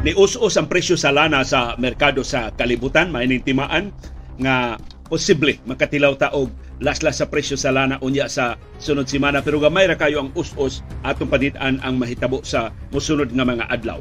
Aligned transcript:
Ni 0.00 0.16
us-us 0.16 0.56
ang 0.56 0.64
presyo 0.64 0.96
sa 0.96 1.12
lana 1.12 1.44
sa 1.44 1.76
merkado 1.76 2.24
sa 2.24 2.48
kalibutan, 2.56 3.12
maining 3.12 3.44
timaan 3.44 3.92
nga 4.40 4.80
posible 5.12 5.60
makatilaw 5.68 6.16
ta 6.16 6.32
og 6.32 6.48
laslas 6.80 7.20
sa 7.20 7.28
presyo 7.28 7.60
sa 7.60 7.68
lana 7.68 8.00
unya 8.00 8.24
sa 8.24 8.56
sunod 8.80 9.04
semana 9.04 9.44
pero 9.44 9.60
gamay 9.60 9.84
ra 9.84 10.00
kayo 10.00 10.24
ang 10.24 10.32
us-us 10.32 10.80
atong 11.04 11.28
panitaan 11.28 11.84
ang 11.84 12.00
mahitabo 12.00 12.40
sa 12.40 12.72
mosunod 12.88 13.28
nga 13.28 13.44
mga 13.44 13.68
adlaw. 13.68 14.00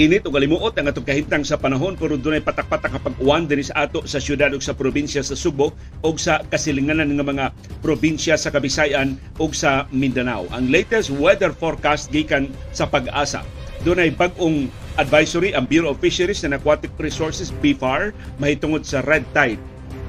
Init 0.00 0.24
o 0.24 0.32
galimuot 0.32 0.72
ang 0.80 0.88
atong 0.88 1.04
kahintang 1.04 1.44
sa 1.44 1.60
panahon 1.60 2.00
pero 2.00 2.16
dunay 2.16 2.40
patak-patak 2.40 2.96
nga 2.96 3.04
pag-uwan 3.04 3.44
dinhi 3.44 3.68
sa 3.68 3.84
ato 3.84 4.08
sa 4.08 4.16
syudad 4.16 4.48
ug 4.56 4.64
sa 4.64 4.72
probinsya 4.72 5.20
sa 5.20 5.36
Subo 5.36 5.76
ug 6.00 6.16
sa 6.16 6.40
kasilinganan 6.48 7.12
nga 7.12 7.24
mga 7.28 7.46
probinsya 7.84 8.40
sa 8.40 8.48
Kabisayan 8.48 9.20
ug 9.36 9.52
sa 9.52 9.84
Mindanao. 9.92 10.48
Ang 10.56 10.72
latest 10.72 11.12
weather 11.12 11.52
forecast 11.52 12.08
gikan 12.08 12.48
sa 12.72 12.88
pag-asa 12.88 13.44
dunay 13.84 14.08
bag-ong 14.08 14.72
advisory 14.96 15.52
ang 15.52 15.68
Bureau 15.68 15.92
of 15.92 16.00
Fisheries 16.00 16.44
and 16.44 16.56
Aquatic 16.56 16.92
Resources 16.96 17.52
BFAR 17.60 18.16
mahitungod 18.40 18.84
sa 18.84 19.04
red 19.04 19.24
tide. 19.36 19.60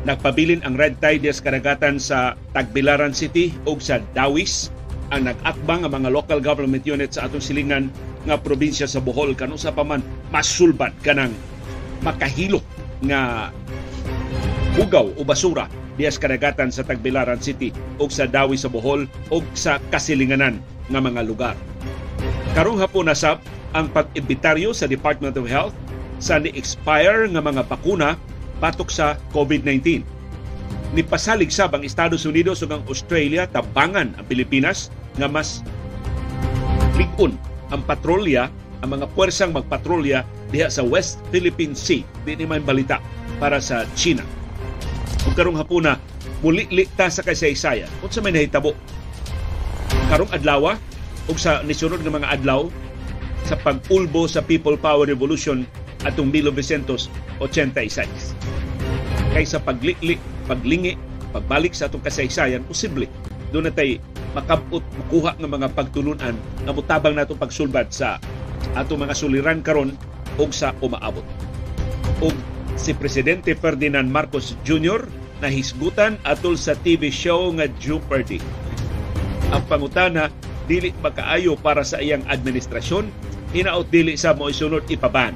Nagpabilin 0.07 0.63
ang 0.63 0.79
red 0.79 0.95
tide 1.03 1.27
sa 1.27 1.43
karagatan 1.43 1.99
sa 1.99 2.39
Tagbilaran 2.55 3.11
City 3.11 3.51
ug 3.67 3.83
sa 3.83 3.99
Dawis 4.15 4.71
ang 5.11 5.27
nag-atbang 5.27 5.87
ang 5.87 5.91
mga 5.91 6.09
local 6.11 6.39
government 6.39 6.83
units 6.87 7.19
sa 7.19 7.27
atong 7.27 7.43
silingan 7.43 7.91
nga 8.27 8.39
probinsya 8.39 8.87
sa 8.87 8.99
Bohol 8.99 9.35
kanu 9.35 9.55
sa 9.55 9.71
paman 9.71 10.03
masulbad 10.31 10.91
kanang 10.99 11.31
makahilo 12.03 12.59
nga 13.07 13.51
hugaw 14.75 15.07
o 15.15 15.23
basura 15.23 15.71
diya 15.95 16.11
sa 16.11 16.27
karagatan 16.27 16.71
sa 16.71 16.83
Tagbilaran 16.83 17.39
City 17.43 17.75
ug 17.99 18.11
sa 18.11 18.27
Dawis 18.27 18.63
sa 18.63 18.71
Bohol 18.71 19.07
ug 19.31 19.43
sa 19.51 19.83
kasilinganan 19.91 20.63
nga 20.87 20.99
mga 21.03 21.21
lugar. 21.27 21.55
Karong 22.55 22.79
hapon 22.79 23.11
nasab 23.11 23.43
ang 23.75 23.91
pag-imbitaryo 23.91 24.71
sa 24.71 24.87
Department 24.87 25.35
of 25.35 25.47
Health 25.49 25.75
sa 26.17 26.39
ni-expire 26.39 27.27
nga 27.29 27.41
mga 27.43 27.67
bakuna 27.67 28.15
patok 28.57 28.89
sa 28.89 29.19
COVID-19. 29.33 30.01
Nipasalig 30.95 31.51
sab 31.51 31.75
ang 31.75 31.83
Estados 31.83 32.23
Unidos 32.23 32.63
ug 32.63 32.71
ang 32.71 32.83
Australia 32.87 33.45
tabangan 33.45 34.15
ang 34.15 34.25
Pilipinas 34.25 34.87
nga 35.19 35.27
mas 35.27 35.61
ligon 36.95 37.35
ang 37.69 37.83
patrolya 37.83 38.47
ang 38.81 38.89
mga 38.93 39.05
puwersang 39.13 39.51
magpatrolya 39.51 40.23
diha 40.53 40.69
sa 40.71 40.85
West 40.85 41.19
Philippine 41.33 41.75
Sea. 41.75 42.05
Di 42.23 42.37
ni 42.37 42.45
may 42.47 42.61
balita 42.61 43.01
para 43.41 43.59
sa 43.59 43.83
China. 43.97 44.23
Kung 45.25 45.35
karong 45.35 45.59
hapuna, 45.59 45.99
muli 46.39 46.87
ta 46.95 47.11
sa 47.11 47.25
kasaysayan. 47.25 47.89
Kung 47.99 48.13
sa 48.13 48.23
may 48.23 48.31
nahitabo, 48.31 48.71
karong 50.07 50.31
adlaw 50.31 50.77
ug 51.27 51.35
sa 51.35 51.59
nisunod 51.67 51.99
nga 51.99 52.13
mga 52.13 52.31
adlaw 52.39 52.71
sa 53.47 53.55
pag-ulbo 53.63 54.27
sa 54.27 54.43
People 54.43 54.75
Power 54.75 55.07
Revolution 55.07 55.63
atong 56.03 56.27
1986. 56.35 57.39
Kaysa 59.31 59.63
pagliklik, 59.63 60.19
paglingi, 60.51 60.99
pagbalik 61.31 61.71
sa 61.71 61.87
atong 61.87 62.03
kasaysayan, 62.03 62.67
posible 62.67 63.07
doon 63.55 63.71
natay 63.71 64.03
makabot, 64.35 64.83
makuha 64.99 65.39
ng 65.39 65.47
mga 65.47 65.67
pagtulunan 65.71 66.35
na 66.67 66.71
mutabang 66.75 67.15
nato 67.15 67.39
pagsulbad 67.39 67.87
sa 67.87 68.19
ato 68.75 68.99
mga 68.99 69.15
suliran 69.15 69.63
karon 69.63 69.95
og 70.35 70.51
sa 70.51 70.75
umaabot. 70.83 71.23
Og 72.19 72.35
si 72.75 72.91
Presidente 72.91 73.55
Ferdinand 73.55 74.05
Marcos 74.11 74.59
Jr. 74.67 75.07
na 75.39 75.47
hisgutan 75.47 76.19
atol 76.27 76.59
sa 76.59 76.75
TV 76.75 77.07
show 77.07 77.47
nga 77.55 77.71
Jeopardy. 77.79 78.43
Ang 79.55 79.63
pangutana 79.71 80.27
dili 80.67 80.91
makaayo 80.99 81.55
para 81.55 81.81
sa 81.87 82.03
iyang 82.03 82.27
administrasyon, 82.27 83.07
hinaot 83.55 83.87
dili 83.87 84.19
sa 84.19 84.35
mo 84.35 84.51
isunod 84.51 84.83
ipaban 84.91 85.35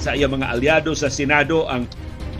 sa 0.00 0.16
iyang 0.16 0.34
mga 0.34 0.50
aliado 0.50 0.90
sa 0.96 1.12
Senado 1.12 1.68
ang 1.68 1.86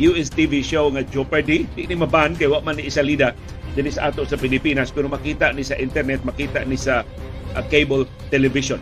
US 0.01 0.33
TV 0.33 0.65
show 0.65 0.89
nga 0.91 1.05
Jeopardy. 1.05 1.69
Di 1.77 1.87
ni 1.87 1.95
maban 1.95 2.35
kay 2.35 2.49
wa 2.49 2.65
man 2.65 2.81
ni 2.81 2.89
isalida 2.89 3.37
dinhi 3.73 3.93
sa 3.93 4.13
ato 4.13 4.25
sa 4.25 4.37
Pilipinas 4.37 4.93
pero 4.93 5.09
makita 5.09 5.53
ni 5.53 5.65
sa 5.65 5.77
internet, 5.77 6.25
makita 6.25 6.65
ni 6.65 6.77
sa 6.77 7.05
uh, 7.55 7.65
cable 7.69 8.09
television. 8.33 8.81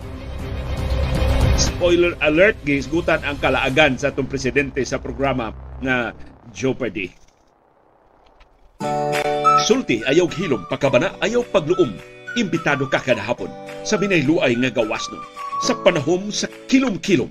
Spoiler 1.61 2.17
alert, 2.25 2.57
gisgutan 2.65 3.21
ang 3.21 3.37
kalaagan 3.37 4.01
sa 4.01 4.09
atong 4.09 4.31
presidente 4.31 4.81
sa 4.81 4.97
programa 4.97 5.53
nga 5.85 6.17
Jeopardy. 6.57 7.13
Sulti 9.69 10.01
ayaw 10.09 10.25
hilom, 10.33 10.65
pakabana 10.73 11.21
ayaw 11.21 11.45
pagluom. 11.53 11.93
Imbitado 12.39 12.87
ka 12.89 13.03
kada 13.03 13.21
hapon 13.21 13.51
sa 13.85 14.01
binayluay 14.01 14.57
nga 14.57 14.71
gawas 14.73 15.05
nun. 15.13 15.50
Sa 15.61 15.77
panahom 15.77 16.33
sa 16.33 16.49
kilom-kilom. 16.49 17.29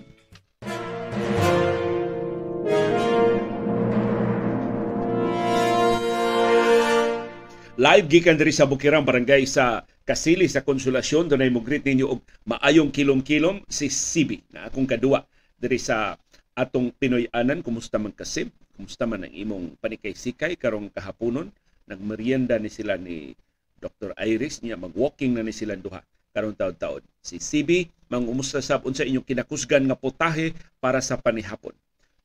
Live 7.74 8.06
gikan 8.06 8.38
diri 8.38 8.54
sa 8.54 8.70
Bukirang 8.70 9.02
Barangay 9.02 9.50
sa 9.50 9.82
Kasili 10.06 10.46
sa 10.46 10.62
Konsolasyon. 10.62 11.26
Dunay 11.26 11.50
mo 11.50 11.66
greet 11.66 11.82
ninyo 11.82 12.06
og 12.06 12.22
maayong 12.46 12.94
kilom-kilom 12.94 13.66
si 13.66 13.90
Sibi. 13.90 14.46
Na 14.54 14.70
akong 14.70 14.86
kadua 14.86 15.26
diri 15.58 15.82
sa 15.82 16.14
atong 16.54 16.94
Pinoy 16.94 17.26
anan 17.34 17.66
kumusta 17.66 17.98
man 17.98 18.14
kasi 18.14 18.46
kumusta 18.78 19.10
man 19.10 19.26
ang 19.26 19.34
imong 19.34 19.74
panikay-sikay 19.82 20.54
karong 20.54 20.94
kahaponon? 20.94 21.50
Nagmerienda 21.90 22.62
ni 22.62 22.70
sila 22.70 22.94
ni 22.94 23.34
Dr. 23.82 24.14
Iris. 24.22 24.62
Niya 24.62 24.78
mag-walking 24.78 25.34
na 25.34 25.42
ni 25.42 25.50
sila 25.50 25.74
duha 25.74 26.06
karong 26.36 26.56
taon-taon 26.56 27.02
si 27.22 27.42
Sibi 27.42 27.90
mangumusta 28.10 28.62
sab 28.62 28.86
unsa 28.86 29.06
inyong 29.06 29.26
kinakusgan 29.26 29.86
nga 29.86 29.98
potahe 29.98 30.54
para 30.82 31.02
sa 31.02 31.18
panihapon 31.20 31.74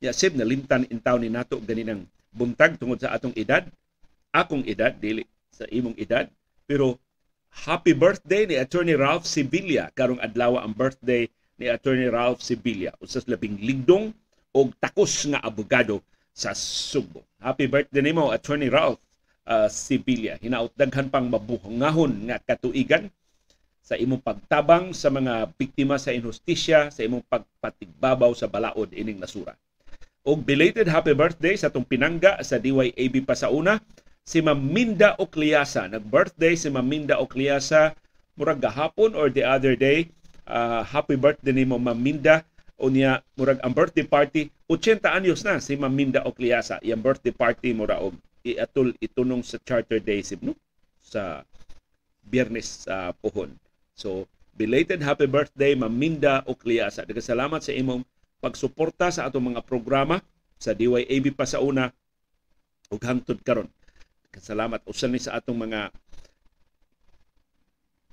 ya 0.00 0.12
sib 0.12 0.36
na 0.36 0.44
limtan 0.44 0.88
intaw 0.88 1.16
ni 1.20 1.32
nato 1.32 1.60
ganinang 1.60 2.04
buntag 2.34 2.76
tungod 2.76 3.00
sa 3.00 3.14
atong 3.14 3.32
edad 3.38 3.64
akong 4.34 4.66
edad 4.66 4.90
dili 4.98 5.22
sa 5.54 5.64
imong 5.70 5.94
edad. 5.94 6.26
Pero 6.66 6.98
happy 7.54 7.94
birthday 7.94 8.50
ni 8.50 8.58
Attorney 8.58 8.98
Ralph 8.98 9.30
Sibilia. 9.30 9.94
Karong 9.94 10.18
adlaw 10.18 10.58
ang 10.58 10.74
birthday 10.74 11.30
ni 11.62 11.70
Attorney 11.70 12.10
Ralph 12.10 12.42
Sibilia. 12.42 12.90
Usas 12.98 13.30
labing 13.30 13.62
ligdong 13.62 14.10
o 14.50 14.58
takos 14.82 15.22
nga 15.30 15.38
abogado 15.38 16.02
sa 16.34 16.50
Subo. 16.50 17.22
Happy 17.38 17.70
birthday 17.70 18.02
nimo 18.02 18.34
Attorney 18.34 18.66
Ralph 18.66 18.98
uh, 19.46 19.70
Sibilia. 19.70 20.34
Hinautdaghan 20.42 21.06
pang 21.14 21.30
mabuhangahon 21.30 22.26
nga 22.26 22.42
katuigan 22.42 23.06
sa 23.84 24.00
imong 24.00 24.24
pagtabang 24.24 24.96
sa 24.96 25.12
mga 25.12 25.52
biktima 25.60 26.00
sa 26.00 26.08
injustisya, 26.08 26.88
sa 26.88 27.04
imong 27.04 27.20
pagpatigbabaw 27.28 28.32
sa 28.32 28.48
balaod 28.48 28.88
ining 28.96 29.20
nasura. 29.20 29.52
Og 30.24 30.40
belated 30.40 30.88
happy 30.88 31.12
birthday 31.12 31.52
sa 31.52 31.68
tong 31.68 31.84
pinangga 31.84 32.40
sa 32.40 32.56
DYAB 32.56 33.28
pa 33.28 33.36
sa 33.36 33.52
una 33.52 33.76
si 34.24 34.40
Maminda 34.40 35.20
Ocliasa. 35.20 35.84
Nag-birthday 35.92 36.56
si 36.56 36.72
Maminda 36.72 37.20
Ocliasa 37.20 37.92
murag 38.40 38.64
gahapon 38.64 39.12
or 39.12 39.28
the 39.28 39.44
other 39.44 39.76
day. 39.76 40.08
Uh, 40.48 40.80
happy 40.80 41.20
birthday 41.20 41.52
ni 41.52 41.68
mo 41.68 41.76
Maminda. 41.76 42.40
O 42.80 42.88
niya, 42.88 43.20
murag 43.36 43.60
ang 43.62 43.70
birthday 43.70 44.02
party, 44.02 44.48
80 44.66 45.04
anyos 45.12 45.44
na 45.44 45.60
si 45.60 45.76
Maminda 45.76 46.24
Ocliasa. 46.24 46.80
Yung 46.80 47.04
birthday 47.04 47.30
party 47.30 47.76
mura 47.76 48.00
og 48.00 48.16
iatul 48.44 48.96
itunong 49.04 49.44
sa 49.44 49.60
Charter 49.60 50.00
Day 50.00 50.24
no? 50.40 50.56
sa 51.04 51.44
Biyernes 52.24 52.88
sa 52.88 53.12
uh, 53.12 53.16
Pohon. 53.20 53.52
So, 53.94 54.26
belated 54.58 55.02
happy 55.02 55.30
birthday 55.30 55.78
Maminda 55.78 56.42
Ocliasa. 56.46 57.06
Salamat 57.06 57.62
sa 57.62 57.74
imong 57.74 58.02
pagsuporta 58.42 59.08
sa 59.08 59.26
atong 59.30 59.54
mga 59.54 59.62
programa 59.64 60.20
sa 60.58 60.74
DYAB 60.76 61.34
pa 61.34 61.48
sa 61.48 61.62
una 61.64 61.90
ug 62.92 63.00
hangtod 63.00 63.40
karon 63.40 63.70
Kasalamat 64.34 64.82
usan 64.90 65.14
ni 65.14 65.22
sa 65.22 65.38
atong 65.38 65.54
mga 65.54 65.94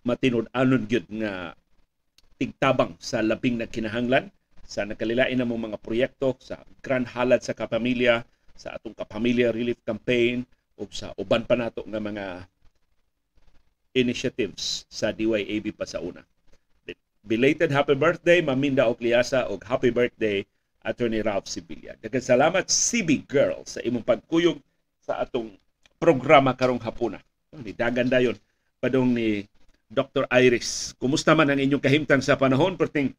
matinud-anon 0.06 0.86
gyud 0.86 1.10
nga 1.10 1.58
tigtabang 2.38 2.94
sa 3.02 3.26
labing 3.26 3.58
na 3.58 3.66
kinahanglan 3.66 4.30
sa 4.62 4.86
nakalilain 4.86 5.34
na 5.34 5.50
mga 5.50 5.82
proyekto 5.82 6.38
sa 6.38 6.62
Grand 6.86 7.10
Halad 7.10 7.42
sa 7.42 7.58
Kapamilya, 7.58 8.22
sa 8.54 8.78
atong 8.78 8.94
Kapamilya 8.94 9.50
Relief 9.50 9.82
Campaign 9.82 10.46
o 10.78 10.86
sa 10.94 11.10
uban 11.18 11.42
pa 11.42 11.58
nato 11.58 11.82
nga 11.90 11.98
mga 11.98 12.46
initiatives 13.94 14.88
sa 14.88 15.12
DYAB 15.12 15.76
pa 15.76 15.86
sa 15.88 16.00
una. 16.00 16.24
Belated 17.22 17.70
happy 17.70 17.94
birthday 17.94 18.42
Maminda 18.42 18.90
Ocliasa 18.90 19.46
o 19.52 19.62
happy 19.62 19.94
birthday 19.94 20.42
Attorney 20.82 21.22
Ralph 21.22 21.46
Sibilia. 21.46 21.94
Daghang 22.02 22.26
salamat 22.26 22.66
CB 22.66 23.30
Girl 23.30 23.62
sa 23.70 23.78
imong 23.86 24.02
pagkuyog 24.02 24.58
sa 25.06 25.22
atong 25.22 25.54
programa 26.02 26.58
karong 26.58 26.82
hapuna. 26.82 27.22
Ni 27.54 27.78
dagan 27.78 28.10
dayon 28.10 28.34
padong 28.82 29.14
ni 29.14 29.46
Dr. 29.92 30.26
Iris. 30.34 30.98
Kumusta 30.98 31.38
man 31.38 31.54
ang 31.54 31.60
inyong 31.62 31.84
kahimtang 31.84 32.24
sa 32.24 32.40
panahon 32.40 32.74
perting 32.80 33.14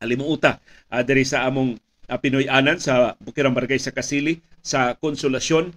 alimuuta 0.00 0.62
uh, 0.88 1.02
diri 1.04 1.26
sa 1.26 1.44
among 1.44 1.76
uh, 2.08 2.18
Pinoy 2.18 2.48
anan 2.48 2.80
sa 2.80 3.18
Bukirang 3.20 3.52
Barangay 3.52 3.76
sa 3.76 3.92
Kasili 3.92 4.40
sa 4.64 4.96
konsolasyon 4.96 5.74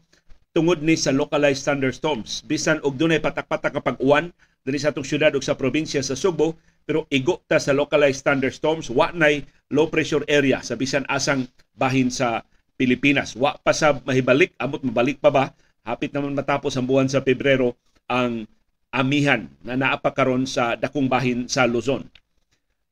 tungod 0.57 0.81
ni 0.81 0.98
sa 0.98 1.13
localized 1.13 1.69
thunderstorms. 1.69 2.42
Bisan 2.50 2.81
og 2.81 2.98
dunay 2.98 3.21
patak-patak 3.21 3.77
kapag 3.77 4.01
uwan 4.01 4.33
diri 4.65 4.81
sa 4.81 4.89
atong 4.89 5.06
syudad 5.06 5.30
ug 5.38 5.45
sa 5.45 5.54
probinsya 5.54 6.01
sa 6.01 6.18
Subo, 6.18 6.57
pero 6.81 7.06
igo 7.13 7.45
ta 7.45 7.62
sa 7.62 7.77
localized 7.77 8.25
thunderstorms 8.25 8.89
wa 8.89 9.13
nay 9.13 9.45
low 9.69 9.86
pressure 9.86 10.25
area 10.25 10.57
sa 10.65 10.74
bisan 10.74 11.06
asang 11.13 11.45
bahin 11.77 12.09
sa 12.09 12.42
Pilipinas. 12.74 13.38
Wa 13.38 13.54
pa 13.62 13.69
sa 13.69 14.01
mahibalik, 14.01 14.57
amot 14.57 14.81
mabalik 14.81 15.21
pa 15.21 15.30
ba? 15.30 15.45
Hapit 15.86 16.09
naman 16.09 16.33
matapos 16.33 16.74
ang 16.74 16.89
buwan 16.89 17.06
sa 17.06 17.21
Pebrero 17.21 17.77
ang 18.09 18.50
amihan 18.89 19.45
na 19.62 19.77
naapa 19.77 20.09
karon 20.09 20.50
sa 20.50 20.74
dakong 20.74 21.06
bahin 21.06 21.45
sa 21.45 21.69
Luzon. 21.69 22.01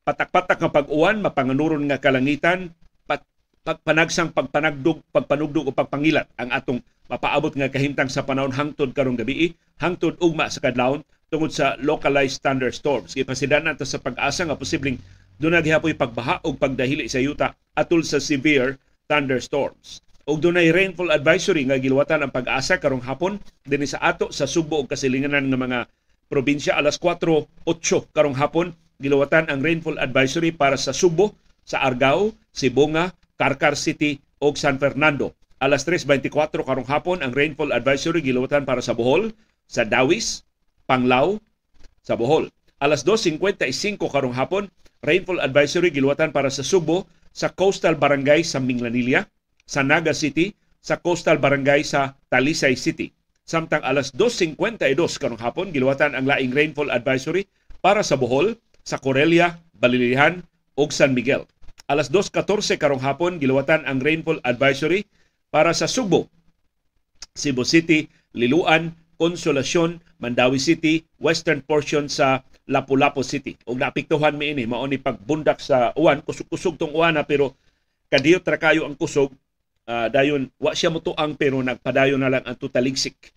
Patak-patak 0.06 0.62
nga 0.62 0.70
pag-uwan, 0.70 1.18
mapanganuron 1.18 1.82
nga 1.90 1.98
kalangitan, 1.98 2.70
pagpanagsang 3.66 4.30
pagpanagdog, 4.30 5.02
pagpanugdog 5.10 5.66
o 5.66 5.74
pagpangilat 5.74 6.30
ang 6.38 6.54
atong 6.54 6.78
mapaabot 7.10 7.50
nga 7.50 7.66
kahimtang 7.66 8.06
sa 8.06 8.22
panahon 8.22 8.54
hangtod 8.54 8.94
karong 8.94 9.18
gabi, 9.18 9.58
hangtod 9.82 10.14
ugma 10.22 10.46
sa 10.46 10.62
kadlawon 10.62 11.02
tungod 11.34 11.50
sa 11.50 11.74
localized 11.82 12.38
thunderstorms. 12.46 13.18
Ipasidan 13.18 13.66
nato 13.66 13.82
sa 13.82 13.98
pag-asa 13.98 14.46
nga 14.46 14.54
posibleng 14.54 15.02
doon 15.42 15.58
naghihapoy 15.58 15.98
pagbaha 15.98 16.38
o 16.46 16.54
pagdahili 16.54 17.10
sa 17.10 17.18
yuta 17.18 17.58
atul 17.74 18.06
sa 18.06 18.22
severe 18.22 18.78
thunderstorms. 19.10 19.98
Og 20.26 20.38
dunay 20.38 20.70
rainfall 20.70 21.10
advisory 21.10 21.66
nga 21.66 21.78
giluwatan 21.78 22.22
ang 22.22 22.30
pag-asa 22.30 22.78
karong 22.78 23.02
hapon 23.02 23.42
dinhi 23.66 23.90
sa 23.90 23.98
ato 23.98 24.30
sa 24.30 24.46
Subo 24.46 24.78
ug 24.82 24.90
kasilinganan 24.90 25.50
nga 25.50 25.58
mga 25.58 25.78
probinsya 26.30 26.78
alas 26.78 26.98
4:08 27.02 28.14
karong 28.14 28.38
hapon 28.38 28.74
giluwatan 29.02 29.50
ang 29.50 29.58
rainfall 29.62 29.98
advisory 29.98 30.50
para 30.54 30.78
sa 30.78 30.90
Subo, 30.90 31.34
sa 31.66 31.82
Argao, 31.82 32.32
Sibunga, 32.54 33.12
Carcar 33.36 33.76
City 33.76 34.20
ug 34.40 34.56
San 34.56 34.80
Fernando. 34.80 35.36
Alas 35.56 35.88
3:24 35.88 36.64
karong 36.64 36.88
hapon 36.88 37.24
ang 37.24 37.32
rainfall 37.32 37.72
advisory 37.72 38.20
giluwatan 38.20 38.68
para 38.68 38.84
sa 38.84 38.92
Bohol, 38.92 39.32
sa 39.64 39.88
Dawis, 39.88 40.44
Panglao, 40.84 41.40
sa 42.04 42.16
Bohol. 42.16 42.52
Alas 42.76 43.04
2:55 43.08 44.12
karong 44.12 44.36
hapon 44.36 44.68
rainfall 45.00 45.40
advisory 45.40 45.88
giluwatan 45.88 46.32
para 46.32 46.52
sa 46.52 46.60
Subo, 46.60 47.08
sa 47.32 47.52
coastal 47.52 47.96
barangay 47.96 48.44
sa 48.44 48.60
Minglanilla, 48.60 49.28
sa 49.68 49.84
Naga 49.84 50.16
City, 50.16 50.56
sa 50.80 51.00
coastal 51.00 51.36
barangay 51.36 51.84
sa 51.84 52.16
Talisay 52.32 52.76
City. 52.76 53.12
Samtang 53.46 53.84
alas 53.86 54.10
2.52 54.10 54.58
karong 55.22 55.38
hapon, 55.38 55.70
giluwatan 55.70 56.18
ang 56.18 56.26
laing 56.26 56.50
rainfall 56.50 56.90
advisory 56.90 57.46
para 57.78 58.02
sa 58.02 58.18
Bohol, 58.18 58.58
sa 58.82 58.98
Corelia, 58.98 59.62
Balilihan 59.76 60.42
ug 60.74 60.90
San 60.90 61.14
Miguel. 61.14 61.46
Alas 61.86 62.10
2.14 62.10 62.82
karong 62.82 62.98
hapon, 62.98 63.38
giluwatan 63.38 63.86
ang 63.86 64.02
rainfall 64.02 64.42
advisory 64.42 65.06
para 65.54 65.70
sa 65.70 65.86
Subo, 65.86 66.26
Cebu 67.38 67.62
City, 67.62 68.10
Liluan, 68.34 68.90
Consolacion, 69.14 70.02
Mandawi 70.18 70.58
City, 70.58 71.06
western 71.22 71.62
portion 71.62 72.10
sa 72.10 72.42
Lapu-Lapu 72.66 73.22
City. 73.22 73.54
Ug 73.70 73.78
naapektuhan 73.78 74.34
mi 74.34 74.50
ini 74.50 74.66
mao 74.66 74.82
ni 74.90 74.98
pagbundak 74.98 75.62
sa 75.62 75.94
uwan, 75.94 76.26
kusog-kusog 76.26 76.74
tong 76.74 76.90
uwan 76.90 77.22
pero 77.22 77.54
kadiyot 78.10 78.42
ra 78.42 78.58
kayo 78.58 78.82
ang 78.82 78.98
kusog 78.98 79.30
uh, 79.86 80.10
dayon 80.10 80.50
wa 80.58 80.74
siya 80.74 80.90
mutuang 80.90 81.38
pero 81.38 81.62
nagpadayon 81.62 82.18
na 82.18 82.34
lang 82.34 82.44
ang 82.50 82.58
tutaligsik 82.58 83.30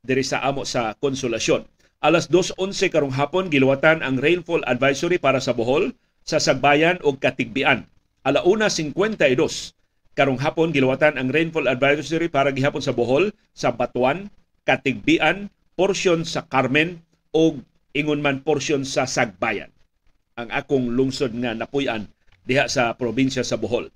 diri 0.00 0.24
sa 0.24 0.40
amo 0.40 0.64
sa 0.64 0.96
Konsolasyon. 0.96 1.68
Alas 2.00 2.32
2.11 2.32 2.88
karong 2.88 3.12
hapon 3.12 3.52
giluwatan 3.52 4.00
ang 4.00 4.16
rainfall 4.16 4.64
advisory 4.64 5.20
para 5.20 5.40
sa 5.40 5.52
Bohol, 5.52 5.92
sa 6.24 6.40
Sagbayan 6.40 6.98
ug 7.04 7.20
Katigbian. 7.20 7.84
Alauna 8.24 8.72
52 8.72 9.76
karong 10.16 10.40
hapon 10.40 10.72
giluwatan 10.72 11.20
ang 11.20 11.28
rainfall 11.28 11.68
advisory 11.68 12.32
para 12.32 12.54
gihapon 12.54 12.80
sa 12.80 12.96
Bohol, 12.96 13.36
sa 13.52 13.74
Batuan, 13.74 14.32
Katigbian, 14.64 15.52
portion 15.76 16.24
sa 16.24 16.48
Carmen 16.48 17.04
ug 17.36 17.60
ingon 17.92 18.24
man 18.24 18.40
portion 18.40 18.82
sa 18.86 19.04
Sagbayan. 19.04 19.68
Ang 20.34 20.48
akong 20.50 20.90
lungsod 20.90 21.36
nga 21.36 21.52
napuy-an 21.54 22.10
diha 22.48 22.66
sa 22.66 22.96
probinsya 22.96 23.44
sa 23.44 23.60
Bohol. 23.60 23.92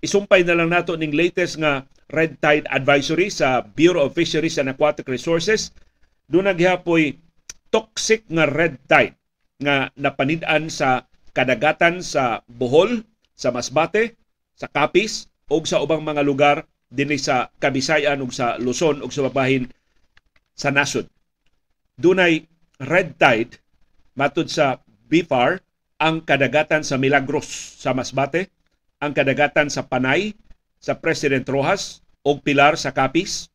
Isumpay 0.00 0.42
na 0.42 0.56
lang 0.56 0.72
nato 0.72 0.96
ning 0.96 1.14
latest 1.14 1.60
nga 1.60 1.84
red 2.10 2.38
tide 2.38 2.66
advisory 2.70 3.28
sa 3.28 3.62
Bureau 3.62 4.06
of 4.06 4.14
Fisheries 4.14 4.58
and 4.62 4.70
Aquatic 4.70 5.06
Resources. 5.10 5.74
Doon 6.30 6.50
naghihapoy 6.50 7.18
toxic 7.74 8.22
nga 8.30 8.46
red 8.46 8.78
tide 8.86 9.18
nga 9.58 9.90
napanid-an 9.98 10.70
sa 10.70 11.06
kadagatan 11.36 12.00
sa 12.00 12.40
Bohol, 12.48 13.04
sa 13.36 13.52
Masbate, 13.52 14.16
sa 14.56 14.72
Capiz 14.72 15.28
ug 15.52 15.68
sa 15.68 15.84
ubang 15.84 16.00
mga 16.00 16.24
lugar 16.24 16.56
dinhi 16.88 17.20
sa 17.20 17.52
Kabisayan 17.60 18.24
ug 18.24 18.32
sa 18.32 18.56
Luzon 18.56 19.04
ug 19.04 19.12
sa 19.12 19.28
babahin 19.28 19.68
sa 20.56 20.72
nasod. 20.72 21.04
Dunay 22.00 22.48
red 22.80 23.20
tide 23.20 23.60
matud 24.16 24.48
sa 24.48 24.80
BFAR 25.12 25.60
ang 26.00 26.24
kadagatan 26.24 26.80
sa 26.80 26.96
Milagros 26.96 27.48
sa 27.80 27.92
Masbate, 27.92 28.48
ang 29.04 29.12
kadagatan 29.12 29.68
sa 29.68 29.84
Panay 29.84 30.32
sa 30.80 30.96
President 30.96 31.44
Rojas 31.44 32.00
ug 32.24 32.40
Pilar 32.40 32.80
sa 32.80 32.96
Capiz, 32.96 33.52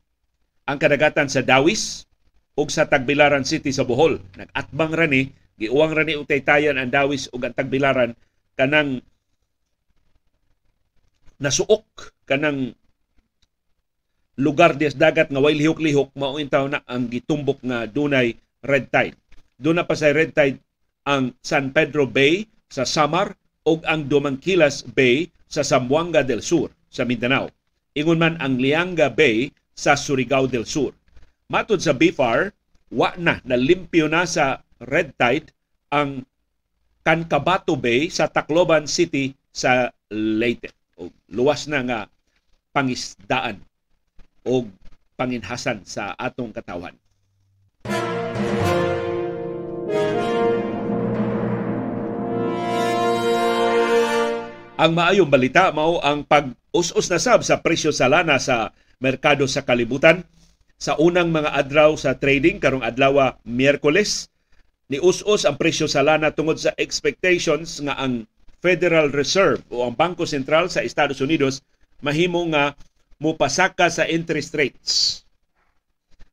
ang 0.69 0.77
kadagatan 0.77 1.29
sa 1.33 1.41
Dawis 1.41 2.05
ug 2.53 2.69
sa 2.69 2.85
Tagbilaran 2.85 3.45
City 3.45 3.73
sa 3.73 3.85
Bohol. 3.85 4.21
Nag-atbang 4.37 4.93
rani, 4.93 5.33
giuwang 5.61 5.93
rani 5.93 6.17
og 6.17 6.25
taytayan 6.25 6.81
ang 6.81 6.89
Dawis 6.89 7.29
ug 7.29 7.45
ang 7.45 7.53
Tagbilaran 7.53 8.17
kanang 8.57 9.05
nasuok 11.37 11.85
kanang 12.25 12.73
lugar 14.41 14.73
des 14.73 14.97
dagat 14.97 15.29
nga 15.29 15.37
way 15.37 15.53
lihok-lihok 15.53 16.17
mao 16.17 16.41
intaw 16.41 16.65
na 16.65 16.81
ang 16.89 17.05
gitumbok 17.05 17.61
nga 17.61 17.85
dunay 17.85 18.33
red 18.65 18.89
tide. 18.89 19.17
Doon 19.61 19.77
na 19.77 19.85
pa 19.85 19.93
sa 19.93 20.09
red 20.09 20.33
tide 20.33 20.57
ang 21.05 21.37
San 21.45 21.69
Pedro 21.69 22.09
Bay 22.09 22.49
sa 22.65 22.81
Samar 22.81 23.37
ug 23.61 23.85
ang 23.85 24.09
Dumangkilas 24.09 24.81
Bay 24.89 25.29
sa 25.45 25.61
Zamboanga 25.61 26.25
del 26.25 26.41
Sur 26.41 26.73
sa 26.89 27.05
Mindanao. 27.05 27.53
Ingon 27.93 28.17
man 28.17 28.35
ang 28.41 28.57
Lianga 28.57 29.13
Bay 29.13 29.53
sa 29.77 29.93
Surigao 29.93 30.49
del 30.49 30.65
Sur. 30.65 30.95
Matod 31.51 31.83
sa 31.83 31.91
BFAR, 31.91 32.55
wa 32.95 33.11
na 33.19 33.43
nalimpyo 33.43 34.07
na 34.07 34.23
sa 34.23 34.63
red 34.81 35.13
tide 35.13 35.53
ang 35.93 36.25
Cancabato 37.01 37.77
Bay 37.77 38.09
sa 38.09 38.29
Tacloban 38.29 38.85
City 38.85 39.33
sa 39.49 39.89
Leyte. 40.13 40.73
O 40.97 41.09
luwas 41.33 41.65
na 41.65 41.81
nga 41.81 41.99
pangisdaan 42.73 43.61
o 44.45 44.65
panginhasan 45.17 45.81
sa 45.85 46.13
atong 46.17 46.53
katawan. 46.53 46.93
Ang 54.81 54.97
maayong 54.97 55.29
balita 55.29 55.69
mao 55.69 56.01
ang 56.01 56.25
pag-us-us 56.25 57.05
na 57.13 57.21
sab 57.21 57.45
sa 57.45 57.61
presyo 57.61 57.93
sa 57.93 58.09
lana 58.09 58.41
sa 58.41 58.73
merkado 58.97 59.45
sa 59.45 59.61
kalibutan 59.61 60.25
sa 60.81 60.97
unang 60.97 61.29
mga 61.29 61.53
adlaw 61.53 61.93
sa 61.93 62.17
trading 62.17 62.57
karong 62.57 62.81
adlaw 62.81 63.37
Miyerkules 63.45 64.31
ni 64.91 64.99
us-us 64.99 65.47
ang 65.47 65.55
presyo 65.55 65.87
sa 65.87 66.03
lana 66.03 66.35
tungod 66.35 66.59
sa 66.59 66.75
expectations 66.75 67.79
nga 67.79 67.95
ang 67.95 68.27
Federal 68.59 69.09
Reserve 69.09 69.63
o 69.71 69.87
ang 69.87 69.95
Bangko 69.95 70.27
Sentral 70.27 70.67
sa 70.67 70.83
Estados 70.83 71.23
Unidos 71.23 71.63
mahimo 72.03 72.43
nga 72.51 72.75
mupasaka 73.23 73.87
sa 73.87 74.03
interest 74.03 74.51
rates. 74.53 74.91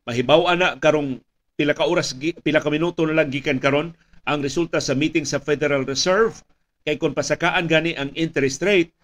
Mahibaw 0.05 0.51
ana 0.51 0.75
karong 0.77 1.23
pila 1.55 1.73
ka 1.73 1.87
oras 1.87 2.19
pila 2.19 2.59
ka 2.59 2.69
minuto 2.69 3.07
na 3.07 3.15
lang 3.15 3.31
gikan 3.31 3.63
karon 3.63 3.95
ang 4.27 4.43
resulta 4.43 4.83
sa 4.83 4.99
meeting 4.99 5.23
sa 5.23 5.39
Federal 5.39 5.87
Reserve 5.87 6.43
Kay 6.89 6.97
kung 6.97 7.13
pasakaan 7.13 7.69
gani 7.69 7.93
ang 8.01 8.17
interest 8.17 8.65
rate, 8.65 8.97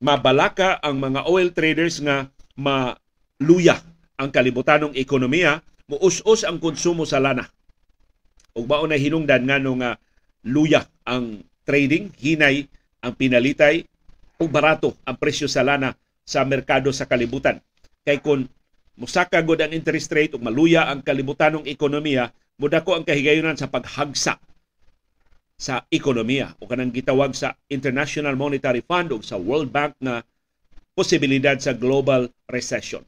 mabalaka 0.00 0.80
ang 0.80 0.96
mga 0.96 1.28
oil 1.28 1.52
traders 1.52 2.00
nga 2.00 2.24
maluya 2.56 3.84
ang 4.16 4.32
kalibutanong 4.32 4.96
ekonomiya, 4.96 5.60
muus-us 5.92 6.48
ang 6.48 6.56
konsumo 6.56 7.04
sa 7.04 7.20
lana. 7.20 7.44
Ug 8.58 8.66
mao 8.66 8.82
na 8.90 8.98
hinungdan 8.98 9.46
nga 9.46 9.62
nga 9.62 9.90
luya 10.42 10.82
ang 11.06 11.46
trading, 11.62 12.10
hinay 12.18 12.66
ang 12.98 13.14
pinalitay 13.14 13.86
ug 14.42 14.50
barato 14.50 14.98
ang 15.06 15.14
presyo 15.14 15.46
sa 15.46 15.62
lana 15.62 15.94
sa 16.26 16.42
merkado 16.42 16.90
sa 16.90 17.06
kalibutan. 17.06 17.62
Kay 18.02 18.18
kung 18.18 18.50
musaka 18.98 19.38
gud 19.46 19.62
ang 19.62 19.70
interest 19.70 20.10
rate 20.10 20.34
ug 20.34 20.42
maluya 20.42 20.90
ang 20.90 21.06
kalibutanong 21.06 21.70
ekonomiya, 21.70 22.34
mudako 22.58 22.98
ang 22.98 23.06
kahigayunan 23.06 23.54
sa 23.54 23.70
paghagsa 23.70 24.42
sa 25.58 25.74
ekonomiya 25.90 26.54
o 26.58 26.66
kanang 26.66 26.94
gitawag 26.94 27.34
sa 27.34 27.54
International 27.70 28.34
Monetary 28.34 28.82
Fund 28.82 29.14
o 29.14 29.22
sa 29.22 29.38
World 29.38 29.70
Bank 29.70 29.94
na 30.02 30.22
posibilidad 30.98 31.54
sa 31.58 31.74
global 31.74 32.30
recession. 32.50 33.06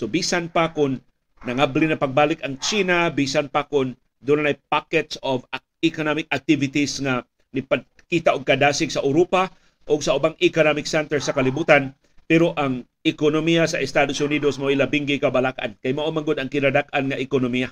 So 0.00 0.08
bisan 0.08 0.52
pa 0.52 0.72
kung 0.72 1.00
nangabli 1.44 1.88
na 1.88 2.00
pagbalik 2.00 2.40
ang 2.44 2.56
China, 2.60 3.08
bisan 3.12 3.48
pa 3.52 3.68
kung 3.68 3.96
doon 4.26 4.42
na 4.42 4.58
pockets 4.68 5.14
of 5.22 5.46
economic 5.86 6.26
activities 6.34 6.98
nga 6.98 7.22
nipakita 7.54 8.34
og 8.34 8.42
kadasig 8.42 8.90
sa 8.90 9.06
Europa 9.06 9.54
o 9.86 10.02
sa 10.02 10.18
ubang 10.18 10.34
economic 10.42 10.90
center 10.90 11.22
sa 11.22 11.30
kalibutan, 11.30 11.94
pero 12.26 12.50
ang 12.58 12.82
ekonomiya 13.06 13.70
sa 13.70 13.78
Estados 13.78 14.18
Unidos 14.18 14.58
mo 14.58 14.66
ilabinggi 14.66 15.22
kabalakan 15.22 15.78
kay 15.78 15.94
mao 15.94 16.10
man 16.10 16.26
ang 16.26 16.50
kinadak-an 16.50 17.14
nga 17.14 17.22
ekonomiya. 17.22 17.70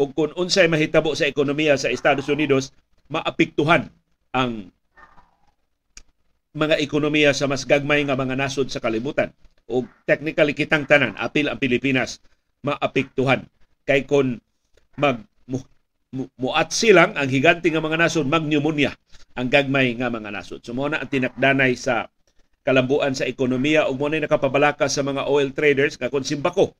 O 0.00 0.08
kung 0.08 0.32
unsay 0.32 0.64
mahitabo 0.64 1.12
sa 1.12 1.28
ekonomiya 1.28 1.76
sa 1.76 1.92
Estados 1.92 2.24
Unidos, 2.32 2.72
maapektuhan 3.12 3.92
ang 4.32 4.72
mga 6.56 6.80
ekonomiya 6.80 7.36
sa 7.36 7.44
mas 7.44 7.68
gagmay 7.68 8.08
nga 8.08 8.16
mga 8.16 8.34
nasod 8.34 8.72
sa 8.72 8.80
kalibutan. 8.80 9.30
O 9.68 9.84
technically 10.08 10.56
kitang 10.56 10.88
tanan, 10.88 11.14
apil 11.20 11.52
ang 11.52 11.60
Pilipinas 11.60 12.24
maapektuhan. 12.64 13.44
Kay 13.84 14.08
kon 14.08 14.40
mag 14.96 15.20
muat 16.10 16.74
silang 16.74 17.14
ang 17.14 17.30
higante 17.30 17.70
nga 17.70 17.78
mga 17.78 17.98
nasod 18.02 18.26
mag 18.26 18.42
pneumonia 18.42 18.90
ang 19.38 19.46
gagmay 19.46 19.94
nga 19.94 20.10
mga 20.10 20.34
nasod. 20.34 20.58
So 20.66 20.74
na 20.74 20.98
ang 20.98 21.06
tinakdanay 21.06 21.78
sa 21.78 22.10
kalambuan 22.66 23.14
sa 23.14 23.30
ekonomiya 23.30 23.86
ug 23.86 23.94
mo 23.94 24.10
na 24.10 24.26
nakapabalaka 24.26 24.90
sa 24.90 25.06
mga 25.06 25.30
oil 25.30 25.54
traders 25.54 25.94
nga 25.94 26.10
kung 26.10 26.26
simbako 26.26 26.74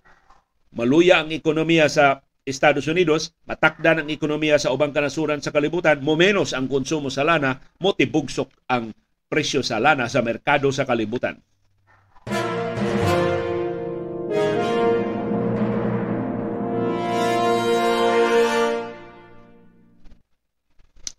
maluya 0.74 1.22
ang 1.22 1.30
ekonomiya 1.30 1.86
sa 1.86 2.26
Estados 2.42 2.90
Unidos, 2.90 3.36
matakdan 3.46 4.02
ang 4.02 4.08
ekonomiya 4.10 4.58
sa 4.58 4.74
ubang 4.74 4.90
kanasuran 4.90 5.38
sa 5.38 5.54
kalibutan, 5.54 6.02
mo 6.02 6.18
menos 6.18 6.50
ang 6.56 6.66
konsumo 6.66 7.12
sa 7.12 7.22
lana, 7.22 7.62
mo 7.78 7.94
tibugsok 7.94 8.48
ang 8.66 8.90
presyo 9.30 9.62
sa 9.62 9.78
lana 9.78 10.10
sa 10.10 10.24
merkado 10.24 10.66
sa 10.74 10.88
kalibutan. 10.88 11.38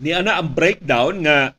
Ni 0.02 0.18
ana 0.18 0.42
ang 0.42 0.58
breakdown 0.58 1.22
nga 1.22 1.54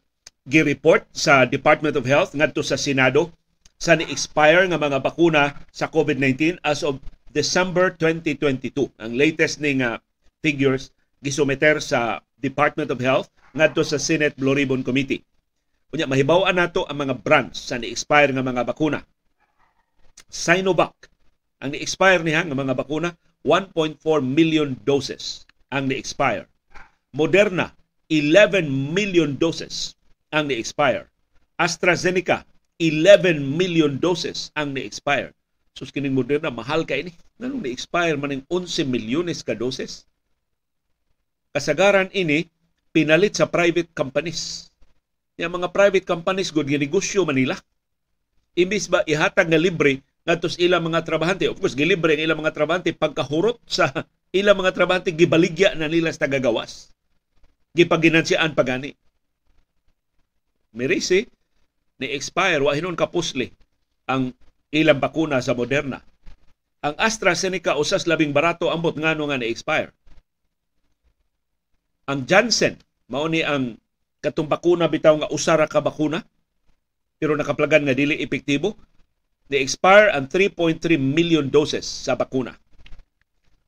gi-report 0.51 1.07
sa 1.15 1.47
Department 1.47 1.95
of 1.95 2.03
Health 2.03 2.35
ngadto 2.35 2.59
sa 2.67 2.75
Senado 2.75 3.31
sa 3.79 3.95
ni-expire 3.95 4.67
nga 4.67 4.83
mga 4.83 4.99
bakuna 4.99 5.63
sa 5.71 5.87
COVID-19 5.87 6.59
as 6.67 6.83
of 6.83 6.99
December 7.31 7.95
2022. 7.95 8.91
Ang 8.99 9.15
latest 9.15 9.63
ning 9.63 9.87
uh, 9.87 10.03
figures 10.43 10.91
gisumeter 11.23 11.79
sa 11.79 12.19
Department 12.43 12.91
of 12.91 12.99
Health 12.99 13.31
ngadto 13.55 13.87
sa 13.87 14.03
Senate 14.03 14.35
Blue 14.35 14.59
Ribbon 14.59 14.83
Committee. 14.83 15.23
Unya 15.95 16.11
mahibaw-an 16.11 16.59
nato 16.59 16.83
ang 16.91 16.99
mga 16.99 17.23
brands 17.23 17.63
sa 17.63 17.79
ni-expire 17.79 18.35
nga 18.35 18.43
mga 18.43 18.67
bakuna. 18.67 19.07
Sinovac 20.27 20.99
ang 21.63 21.71
ni-expire 21.71 22.27
niya 22.27 22.43
nga 22.43 22.59
mga 22.59 22.75
bakuna 22.75 23.15
1.4 23.47 24.03
million 24.19 24.75
doses 24.83 25.47
ang 25.71 25.87
ni-expire. 25.87 26.51
Moderna 27.15 27.71
11 28.13 28.69
million 28.69 29.33
doses 29.41 29.97
ang 30.29 30.53
ni-expire. 30.53 31.09
AstraZeneca 31.57 32.45
11 32.77 33.41
million 33.41 33.97
doses 33.97 34.53
ang 34.53 34.77
ni-expire. 34.77 35.33
Sus 35.73 35.89
kining 35.89 36.13
Moderna 36.13 36.53
mahal 36.53 36.85
kay 36.85 37.09
ini. 37.09 37.17
Nganong 37.41 37.65
ni-expire 37.65 38.21
man 38.21 38.37
ning 38.37 38.45
11 38.53 38.85
milyones 38.85 39.41
ka 39.41 39.57
doses? 39.57 40.05
Kasagaran 41.57 42.13
ini 42.13 42.53
pinalit 42.93 43.41
sa 43.41 43.49
private 43.49 43.89
companies. 43.97 44.69
Yung 45.41 45.57
mga 45.57 45.73
private 45.73 46.05
companies 46.05 46.53
gud 46.53 46.69
ginegosyo 46.69 47.25
Manila. 47.25 47.57
Imbis 48.53 48.93
ba 48.93 49.01
ihatag 49.09 49.49
nga 49.49 49.57
libre 49.57 50.05
ngadto 50.29 50.53
sa 50.53 50.61
ilang 50.61 50.85
mga 50.85 51.01
trabahante. 51.09 51.49
Of 51.49 51.65
course, 51.65 51.73
gilibre 51.73 52.13
ang 52.13 52.29
ilang 52.29 52.45
mga 52.45 52.53
trabahante 52.53 52.93
pagkahurot 52.93 53.57
sa 53.65 53.89
ilang 54.37 54.61
mga 54.61 54.77
trabahante 54.77 55.17
gibaligya 55.17 55.73
na 55.73 55.89
nila 55.89 56.13
sa 56.13 56.29
tagagawas. 56.29 56.92
Gipaginansian 57.73 58.53
pagani. 58.53 58.93
Merisi 60.77 61.25
ni 61.97 62.07
expire 62.13 62.61
wa 62.61 62.77
hinon 62.77 62.97
kapusli 62.97 63.49
ang 64.09 64.37
ilang 64.69 65.01
bakuna 65.01 65.41
sa 65.41 65.57
Moderna. 65.57 66.05
Ang 66.85 66.95
AstraZeneca 67.01 67.81
usas 67.81 68.05
labing 68.05 68.37
barato 68.37 68.69
ambot 68.69 68.93
ngano 68.93 69.29
nga 69.29 69.41
na-expire. 69.41 69.93
Ang 72.13 72.29
Janssen 72.29 72.77
mao 73.09 73.25
ni 73.29 73.41
ang 73.41 73.81
katong 74.21 74.53
bakuna 74.53 74.89
bitaw 74.89 75.17
nga 75.25 75.33
usara 75.33 75.65
ka 75.65 75.81
bakuna 75.81 76.21
pero 77.17 77.39
nakaplagan 77.39 77.89
nga 77.89 77.97
dili 77.97 78.21
epektibo 78.21 78.77
ni-expire 79.49 80.13
ang 80.13 80.29
3.3 80.29 81.01
million 81.01 81.49
doses 81.49 81.89
sa 81.89 82.21
bakuna. 82.21 82.53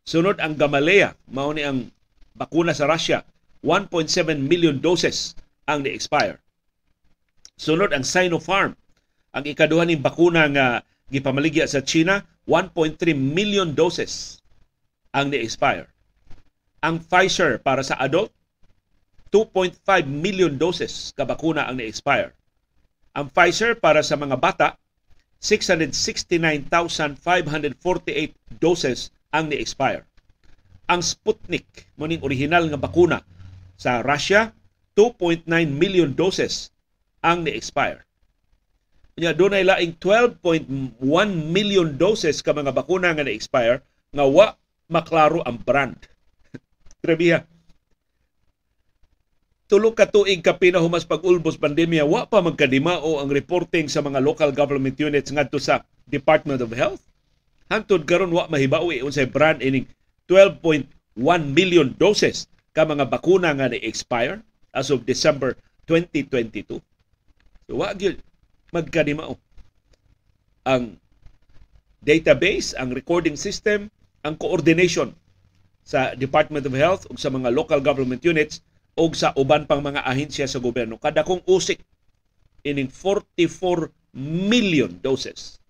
Sunod 0.05 0.45
ang 0.45 0.61
Gamaleya 0.61 1.17
mao 1.33 1.57
ni 1.57 1.65
ang 1.65 1.89
bakuna 2.37 2.77
sa 2.77 2.85
Russia 2.85 3.25
1.7 3.65 4.45
million 4.45 4.77
doses 4.77 5.33
ang 5.65 5.81
ni-expire. 5.81 6.37
Sunod 7.57 7.97
ang 7.97 8.05
Sinopharm 8.05 8.77
ang 9.33 9.45
ikaduha 9.49 9.89
ning 9.89 10.05
bakuna 10.05 10.45
nga 10.53 10.85
gipamaligya 11.09 11.65
sa 11.65 11.81
China 11.81 12.21
1.3 12.45 13.17
million 13.17 13.73
doses 13.73 14.37
ang 15.17 15.33
ni-expire. 15.33 15.89
Ang 16.85 17.01
Pfizer 17.01 17.57
para 17.57 17.81
sa 17.81 17.97
adult 18.05 18.29
2.5 19.33 19.81
million 20.07 20.55
doses 20.55 21.11
ka 21.17 21.25
bakuna 21.25 21.65
ang 21.65 21.81
ni-expire. 21.81 22.37
Ang 23.17 23.33
Pfizer 23.33 23.81
para 23.81 24.05
sa 24.05 24.21
mga 24.21 24.37
bata 24.37 24.77
669,548 25.41 27.17
doses 28.61 29.09
ang 29.33 29.49
ni-expire. 29.49 30.05
Ang 30.85 31.01
Sputnik, 31.01 31.89
muning 31.97 32.21
original 32.21 32.69
nga 32.69 32.77
bakuna 32.77 33.25
sa 33.75 34.01
Russia, 34.01 34.55
2.9 34.95 35.47
million 35.75 36.11
doses 36.15 36.71
ang 37.25 37.43
ni-expire. 37.43 38.07
Nya 39.15 39.31
dunay 39.31 39.63
laing 39.63 39.95
12.1 40.03 40.99
million 41.55 41.89
doses 41.95 42.43
ka 42.43 42.51
mga 42.51 42.75
bakuna 42.75 43.15
nga 43.15 43.23
na-expire 43.23 43.83
nga 44.11 44.27
wa 44.27 44.59
maklaro 44.91 45.43
ang 45.47 45.63
brand. 45.63 45.99
Trivia. 47.03 47.47
Tulo 49.65 49.95
ka 49.97 50.11
tuig 50.11 50.43
ka 50.45 50.59
pinahumas 50.61 51.09
pag-ulbos 51.09 51.57
pandemya, 51.57 52.05
wa 52.05 52.29
pa 52.29 52.45
magkadimao 52.45 53.23
ang 53.23 53.31
reporting 53.33 53.89
sa 53.89 54.05
mga 54.05 54.21
local 54.21 54.51
government 54.53 54.99
units 55.01 55.33
ngadto 55.33 55.57
sa 55.63 55.87
Department 56.05 56.61
of 56.61 56.75
Health. 56.75 57.01
Hangtod 57.73 58.05
karon 58.05 58.35
wa 58.35 58.45
mahibawi 58.51 59.01
unsay 59.01 59.25
brand 59.25 59.65
ining 59.65 59.89
12.1 60.29 60.85
million 61.55 61.89
doses 61.97 62.45
ka 62.75 62.83
mga 62.83 63.07
bakuna 63.07 63.55
nga 63.55 63.71
na-expire 63.71 64.43
as 64.75 64.91
of 64.91 65.07
December 65.07 65.55
2022. 65.87 66.83
So 67.71 67.73
wa 67.79 67.95
gyud 67.95 68.19
magkanimao. 68.75 69.39
Ang 70.67 70.99
database, 72.03 72.75
ang 72.75 72.91
recording 72.91 73.39
system, 73.39 73.89
ang 74.27 74.35
coordination 74.35 75.15
sa 75.87 76.19
Department 76.19 76.67
of 76.67 76.75
Health 76.75 77.07
ug 77.09 77.17
sa 77.21 77.31
mga 77.31 77.55
local 77.55 77.79
government 77.79 78.25
units 78.27 78.61
ug 78.99 79.15
sa 79.15 79.31
uban 79.39 79.69
pang 79.69 79.85
mga 79.85 80.03
ahensya 80.03 80.51
sa 80.51 80.59
gobyerno. 80.59 80.99
Kada 80.99 81.23
kong 81.23 81.47
usik 81.47 81.79
ining 82.65 82.91
44 82.91 83.93
million 84.51 84.91
doses 85.05 85.61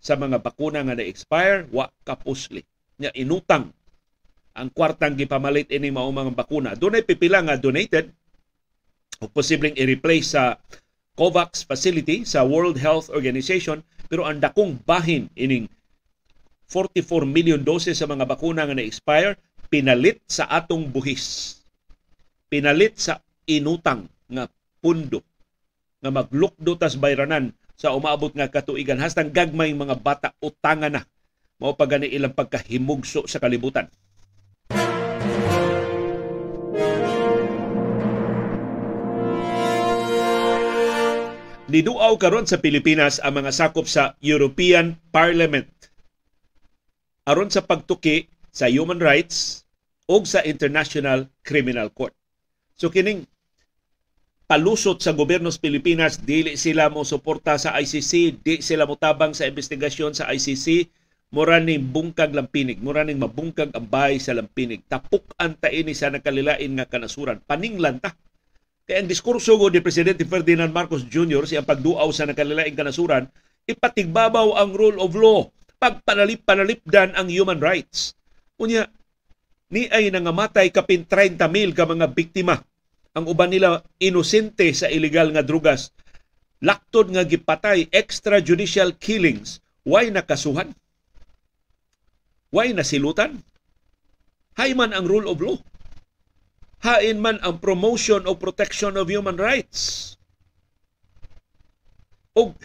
sa 0.00 0.16
mga 0.16 0.40
bakuna 0.40 0.80
nga 0.80 0.96
na-expire, 0.96 1.68
wa 1.68 1.92
kapusli. 2.08 2.64
Nya 2.96 3.12
inutang 3.12 3.76
ang 4.54 4.68
kwartang 4.74 5.14
gipamalit 5.14 5.70
ini 5.70 5.94
mao 5.94 6.10
mga 6.10 6.34
bakuna. 6.34 6.70
Dunay 6.74 7.06
pipila 7.06 7.42
nga 7.44 7.58
donated 7.58 8.10
o 9.22 9.30
posibleng 9.30 9.76
i-replace 9.76 10.34
sa 10.34 10.58
COVAX 11.14 11.68
facility 11.68 12.24
sa 12.24 12.42
World 12.42 12.80
Health 12.80 13.12
Organization 13.12 13.84
pero 14.10 14.26
ang 14.26 14.42
dakong 14.42 14.82
bahin 14.82 15.30
ining 15.38 15.70
44 16.66 17.26
million 17.26 17.60
doses 17.62 17.98
sa 17.98 18.06
mga 18.06 18.26
bakuna 18.26 18.66
nga 18.66 18.74
na-expire 18.74 19.38
pinalit 19.70 20.22
sa 20.26 20.46
atong 20.50 20.90
buhis. 20.90 21.58
Pinalit 22.50 22.98
sa 22.98 23.22
inutang 23.46 24.10
nga 24.30 24.50
pundo 24.82 25.22
nga 26.00 26.10
maglukdo 26.10 26.74
tas 26.80 26.96
bayranan 26.96 27.52
sa 27.76 27.94
umaabot 27.94 28.32
nga 28.32 28.50
katuigan 28.50 28.98
hastang 28.98 29.30
gagmay 29.30 29.70
mga 29.74 29.96
bata 30.00 30.28
utangan 30.42 31.00
na 31.00 31.02
mao 31.60 31.76
pa 31.76 31.84
gani 31.84 32.08
ilang 32.08 32.32
pagkahimugso 32.32 33.28
sa 33.28 33.36
kalibutan. 33.36 33.86
Niduaw 41.70 42.18
karon 42.18 42.50
sa 42.50 42.58
Pilipinas 42.58 43.22
ang 43.22 43.38
mga 43.38 43.54
sakop 43.54 43.86
sa 43.86 44.18
European 44.18 44.98
Parliament 45.14 45.70
aron 47.22 47.46
sa 47.46 47.62
pagtuki 47.62 48.26
sa 48.50 48.66
human 48.66 48.98
rights 48.98 49.62
o 50.10 50.18
sa 50.26 50.42
International 50.42 51.30
Criminal 51.46 51.94
Court. 51.94 52.10
So 52.74 52.90
kining 52.90 53.22
palusot 54.50 54.98
sa 54.98 55.14
gobyerno 55.14 55.46
sa 55.54 55.62
Pilipinas 55.62 56.18
dili 56.18 56.58
sila 56.58 56.90
mo 56.90 57.06
suporta 57.06 57.54
sa 57.54 57.78
ICC, 57.78 58.42
di 58.42 58.58
sila 58.66 58.82
mo 58.82 58.98
tabang 58.98 59.30
sa 59.30 59.46
investigasyon 59.46 60.18
sa 60.18 60.26
ICC, 60.26 60.90
mura 61.30 61.62
ning 61.62 61.86
bungkag 61.94 62.34
lampinig, 62.34 62.82
mura 62.82 63.06
ning 63.06 63.22
mabungkag 63.22 63.70
ang 63.78 63.86
bahay 63.86 64.18
sa 64.18 64.34
lampinig. 64.34 64.82
Tapuk 64.90 65.22
ang 65.38 65.54
taini 65.54 65.94
sa 65.94 66.10
nakalilain 66.10 66.74
nga 66.74 66.90
kanasuran. 66.90 67.38
Paninglan 67.46 68.02
ta 68.02 68.10
kaya 68.90 69.06
ang 69.06 69.10
diskurso 69.14 69.54
go 69.54 69.70
ni 69.70 69.78
Presidente 69.78 70.26
Ferdinand 70.26 70.74
Marcos 70.74 71.06
Jr. 71.06 71.46
siyang 71.46 71.62
pagduaw 71.62 72.10
sa 72.10 72.26
nakalilaing 72.26 72.74
kanasuran, 72.74 73.30
ipatigbabaw 73.70 74.58
ang 74.58 74.74
rule 74.74 74.98
of 74.98 75.14
law, 75.14 75.46
pagpanalip-panalipdan 75.78 77.14
ang 77.14 77.30
human 77.30 77.62
rights. 77.62 78.18
Unya, 78.58 78.90
ni 79.70 79.86
ay 79.94 80.10
nangamatay 80.10 80.74
kapin 80.74 81.06
30 81.06 81.38
mil 81.54 81.70
ka 81.70 81.86
mga 81.86 82.10
biktima. 82.10 82.66
Ang 83.14 83.30
uban 83.30 83.54
nila 83.54 83.86
inosente 84.02 84.66
sa 84.74 84.90
illegal 84.90 85.30
nga 85.30 85.46
drugas. 85.46 85.94
Laktod 86.58 87.14
nga 87.14 87.22
gipatay 87.22 87.86
extrajudicial 87.94 88.98
killings. 88.98 89.62
Why 89.86 90.10
nakasuhan? 90.10 90.74
Why 92.50 92.74
nasilutan? 92.74 93.38
Hay 94.58 94.74
man 94.74 94.90
ang 94.90 95.06
rule 95.06 95.30
of 95.30 95.38
law 95.38 95.62
hain 96.80 97.20
man 97.20 97.36
ang 97.44 97.60
promotion 97.60 98.24
o 98.24 98.36
protection 98.36 98.96
of 98.96 99.08
human 99.08 99.36
rights 99.36 100.14
og 102.36 102.56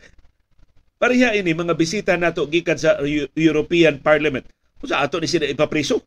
pareha 0.95 1.36
ini 1.36 1.51
mga 1.51 1.75
bisita 1.75 2.15
nato 2.15 2.48
gikan 2.48 2.79
sa 2.79 3.00
European 3.36 4.00
Parliament 4.00 4.48
kung 4.79 4.89
sa 4.91 5.03
ato 5.03 5.19
ni 5.19 5.27
sila 5.27 5.48
ipapriso 5.48 6.00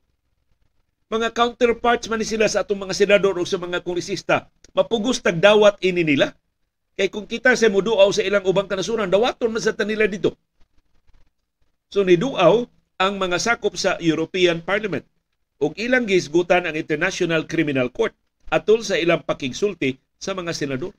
mga 1.09 1.33
counterparts 1.33 2.05
man 2.13 2.21
ni 2.21 2.29
sila 2.29 2.45
sa 2.53 2.65
atong 2.65 2.85
mga 2.85 2.93
senador 2.93 3.41
o 3.41 3.45
sa 3.49 3.57
mga 3.57 3.81
kongresista. 3.81 4.53
Mapugos 4.77 5.25
tagdawat 5.25 5.81
ini 5.81 6.05
nila. 6.05 6.37
Kay 7.01 7.09
kung 7.09 7.25
kita 7.25 7.57
sa 7.57 7.73
muduaw 7.73 8.13
sa 8.13 8.21
ilang 8.21 8.45
ubang 8.45 8.69
kanasuran, 8.69 9.09
dawaton 9.09 9.49
man 9.49 9.65
sa 9.65 9.73
tanila 9.73 10.05
dito. 10.05 10.37
So 11.89 12.05
niduaw 12.05 12.69
ang 13.01 13.15
mga 13.17 13.41
sakop 13.41 13.73
sa 13.81 13.97
European 14.05 14.61
Parliament 14.61 15.09
ug 15.59 15.75
ilang 15.75 16.07
gisgutan 16.07 16.67
ang 16.67 16.79
International 16.79 17.45
Criminal 17.45 17.91
Court 17.91 18.15
atol 18.49 18.87
sa 18.87 18.95
ilang 18.95 19.27
pakigsulti 19.27 19.99
sa 20.17 20.33
mga 20.35 20.55
senador. 20.55 20.95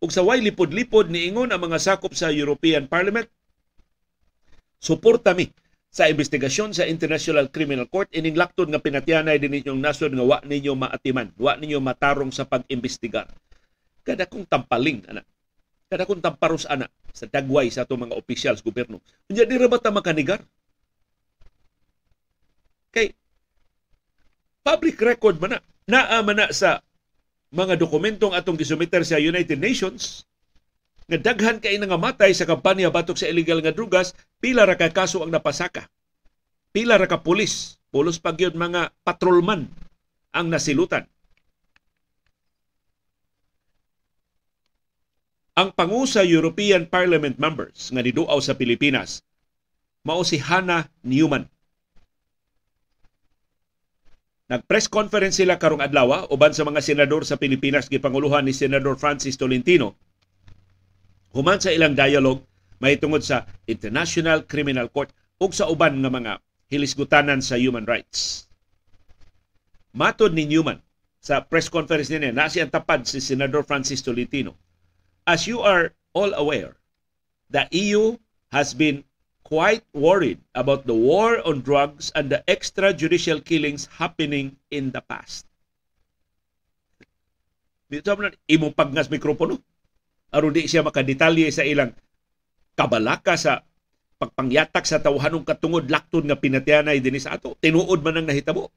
Ug 0.00 0.08
sa 0.08 0.24
way 0.24 0.40
lipod-lipod 0.40 1.12
niingon 1.12 1.52
ang 1.52 1.60
mga 1.60 1.76
sakop 1.76 2.16
sa 2.16 2.32
European 2.32 2.88
Parliament, 2.88 3.28
suporta 4.80 5.36
mi 5.36 5.52
sa 5.92 6.08
investigasyon 6.08 6.72
sa 6.72 6.88
International 6.88 7.52
Criminal 7.52 7.84
Court 7.90 8.08
ining 8.16 8.38
laktod 8.38 8.72
nga 8.72 8.80
pinatyanay 8.80 9.36
din 9.36 9.52
ninyong 9.52 9.82
nasod 9.82 10.16
nga 10.16 10.24
wa 10.24 10.38
ninyo 10.40 10.72
maatiman, 10.72 11.28
wa 11.36 11.52
ninyo 11.60 11.82
matarong 11.84 12.32
sa 12.32 12.48
pag-imbestigar. 12.48 13.28
Kada 14.00 14.24
kong 14.24 14.48
tampaling 14.48 15.04
ana. 15.12 15.20
Kada 15.90 16.08
kong 16.08 16.22
tamparos 16.24 16.64
ana 16.64 16.88
sa 17.10 17.26
dagway 17.26 17.68
sa 17.68 17.84
atong 17.84 18.08
mga 18.08 18.16
opisyal 18.16 18.54
sa 18.56 18.64
gobyerno. 18.64 19.02
Unya 19.28 19.44
di 19.44 19.58
ra 19.58 19.68
ba 19.68 19.82
makanigar? 19.90 20.40
Kay 22.94 23.12
public 24.60 25.00
record 25.00 25.40
man 25.40 25.56
na 25.56 25.60
naa 25.88 26.20
man 26.22 26.38
na 26.38 26.52
sa 26.52 26.84
mga 27.50 27.74
dokumentong 27.80 28.36
atong 28.36 28.54
gisumiter 28.54 29.02
sa 29.02 29.18
United 29.18 29.58
Nations 29.58 30.22
nga 31.10 31.18
daghan 31.18 31.58
kay 31.58 31.74
nga 31.74 31.98
matay 31.98 32.30
sa 32.30 32.46
kampanya 32.46 32.86
batok 32.86 33.18
sa 33.18 33.26
illegal 33.26 33.58
nga 33.58 33.74
drugas, 33.74 34.14
pila 34.38 34.62
ra 34.62 34.78
ka 34.78 34.94
kaso 34.94 35.26
ang 35.26 35.34
napasaka. 35.34 35.90
Pila 36.70 36.94
ra 36.94 37.10
ka 37.10 37.18
pulis, 37.18 37.82
pulos 37.90 38.22
pa 38.22 38.30
mga 38.30 38.94
patrolman 39.02 39.66
ang 40.30 40.46
nasilutan. 40.46 41.10
Ang 45.58 45.74
pangusa 45.74 46.22
European 46.22 46.86
Parliament 46.86 47.34
members 47.42 47.90
nga 47.90 48.06
niduaw 48.06 48.38
sa 48.38 48.54
Pilipinas 48.54 49.26
mao 50.06 50.22
si 50.22 50.38
Hannah 50.38 50.88
Newman. 51.02 51.50
Nag-press 54.50 54.90
conference 54.90 55.38
sila 55.38 55.62
karong 55.62 55.78
adlaw 55.78 56.26
uban 56.26 56.50
sa 56.50 56.66
mga 56.66 56.82
senador 56.82 57.22
sa 57.22 57.38
Pilipinas 57.38 57.86
gipanguluhan 57.86 58.42
ni 58.42 58.50
Senador 58.50 58.98
Francis 58.98 59.38
Tolentino 59.38 59.94
human 61.30 61.62
sa 61.62 61.70
ilang 61.70 61.94
dialogue 61.94 62.42
may 62.82 62.98
tungod 62.98 63.22
sa 63.22 63.46
International 63.70 64.42
Criminal 64.48 64.90
Court 64.90 65.14
ug 65.38 65.54
sa 65.54 65.70
uban 65.70 66.02
nga 66.02 66.10
mga 66.10 66.32
hilisgutanan 66.70 67.42
sa 67.44 67.58
human 67.58 67.84
rights. 67.84 68.46
Matod 69.94 70.32
ni 70.32 70.46
Newman 70.46 70.80
sa 71.20 71.44
press 71.44 71.68
conference 71.68 72.08
niya 72.08 72.32
na 72.32 72.48
siyang 72.48 72.72
tapad 72.72 73.04
si 73.04 73.20
Senador 73.20 73.66
Francis 73.66 74.00
Tolentino. 74.00 74.56
As 75.28 75.44
you 75.44 75.60
are 75.60 75.92
all 76.16 76.32
aware, 76.32 76.78
the 77.52 77.68
EU 77.74 78.16
has 78.50 78.72
been 78.72 79.04
quite 79.50 79.82
worried 79.90 80.38
about 80.54 80.86
the 80.86 80.94
war 80.94 81.42
on 81.42 81.58
drugs 81.66 82.14
and 82.14 82.30
the 82.30 82.38
extrajudicial 82.46 83.42
killings 83.42 83.90
happening 83.98 84.54
in 84.70 84.94
the 84.94 85.02
past. 85.02 85.42
Dito 87.90 88.14
mo 88.14 88.30
na, 88.30 88.30
imong 88.46 88.78
pagnas 88.78 89.10
mikropono. 89.10 89.58
Aron 90.30 90.54
di 90.54 90.70
siya 90.70 90.86
makadetalye 90.86 91.50
sa 91.50 91.66
ilang 91.66 91.90
kabalaka 92.78 93.34
sa 93.34 93.66
pagpangyatak 94.22 94.86
sa 94.86 95.02
tawhanong 95.02 95.42
katungod 95.42 95.90
laktod 95.90 96.22
nga 96.30 96.38
pinatyanay 96.38 97.02
dinhi 97.02 97.18
sa 97.18 97.34
ato. 97.34 97.58
Tinuod 97.58 98.06
man 98.06 98.22
ang 98.22 98.30
nahitabo. 98.30 98.70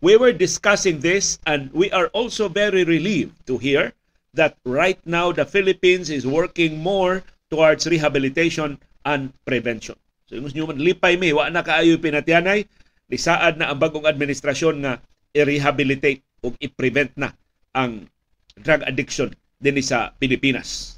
We 0.00 0.16
were 0.16 0.32
discussing 0.32 1.04
this 1.04 1.36
and 1.44 1.68
we 1.76 1.92
are 1.92 2.08
also 2.16 2.48
very 2.48 2.88
relieved 2.88 3.44
to 3.44 3.60
hear 3.60 3.92
that 4.32 4.56
right 4.64 4.98
now 5.04 5.30
the 5.30 5.44
Philippines 5.44 6.08
is 6.08 6.24
working 6.24 6.80
more 6.80 7.20
towards 7.52 7.84
rehabilitation 7.84 8.80
and 9.04 9.28
prevention. 9.44 10.00
So 10.24 10.40
yung 10.40 10.48
nyo 10.56 10.72
lipay 10.72 11.20
mi, 11.20 11.36
wa 11.36 11.52
na 11.52 11.60
kaayo 11.60 12.00
pinatyanay, 12.00 12.64
lisaad 13.12 13.60
na 13.60 13.68
ang 13.68 13.76
bagong 13.76 14.08
administrasyon 14.08 14.80
nga 14.80 15.04
i-rehabilitate 15.36 16.24
o 16.40 16.56
i-prevent 16.56 17.12
na 17.20 17.36
ang 17.76 18.08
drug 18.56 18.80
addiction 18.88 19.28
din 19.60 19.76
sa 19.84 20.16
Pilipinas. 20.16 20.96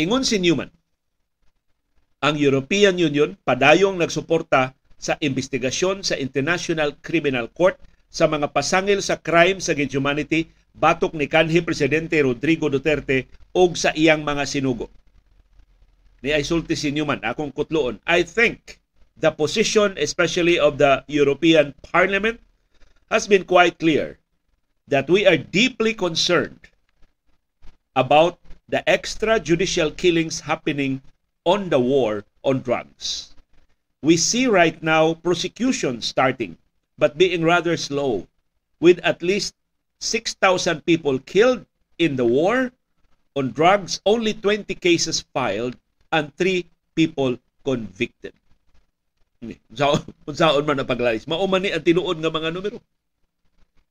Ingon 0.00 0.24
si 0.24 0.40
Newman, 0.40 0.72
ang 2.24 2.34
European 2.40 2.96
Union 2.96 3.36
padayong 3.44 4.00
nagsuporta 4.00 4.72
sa 4.98 5.14
investigasyon 5.22 6.02
sa 6.02 6.18
International 6.18 6.96
Criminal 6.98 7.46
Court 7.52 7.78
sa 8.08 8.26
mga 8.26 8.50
pasangil 8.50 9.04
sa 9.04 9.20
crime 9.20 9.62
sa 9.62 9.76
humanity 9.76 10.50
batok 10.78 11.18
ni 11.18 11.26
kanhi 11.26 11.58
presidente 11.58 12.14
Rodrigo 12.22 12.70
Duterte 12.70 13.26
og 13.50 13.74
sa 13.74 13.90
iyang 13.98 14.22
mga 14.22 14.46
sinugo. 14.46 14.86
Ni 16.22 16.30
ay 16.30 16.46
sulti 16.46 16.78
si 16.78 16.94
Newman 16.94 17.22
akong 17.26 17.50
kutloon. 17.50 17.98
I 18.06 18.22
think 18.22 18.78
the 19.18 19.34
position 19.34 19.98
especially 19.98 20.58
of 20.58 20.78
the 20.78 21.02
European 21.10 21.74
Parliament 21.82 22.38
has 23.10 23.26
been 23.26 23.42
quite 23.42 23.82
clear 23.82 24.22
that 24.86 25.10
we 25.10 25.26
are 25.26 25.36
deeply 25.36 25.94
concerned 25.94 26.70
about 27.98 28.38
the 28.70 28.82
extrajudicial 28.86 29.90
killings 29.98 30.46
happening 30.46 31.02
on 31.42 31.70
the 31.70 31.82
war 31.82 32.22
on 32.46 32.62
drugs. 32.62 33.34
We 34.02 34.16
see 34.16 34.46
right 34.46 34.78
now 34.78 35.18
prosecution 35.18 36.02
starting, 36.02 36.54
but 36.94 37.18
being 37.18 37.42
rather 37.42 37.74
slow, 37.76 38.30
with 38.78 39.02
at 39.02 39.26
least 39.26 39.57
6,000 39.98 40.86
people 40.86 41.18
killed 41.22 41.66
in 41.98 42.14
the 42.14 42.26
war 42.26 42.70
on 43.34 43.50
drugs, 43.54 43.98
only 44.06 44.34
20 44.34 44.74
cases 44.78 45.26
filed, 45.34 45.74
and 46.14 46.30
3 46.38 46.66
people 46.94 47.38
convicted. 47.66 48.34
Unsaon 50.30 50.64
man 50.66 50.82
ang 50.82 50.90
paglalis. 50.90 51.26
Mauman 51.30 51.62
ni 51.62 51.70
ang 51.70 51.82
tinuod 51.82 52.18
nga 52.18 52.30
mga 52.30 52.50
numero. 52.50 52.82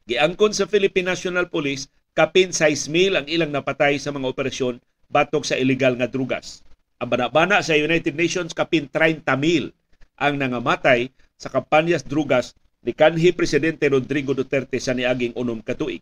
Giangkon 0.08 0.56
sa 0.56 0.68
Philippine 0.68 1.12
National 1.12 1.48
Police, 1.52 1.92
kapin 2.16 2.52
6,000 2.56 3.20
ang 3.20 3.26
ilang 3.28 3.52
napatay 3.52 4.00
sa 4.00 4.12
mga 4.12 4.28
operasyon 4.32 4.80
batok 5.12 5.44
sa 5.44 5.60
illegal 5.60 5.96
nga 5.96 6.08
drugas. 6.08 6.64
Ang 7.00 7.14
banabana 7.14 7.62
sa 7.62 7.78
United 7.78 8.16
Nations, 8.16 8.56
kapin 8.56 8.88
30,000 8.92 9.72
ang 10.18 10.34
nangamatay 10.36 11.14
sa 11.38 11.48
kampanyas 11.54 12.02
drugas 12.02 12.58
ni 12.88 12.96
kanhi 12.96 13.36
Presidente 13.36 13.92
Rodrigo 13.92 14.32
Duterte 14.32 14.80
sa 14.80 14.96
niaging 14.96 15.36
unom 15.36 15.60
katuig. 15.60 16.00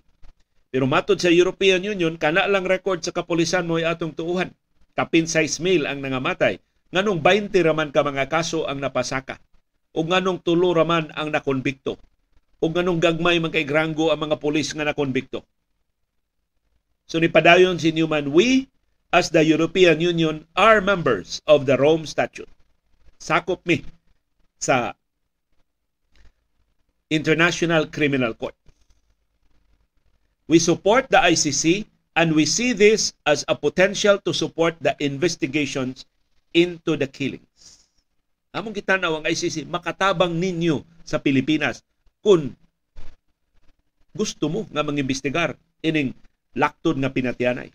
Pero 0.70 0.86
matod 0.86 1.18
sa 1.18 1.34
European 1.34 1.82
Union, 1.82 2.14
kana 2.22 2.46
lang 2.46 2.70
record 2.70 3.02
sa 3.02 3.10
kapulisan 3.10 3.66
mo 3.66 3.82
atong 3.82 4.14
tuuhan. 4.14 4.54
Kapin 4.94 5.26
6,000 5.26 5.90
ang 5.90 5.98
nangamatay. 5.98 6.62
Nganong 6.94 7.26
20 7.26 7.50
raman 7.66 7.90
ka 7.90 8.06
mga 8.06 8.30
kaso 8.30 8.70
ang 8.70 8.78
napasaka. 8.78 9.42
O 9.98 10.06
nganong 10.06 10.46
tulo 10.46 10.78
raman 10.78 11.10
ang 11.18 11.34
nakonbikto 11.34 11.98
o 12.60 12.66
ganong 12.72 12.98
gagmay 12.98 13.38
man 13.38 13.54
kay 13.54 13.68
Grango 13.68 14.10
ang 14.10 14.26
mga 14.26 14.42
pulis 14.42 14.72
nga 14.74 14.88
nakonbikto. 14.88 15.44
So 17.06 17.22
ni 17.22 17.30
padayon 17.30 17.78
si 17.78 17.94
Newman, 17.94 18.34
we 18.34 18.66
as 19.14 19.30
the 19.30 19.46
European 19.46 20.02
Union 20.02 20.50
are 20.58 20.82
members 20.82 21.40
of 21.46 21.70
the 21.70 21.78
Rome 21.78 22.10
Statute. 22.10 22.50
Sakop 23.22 23.62
mi 23.70 23.86
sa 24.58 24.98
International 27.10 27.86
Criminal 27.86 28.34
Court. 28.34 28.58
We 30.50 30.58
support 30.58 31.10
the 31.10 31.22
ICC 31.22 31.86
and 32.16 32.34
we 32.34 32.46
see 32.46 32.74
this 32.74 33.14
as 33.26 33.46
a 33.48 33.54
potential 33.54 34.18
to 34.26 34.34
support 34.34 34.78
the 34.82 34.96
investigations 35.02 36.06
into 36.54 36.96
the 36.96 37.06
killings. 37.06 37.90
Among 38.56 38.72
gitanaw 38.72 39.20
ang 39.20 39.26
ICC, 39.28 39.68
makatabang 39.68 40.32
ninyo 40.32 40.82
sa 41.04 41.20
Pilipinas 41.20 41.84
kung 42.24 42.56
gusto 44.16 44.48
mo 44.48 44.64
nga 44.72 44.80
mangimbestigar 44.80 45.60
ining 45.84 46.16
laktod 46.56 46.96
nga 46.98 47.12
pinatyanay. 47.12 47.68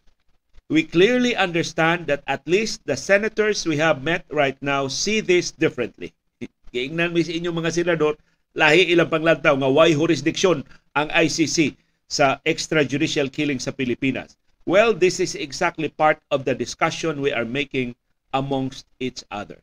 We 0.73 0.89
clearly 0.89 1.37
understand 1.37 2.09
that 2.09 2.25
at 2.25 2.47
least 2.49 2.87
the 2.89 2.97
senators 2.97 3.69
we 3.69 3.77
have 3.83 4.01
met 4.01 4.25
right 4.33 4.57
now 4.65 4.89
see 4.89 5.21
this 5.21 5.53
differently. 5.53 6.17
Giingnan 6.73 7.13
mi 7.13 7.27
sa 7.27 7.35
inyong 7.37 7.61
mga 7.61 7.75
senador 7.77 8.17
lahi 8.57 8.91
ilang 8.91 9.11
panglantaw 9.11 9.55
nga 9.55 9.71
why 9.71 9.95
jurisdiction 9.95 10.67
ang 10.99 11.09
ICC 11.15 11.79
sa 12.11 12.43
extrajudicial 12.43 13.31
killing 13.31 13.63
sa 13.63 13.71
Pilipinas. 13.71 14.35
Well, 14.67 14.93
this 14.93 15.23
is 15.23 15.39
exactly 15.39 15.89
part 15.89 16.19
of 16.35 16.43
the 16.45 16.55
discussion 16.55 17.23
we 17.23 17.31
are 17.31 17.47
making 17.47 17.95
amongst 18.35 18.87
each 18.99 19.23
other. 19.31 19.59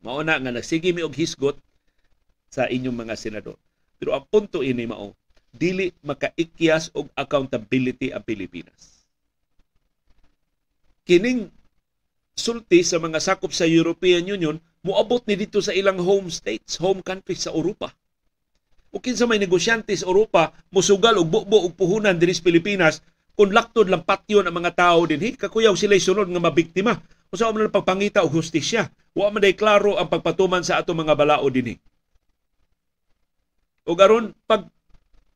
Mauna 0.00 0.40
nga 0.40 0.52
nagsige 0.52 0.92
mi 0.94 1.04
og 1.04 1.16
hisgot 1.16 1.56
sa 2.48 2.68
inyong 2.68 3.08
mga 3.08 3.14
senador. 3.20 3.60
Pero 4.00 4.16
ang 4.16 4.24
punto 4.30 4.64
ini 4.64 4.88
mao, 4.88 5.12
dili 5.52 5.92
makaikyas 6.06 6.94
og 6.94 7.10
accountability 7.18 8.14
ang 8.14 8.24
Pilipinas. 8.24 9.04
Kining 11.08 11.50
sulti 12.38 12.84
sa 12.84 13.00
mga 13.02 13.18
sakop 13.18 13.50
sa 13.50 13.66
European 13.66 14.22
Union 14.28 14.56
moabot 14.82 15.22
ni 15.26 15.34
dito 15.34 15.58
sa 15.58 15.74
ilang 15.74 15.98
home 15.98 16.30
states, 16.30 16.78
home 16.78 17.02
countries 17.02 17.46
sa 17.46 17.54
Europa. 17.54 17.90
O 18.88 19.02
kinsa 19.02 19.28
may 19.28 19.36
negosyante 19.36 19.92
sa 19.92 20.08
Europa 20.08 20.54
musugal 20.72 21.20
og 21.20 21.28
bubo 21.28 21.68
og 21.68 21.76
puhunan 21.76 22.16
dinhi 22.16 22.32
sa 22.32 22.46
Pilipinas 22.46 23.04
kung 23.38 23.54
laktod 23.54 23.86
lang 23.86 24.02
patyon 24.02 24.50
ang 24.50 24.56
mga 24.58 24.74
tao 24.74 25.06
din, 25.06 25.22
hey, 25.22 25.38
kakuyaw 25.38 25.76
sila 25.78 25.94
sunod 25.94 26.26
nga 26.26 26.42
mabiktima. 26.42 26.98
Saan 27.30 27.54
man 27.54 27.70
pagpangita 27.70 28.24
og 28.24 28.34
hustisya. 28.34 28.88
Wa 29.14 29.30
man 29.30 29.44
klaro 29.54 29.94
ang 30.00 30.10
pagpatuman 30.10 30.64
sa 30.64 30.80
ato 30.80 30.96
mga 30.96 31.14
balao 31.14 31.46
din. 31.52 31.76
O 33.86 33.94
garon 33.94 34.34
pag 34.48 34.66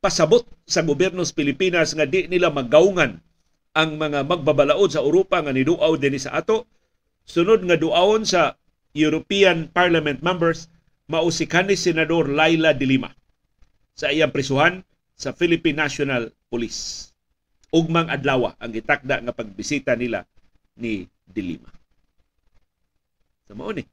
pasabot 0.02 0.42
sa 0.66 0.82
gobyerno 0.82 1.22
sa 1.22 1.36
Pilipinas 1.36 1.94
nga 1.94 2.08
di 2.08 2.26
nila 2.26 2.50
magawngan 2.50 3.22
ang 3.72 3.90
mga 3.96 4.28
magbabalaod 4.28 4.90
sa 4.92 5.00
Europa 5.00 5.40
nga 5.40 5.54
niduaw 5.54 5.96
din 5.96 6.18
sa 6.20 6.36
ato, 6.36 6.68
sunod 7.24 7.64
nga 7.64 7.78
duawon 7.78 8.26
sa 8.26 8.58
European 8.92 9.68
Parliament 9.72 10.20
members 10.20 10.68
mao 11.08 11.28
si 11.32 11.48
kanis 11.48 11.84
senador 11.84 12.28
Laila 12.28 12.76
de 12.76 12.86
Lima 12.88 13.10
sa 13.92 14.08
iyang 14.08 14.32
prisuhan 14.32 14.84
sa 15.16 15.32
Philippine 15.36 15.76
National 15.76 16.32
Police 16.48 17.12
ugmang 17.72 18.12
adlaw 18.12 18.52
ang 18.60 18.70
gitakda 18.70 19.24
nga 19.24 19.32
pagbisita 19.32 19.96
nila 19.96 20.28
ni 20.76 21.08
Dilima. 21.24 21.72
Sa 23.48 23.56
mao 23.56 23.72
ni 23.72 23.84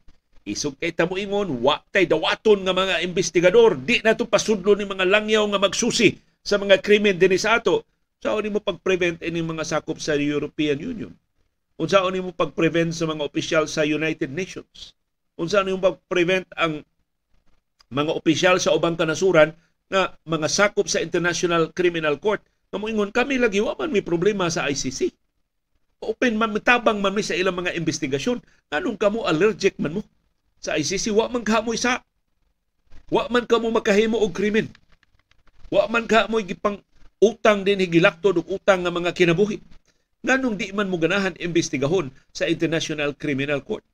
isog 0.43 0.75
kay 0.75 0.91
tamo 0.91 1.15
ingon 1.15 1.63
wa 1.63 1.79
tay 1.93 2.03
dawaton 2.03 2.67
nga 2.67 2.75
mga 2.75 3.05
investigador 3.05 3.79
di 3.79 4.03
na 4.03 4.17
to 4.17 4.27
pasudlo 4.27 4.75
ni 4.75 4.83
mga 4.83 5.07
langyaw 5.07 5.45
nga 5.47 5.61
magsusi 5.61 6.19
sa 6.43 6.59
mga 6.59 6.83
krimen 6.83 7.15
dinhi 7.15 7.39
sa 7.39 7.59
ato. 7.59 7.87
Sao 8.19 8.43
ni 8.43 8.51
mo 8.51 8.59
pag-prevent 8.59 9.23
ini 9.23 9.39
mga 9.39 9.63
sakop 9.63 9.95
sa 10.03 10.19
European 10.19 10.75
Union? 10.83 11.13
Unsaon 11.79 12.11
ni 12.11 12.19
mo 12.19 12.35
pag-prevent 12.35 12.91
sa 12.91 13.07
mga 13.07 13.23
opisyal 13.23 13.63
sa 13.65 13.87
United 13.87 14.27
Nations? 14.29 14.93
Unsaon 15.39 15.65
ni 15.65 15.73
mo 15.73 15.79
pag-prevent 15.79 16.45
ang 16.59 16.83
mga 17.89 18.11
opisyal 18.13 18.59
sa 18.59 18.75
ubang 18.75 18.99
kanasuran 18.99 19.55
nga 19.87 20.13
mga 20.27 20.47
sakop 20.51 20.85
sa 20.91 20.99
International 20.99 21.71
Criminal 21.71 22.19
Court 22.19 22.43
Kamuingon 22.69 23.09
kami 23.09 23.41
lagi 23.41 23.57
wa 23.65 23.73
man 23.73 23.89
may 23.89 24.05
problema 24.05 24.45
sa 24.53 24.69
ICC. 24.69 25.09
Open 26.05 26.37
man 26.37 26.53
mitabang 26.53 27.01
man 27.01 27.11
mi 27.17 27.25
sa 27.25 27.33
ilang 27.33 27.57
mga 27.57 27.73
investigasyon. 27.73 28.39
Anong 28.69 28.95
kamo 28.95 29.25
allergic 29.25 29.75
man 29.81 29.99
mo 29.99 30.01
sa 30.61 30.77
ICC 30.77 31.09
wa 31.11 31.27
man 31.27 31.41
kamoy 31.41 31.75
sa 31.75 32.05
wa 33.09 33.25
man 33.33 33.49
kamo 33.49 33.73
makahimo 33.73 34.21
og 34.21 34.37
krimen. 34.37 34.69
Wa 35.73 35.89
man 35.89 36.05
ka 36.05 36.29
mo 36.29 36.37
gipang 36.45 36.77
utang 37.19 37.65
din 37.65 37.81
higilaktod 37.81 38.37
og 38.37 38.47
utang 38.47 38.85
nga 38.85 38.93
mga 38.93 39.17
kinabuhi. 39.17 39.57
Nganong 40.19 40.55
di 40.59 40.75
man 40.75 40.91
mo 40.91 40.99
ganahan 40.99 41.37
imbestigahon 41.39 42.11
sa 42.35 42.49
International 42.49 43.15
Criminal 43.15 43.63
Court. 43.63 43.85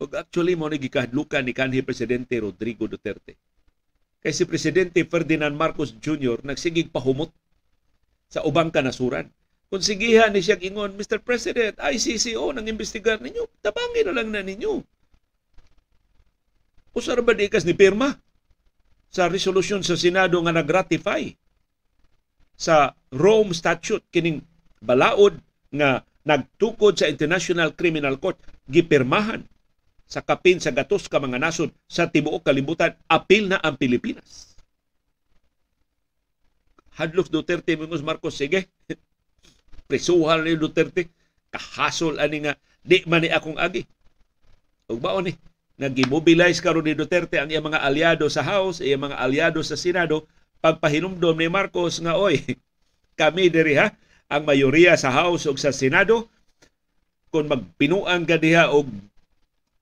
Ug 0.00 0.12
actually 0.16 0.56
mo 0.56 0.68
ni 0.68 0.80
gikahadlukan 0.80 1.44
ni 1.44 1.52
kanhi 1.56 1.80
presidente 1.84 2.36
Rodrigo 2.36 2.84
Duterte 2.84 3.36
kay 4.26 4.34
si 4.34 4.42
Presidente 4.42 5.06
Ferdinand 5.06 5.54
Marcos 5.54 5.94
Jr. 6.02 6.42
nagsigig 6.42 6.90
pahumot 6.90 7.30
sa 8.26 8.42
ubang 8.42 8.74
kanasuran. 8.74 9.30
Kung 9.70 9.78
sigihan 9.78 10.34
ni 10.34 10.42
siya 10.42 10.58
ingon, 10.58 10.98
Mr. 10.98 11.22
President, 11.22 11.78
ICCO 11.78 12.50
nang 12.50 12.66
imbestigar 12.66 13.22
ninyo, 13.22 13.46
tabangin 13.62 14.10
na 14.10 14.14
lang 14.18 14.34
na 14.34 14.42
ninyo. 14.42 14.82
Usar 16.90 17.22
ba 17.22 17.38
di 17.38 17.46
ni 17.46 17.74
pirma 17.78 18.18
sa 19.14 19.30
resolusyon 19.30 19.86
sa 19.86 19.94
Senado 19.94 20.42
nga 20.42 20.50
nag-ratify 20.50 21.30
sa 22.58 22.98
Rome 23.14 23.54
Statute 23.54 24.02
kining 24.10 24.42
balaod 24.80 25.38
nga 25.72 26.02
nagtukod 26.26 26.98
sa 26.98 27.06
International 27.06 27.70
Criminal 27.72 28.18
Court 28.18 28.36
gipirmahan 28.66 29.46
sa 30.06 30.22
kapin 30.22 30.62
sa 30.62 30.70
gatos 30.70 31.10
ka 31.10 31.18
mga 31.18 31.42
nasod 31.42 31.74
sa 31.90 32.06
tibuok 32.06 32.46
kalibutan, 32.46 32.94
apil 33.10 33.50
na 33.50 33.58
ang 33.58 33.74
Pilipinas. 33.74 34.54
Hadlok 36.96 37.28
Duterte, 37.28 37.74
Mingos 37.76 38.00
Marcos, 38.00 38.38
sige, 38.38 38.70
prisuhan 39.90 40.46
ni 40.46 40.54
Duterte, 40.54 41.10
kahasol 41.50 42.22
ani 42.22 42.46
nga, 42.46 42.54
di 42.86 43.02
man 43.04 43.26
ni 43.26 43.28
akong 43.34 43.58
agi. 43.58 43.84
Ug 44.86 45.02
baon 45.02 45.28
ni, 45.28 45.32
nag-immobilize 45.76 46.62
karon 46.62 46.86
ni 46.86 46.94
Duterte 46.94 47.36
ang 47.36 47.50
iyang 47.50 47.66
mga 47.66 47.82
aliado 47.82 48.24
sa 48.30 48.46
House, 48.46 48.78
iyang 48.80 49.10
mga 49.10 49.18
aliado 49.18 49.60
sa 49.60 49.76
Senado, 49.76 50.24
pagpahinumdom 50.62 51.36
ni 51.36 51.50
Marcos 51.50 51.98
nga, 51.98 52.16
oy, 52.16 52.40
kami 53.20 53.50
diri 53.50 53.76
ha, 53.76 53.92
ang 54.26 54.42
mayoriya 54.42 54.98
sa 54.98 55.14
House 55.14 55.46
ug 55.46 55.58
sa 55.58 55.70
Senado, 55.70 56.26
kung 57.30 57.46
magpinuang 57.46 58.26
ka 58.26 58.38
diha 58.38 58.70
og 58.74 58.90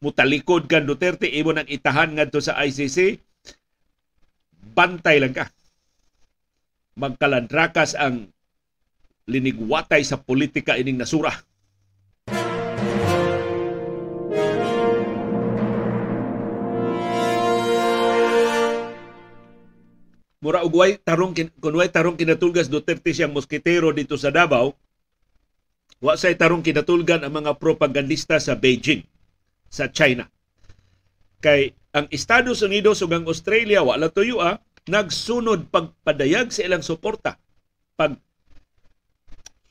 mutalikod 0.05 0.69
kan 0.69 0.85
Duterte 0.85 1.29
imo 1.31 1.53
nang 1.53 1.69
itahan 1.69 2.13
ngadto 2.13 2.41
sa 2.43 2.61
ICC 2.61 3.21
bantay 4.75 5.23
lang 5.23 5.33
ka. 5.33 5.49
Magkalandrakas 6.99 7.97
ang 7.97 8.29
linigwatay 9.25 10.05
sa 10.05 10.21
politika 10.21 10.77
ining 10.77 11.01
nasura 11.01 11.33
mura 20.45 20.61
ugway 20.61 21.01
tarong 21.01 21.33
kunway 21.57 21.89
tarong 21.89 22.21
kinatulgas 22.21 22.69
Duterte 22.69 23.17
siyang 23.17 23.33
moskitero 23.33 23.97
dito 23.97 24.21
sa 24.21 24.29
Davao 24.29 24.77
wa 26.05 26.21
say 26.21 26.37
tarong 26.37 26.61
kinatulgan 26.61 27.25
ang 27.25 27.33
mga 27.33 27.57
propagandista 27.57 28.37
sa 28.37 28.53
Beijing 28.53 29.09
sa 29.73 29.89
China. 29.89 30.29
Kay 31.41 31.73
ang 31.97 32.13
Estados 32.13 32.61
Unidos 32.61 33.01
ug 33.01 33.17
ang 33.17 33.25
Australia 33.25 33.81
wala 33.81 34.13
tuyo 34.13 34.45
ah, 34.45 34.61
nagsunod 34.85 35.73
pagpadayag 35.73 36.53
sa 36.53 36.69
ilang 36.69 36.85
suporta 36.85 37.41
pag 37.97 38.21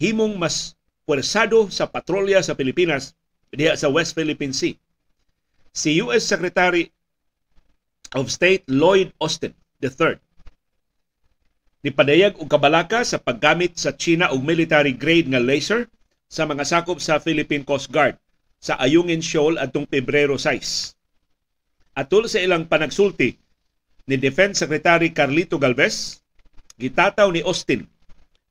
himong 0.02 0.42
mas 0.42 0.74
puwersado 1.06 1.70
sa 1.70 1.86
patrolya 1.86 2.42
sa 2.42 2.58
Pilipinas 2.58 3.14
diha 3.54 3.78
sa 3.78 3.94
West 3.94 4.18
Philippine 4.18 4.58
Sea. 4.58 4.74
Si 5.70 6.02
US 6.02 6.26
Secretary 6.26 6.90
of 8.18 8.34
State 8.34 8.66
Lloyd 8.66 9.14
Austin 9.22 9.54
III 9.78 10.18
nipadayag 11.84 12.40
og 12.40 12.48
kabalaka 12.48 13.04
sa 13.04 13.20
paggamit 13.20 13.76
sa 13.76 13.92
China 13.94 14.32
og 14.32 14.42
military 14.42 14.96
grade 14.96 15.28
nga 15.28 15.44
laser 15.44 15.92
sa 16.32 16.48
mga 16.48 16.64
sakop 16.64 17.04
sa 17.04 17.20
Philippine 17.20 17.68
Coast 17.68 17.92
Guard 17.92 18.16
sa 18.64 18.80
Ayungin 18.80 19.20
Shoal 19.20 19.60
atong 19.60 19.84
Pebrero 19.84 20.40
6. 20.40 20.96
Atol 22.00 22.32
sa 22.32 22.40
ilang 22.40 22.72
panagsulti 22.72 23.36
ni 24.08 24.16
Defense 24.16 24.64
Secretary 24.64 25.12
Carlito 25.12 25.60
Galvez, 25.60 26.24
gitataw 26.80 27.30
ni 27.30 27.44
Austin 27.44 27.86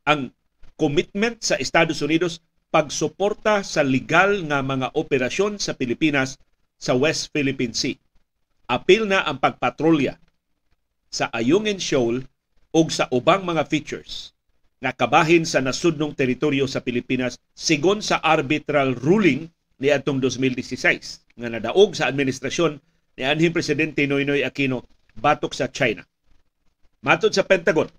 ang 0.05 0.31
commitment 0.77 1.41
sa 1.41 1.57
Estados 1.57 2.05
Unidos 2.05 2.45
pagsuporta 2.69 3.65
sa 3.65 3.81
legal 3.81 4.45
nga 4.49 4.61
mga 4.61 4.93
operasyon 4.93 5.57
sa 5.57 5.73
Pilipinas 5.73 6.37
sa 6.77 6.93
West 6.93 7.33
Philippine 7.33 7.73
Sea. 7.77 7.97
Apil 8.69 9.09
na 9.09 9.25
ang 9.25 9.41
pagpatrolya 9.41 10.17
sa 11.13 11.29
Ayungin 11.33 11.81
Shoal 11.81 12.25
ug 12.73 12.89
sa 12.89 13.07
ubang 13.13 13.45
mga 13.45 13.69
features 13.69 14.33
nga 14.83 14.91
kabahin 14.91 15.47
sa 15.47 15.63
nasudnong 15.63 16.17
teritoryo 16.17 16.67
sa 16.67 16.83
Pilipinas 16.83 17.39
sigon 17.55 18.03
sa 18.03 18.19
arbitral 18.19 18.99
ruling 18.99 19.47
ni 19.79 19.89
atong 19.93 20.19
2016 20.19 21.39
nga 21.39 21.49
nadaog 21.49 21.95
sa 21.95 22.11
administrasyon 22.11 22.81
ni 23.17 23.23
anhing 23.23 23.55
presidente 23.55 24.03
Noynoy 24.09 24.43
Aquino 24.43 24.89
batok 25.15 25.53
sa 25.53 25.69
China. 25.69 26.03
Matod 27.03 27.35
sa 27.35 27.45
Pentagon, 27.45 27.91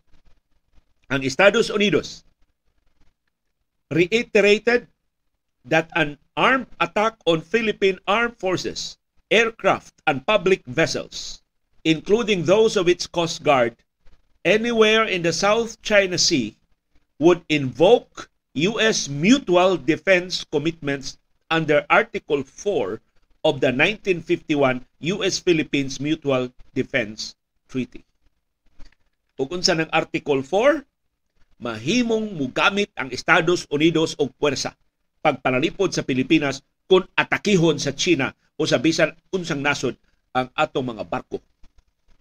ang 1.12 1.22
Estados 1.22 1.70
Unidos 1.70 2.24
reiterated 3.92 4.90
that 5.68 5.92
an 5.94 6.18
armed 6.34 6.72
attack 6.80 7.20
on 7.28 7.44
Philippine 7.44 8.00
armed 8.08 8.40
forces, 8.40 8.98
aircraft, 9.30 9.94
and 10.08 10.26
public 10.26 10.66
vessels, 10.66 11.44
including 11.84 12.48
those 12.48 12.74
of 12.80 12.90
its 12.90 13.06
Coast 13.06 13.44
Guard, 13.44 13.76
anywhere 14.44 15.08
in 15.08 15.24
the 15.24 15.32
South 15.32 15.80
China 15.82 16.20
Sea 16.20 16.56
would 17.20 17.42
invoke 17.48 18.28
U.S. 18.54 19.08
mutual 19.08 19.80
defense 19.80 20.44
commitments 20.52 21.18
under 21.48 21.88
Article 21.90 22.44
4 22.44 23.00
of 23.44 23.64
the 23.64 23.72
1951 23.72 24.86
US-Philippines 25.00 26.00
Mutual 26.00 26.52
Defense 26.76 27.36
Treaty. 27.72 28.04
Ug 29.40 29.50
unsa 29.50 29.74
ng 29.74 29.90
Article 29.90 30.46
4, 30.46 30.86
mahimong 31.64 32.38
mugamit 32.38 32.92
ang 33.00 33.10
Estados 33.10 33.66
Unidos 33.72 34.14
og 34.20 34.36
puwersa 34.38 34.76
pagpanalipod 35.24 35.90
sa 35.96 36.06
Pilipinas 36.06 36.62
kung 36.86 37.08
atakihon 37.16 37.80
sa 37.80 37.96
China 37.96 38.30
o 38.60 38.68
sa 38.68 38.78
bisan 38.78 39.16
unsang 39.34 39.64
nasod 39.64 39.96
ang 40.36 40.52
atong 40.54 40.94
mga 40.94 41.08
barko. 41.08 41.40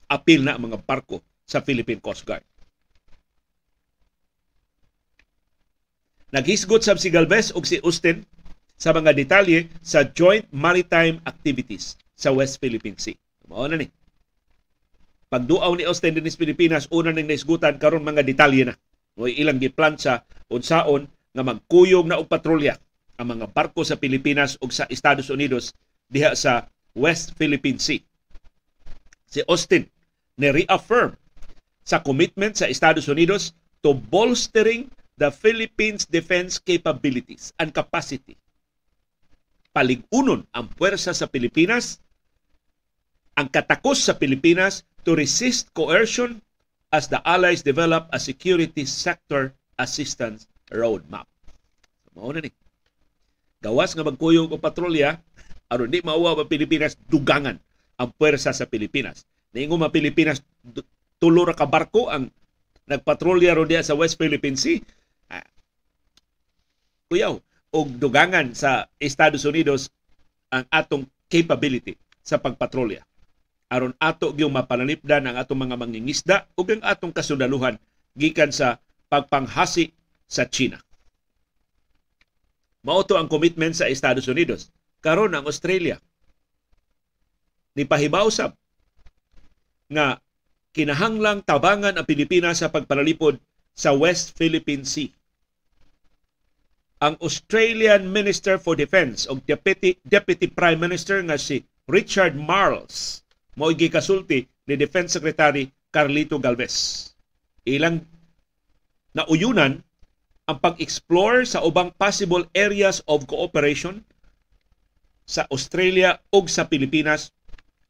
Apil 0.09 0.47
na 0.47 0.57
ang 0.57 0.71
mga 0.71 0.81
barko 0.81 1.21
sa 1.47 1.61
Philippine 1.61 2.01
Coast 2.01 2.25
Guard. 2.25 2.45
Naghisgot 6.33 6.81
sab 6.81 6.97
si 6.97 7.13
Galvez 7.13 7.53
ug 7.53 7.69
si 7.69 7.77
Austin 7.85 8.25
sa 8.81 8.97
mga 8.97 9.13
detalye 9.13 9.69
sa 9.85 10.01
joint 10.03 10.49
maritime 10.49 11.21
activities 11.29 12.01
sa 12.17 12.33
West 12.33 12.57
Philippine 12.57 12.97
Sea. 12.97 13.15
Mao 13.53 13.69
na 13.69 13.77
ni. 13.77 13.87
Pagduaw 15.29 15.77
ni 15.77 15.85
Austin 15.85 16.17
dinis 16.17 16.41
Pilipinas, 16.41 16.89
una 16.89 17.13
ning 17.13 17.29
naisgutan 17.29 17.77
karon 17.77 18.05
mga 18.05 18.25
detalye 18.25 18.65
na. 18.69 18.75
O 19.17 19.29
ilang 19.29 19.61
giplan 19.61 20.01
sa 20.01 20.25
unsaon 20.49 21.05
nga 21.37 21.45
magkuyog 21.45 22.09
na 22.09 22.17
og 22.17 22.33
patrolya 22.33 22.81
ang 23.21 23.37
mga 23.37 23.53
barko 23.53 23.85
sa 23.85 24.01
Pilipinas 24.01 24.57
ug 24.65 24.73
sa 24.73 24.89
Estados 24.89 25.29
Unidos 25.29 25.77
diha 26.09 26.33
sa 26.33 26.69
West 26.97 27.37
Philippine 27.37 27.81
Sea. 27.81 28.01
Si 29.29 29.41
Austin 29.49 29.89
ni 30.37 30.49
reaffirm 30.49 31.17
sa 31.83 32.03
commitment 32.03 32.55
sa 32.55 32.71
Estados 32.71 33.11
Unidos 33.11 33.55
to 33.83 33.95
bolstering 33.95 34.91
the 35.19 35.31
Philippines 35.31 36.07
defense 36.07 36.59
capabilities 36.59 37.51
and 37.59 37.75
capacity. 37.75 38.39
Paligunon 39.73 40.45
ang 40.53 40.69
puwersa 40.73 41.17
sa 41.17 41.27
Pilipinas, 41.27 41.99
ang 43.35 43.49
katakos 43.49 44.05
sa 44.05 44.15
Pilipinas 44.17 44.85
to 45.03 45.17
resist 45.17 45.73
coercion 45.73 46.39
as 46.93 47.09
the 47.09 47.19
Allies 47.25 47.65
develop 47.65 48.07
a 48.13 48.21
security 48.21 48.85
sector 48.85 49.57
assistance 49.81 50.47
roadmap. 50.69 51.25
Mao 52.13 52.29
na 52.31 52.45
ni. 52.45 52.53
Gawas 53.65 53.97
nga 53.97 54.05
magkuyog 54.05 54.53
og 54.53 54.61
patrolya 54.61 55.17
aron 55.73 55.89
di 55.89 56.05
mauwa 56.05 56.37
ang 56.37 56.51
Pilipinas 56.51 56.99
dugangan 57.09 57.57
ang 57.97 58.09
puwersa 58.13 58.53
sa 58.53 58.69
Pilipinas. 58.69 59.25
Niingon 59.57 59.81
mga 59.81 59.95
Pilipinas 59.97 60.45
tulo 61.23 61.47
ra 61.47 61.55
ka 61.55 61.71
barko 61.71 62.11
ang 62.11 62.27
nagpatrolya 62.91 63.55
ro 63.55 63.63
sa 63.79 63.95
West 63.95 64.19
Philippine 64.19 64.59
Sea 64.59 64.83
kuyaw 67.07 67.39
og 67.71 67.87
dugangan 68.03 68.59
sa 68.59 68.91
Estados 68.99 69.47
Unidos 69.47 69.95
ang 70.51 70.67
atong 70.67 71.07
capability 71.31 71.95
sa 72.27 72.43
pagpatrolya 72.43 73.07
aron 73.71 73.95
ato 74.03 74.35
gyud 74.35 74.51
mapanalipdan 74.51 75.31
ang 75.31 75.39
atong 75.39 75.63
mga 75.63 75.79
mangingisda 75.79 76.37
ug 76.59 76.67
ang 76.75 76.83
atong 76.83 77.15
kasundaluhan 77.15 77.79
gikan 78.13 78.53
sa 78.53 78.77
pagpanghasi 79.09 79.93
sa 80.29 80.45
China. 80.49 80.81
Mauto 82.85 83.17
ang 83.17 83.29
commitment 83.29 83.77
sa 83.77 83.89
Estados 83.89 84.29
Unidos. 84.29 84.73
Karon 85.05 85.33
ang 85.33 85.45
Australia 85.49 86.01
ni 87.73 87.89
pahibaw 87.89 88.29
sab 88.29 88.53
nga 89.89 90.21
kinahanglang 90.73 91.45
tabangan 91.45 91.97
ang 91.97 92.07
Pilipinas 92.09 92.65
sa 92.65 92.73
pagpanalipod 92.73 93.37
sa 93.73 93.93
West 93.93 94.37
Philippine 94.37 94.85
Sea 94.85 95.13
ang 97.03 97.19
Australian 97.19 98.07
Minister 98.15 98.63
for 98.63 98.79
Defense 98.79 99.27
o 99.27 99.35
Deputy, 99.43 99.99
Deputy 100.07 100.47
Prime 100.47 100.79
Minister 100.79 101.19
nga 101.27 101.35
si 101.35 101.67
Richard 101.91 102.39
Marles 102.39 103.27
mo 103.59 103.75
kasulti 103.75 104.47
ni 104.71 104.79
Defense 104.79 105.19
Secretary 105.19 105.67
Carlito 105.91 106.39
Galvez. 106.39 107.11
Ilang 107.67 108.07
nauyunan 109.19 109.83
ang 110.47 110.59
pag-explore 110.63 111.43
sa 111.43 111.67
ubang 111.67 111.91
possible 111.99 112.47
areas 112.55 113.03
of 113.11 113.27
cooperation 113.27 114.07
sa 115.27 115.43
Australia 115.51 116.23
ug 116.31 116.47
sa 116.47 116.71
Pilipinas 116.71 117.35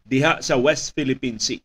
diha 0.09 0.41
sa 0.41 0.57
West 0.57 0.97
Philippine 0.97 1.37
Sea. 1.37 1.61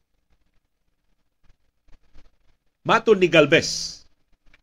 Maton 2.88 3.20
ni 3.20 3.28
Galvez, 3.28 4.00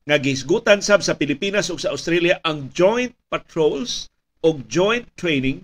nga 0.08 0.16
gisgutan 0.16 0.80
sab 0.80 1.04
sa 1.04 1.12
Pilipinas 1.12 1.68
ug 1.68 1.76
sa 1.76 1.92
Australia 1.92 2.40
ang 2.40 2.72
joint 2.72 3.12
patrols 3.28 4.08
o 4.40 4.56
joint 4.64 5.04
training 5.12 5.60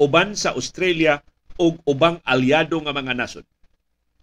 uban 0.00 0.32
sa 0.32 0.56
Australia 0.56 1.20
ug 1.60 1.76
ubang 1.84 2.16
aliado 2.24 2.80
nga 2.80 2.96
mga 2.96 3.12
nasod 3.12 3.44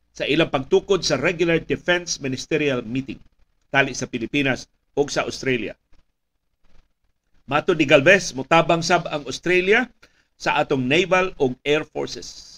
sa 0.10 0.26
ilang 0.26 0.50
pagtukod 0.50 1.06
sa 1.06 1.22
regular 1.22 1.62
defense 1.62 2.18
ministerial 2.18 2.82
meeting 2.82 3.22
tali 3.70 3.94
sa 3.94 4.10
Pilipinas 4.10 4.66
ug 4.98 5.14
sa 5.14 5.30
Australia. 5.30 5.78
Mato 7.46 7.78
ni 7.78 7.86
Galvez, 7.86 8.34
mutabang 8.34 8.82
sab 8.82 9.06
ang 9.06 9.22
Australia 9.30 9.86
sa 10.34 10.58
atong 10.58 10.82
naval 10.82 11.30
ug 11.38 11.54
air 11.62 11.86
forces. 11.86 12.58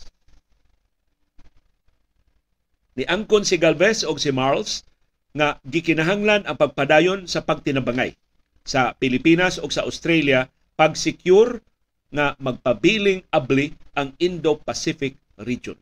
Ni 2.95 3.03
angkon 3.03 3.43
si 3.43 3.60
Galvez 3.60 4.08
ug 4.08 4.15
si 4.15 4.32
Marles 4.32 4.88
nga 5.34 5.62
gikinahanglan 5.65 6.46
ang 6.50 6.58
pagpadayon 6.58 7.30
sa 7.30 7.46
pagtinabangay 7.46 8.18
sa 8.65 8.94
Pilipinas 8.98 9.62
o 9.62 9.70
sa 9.70 9.86
Australia 9.86 10.50
pag-secure 10.78 11.62
nga 12.10 12.34
magpabiling 12.42 13.22
abli 13.30 13.74
ang 13.94 14.13
Indo-Pacific 14.18 15.18
region. 15.46 15.78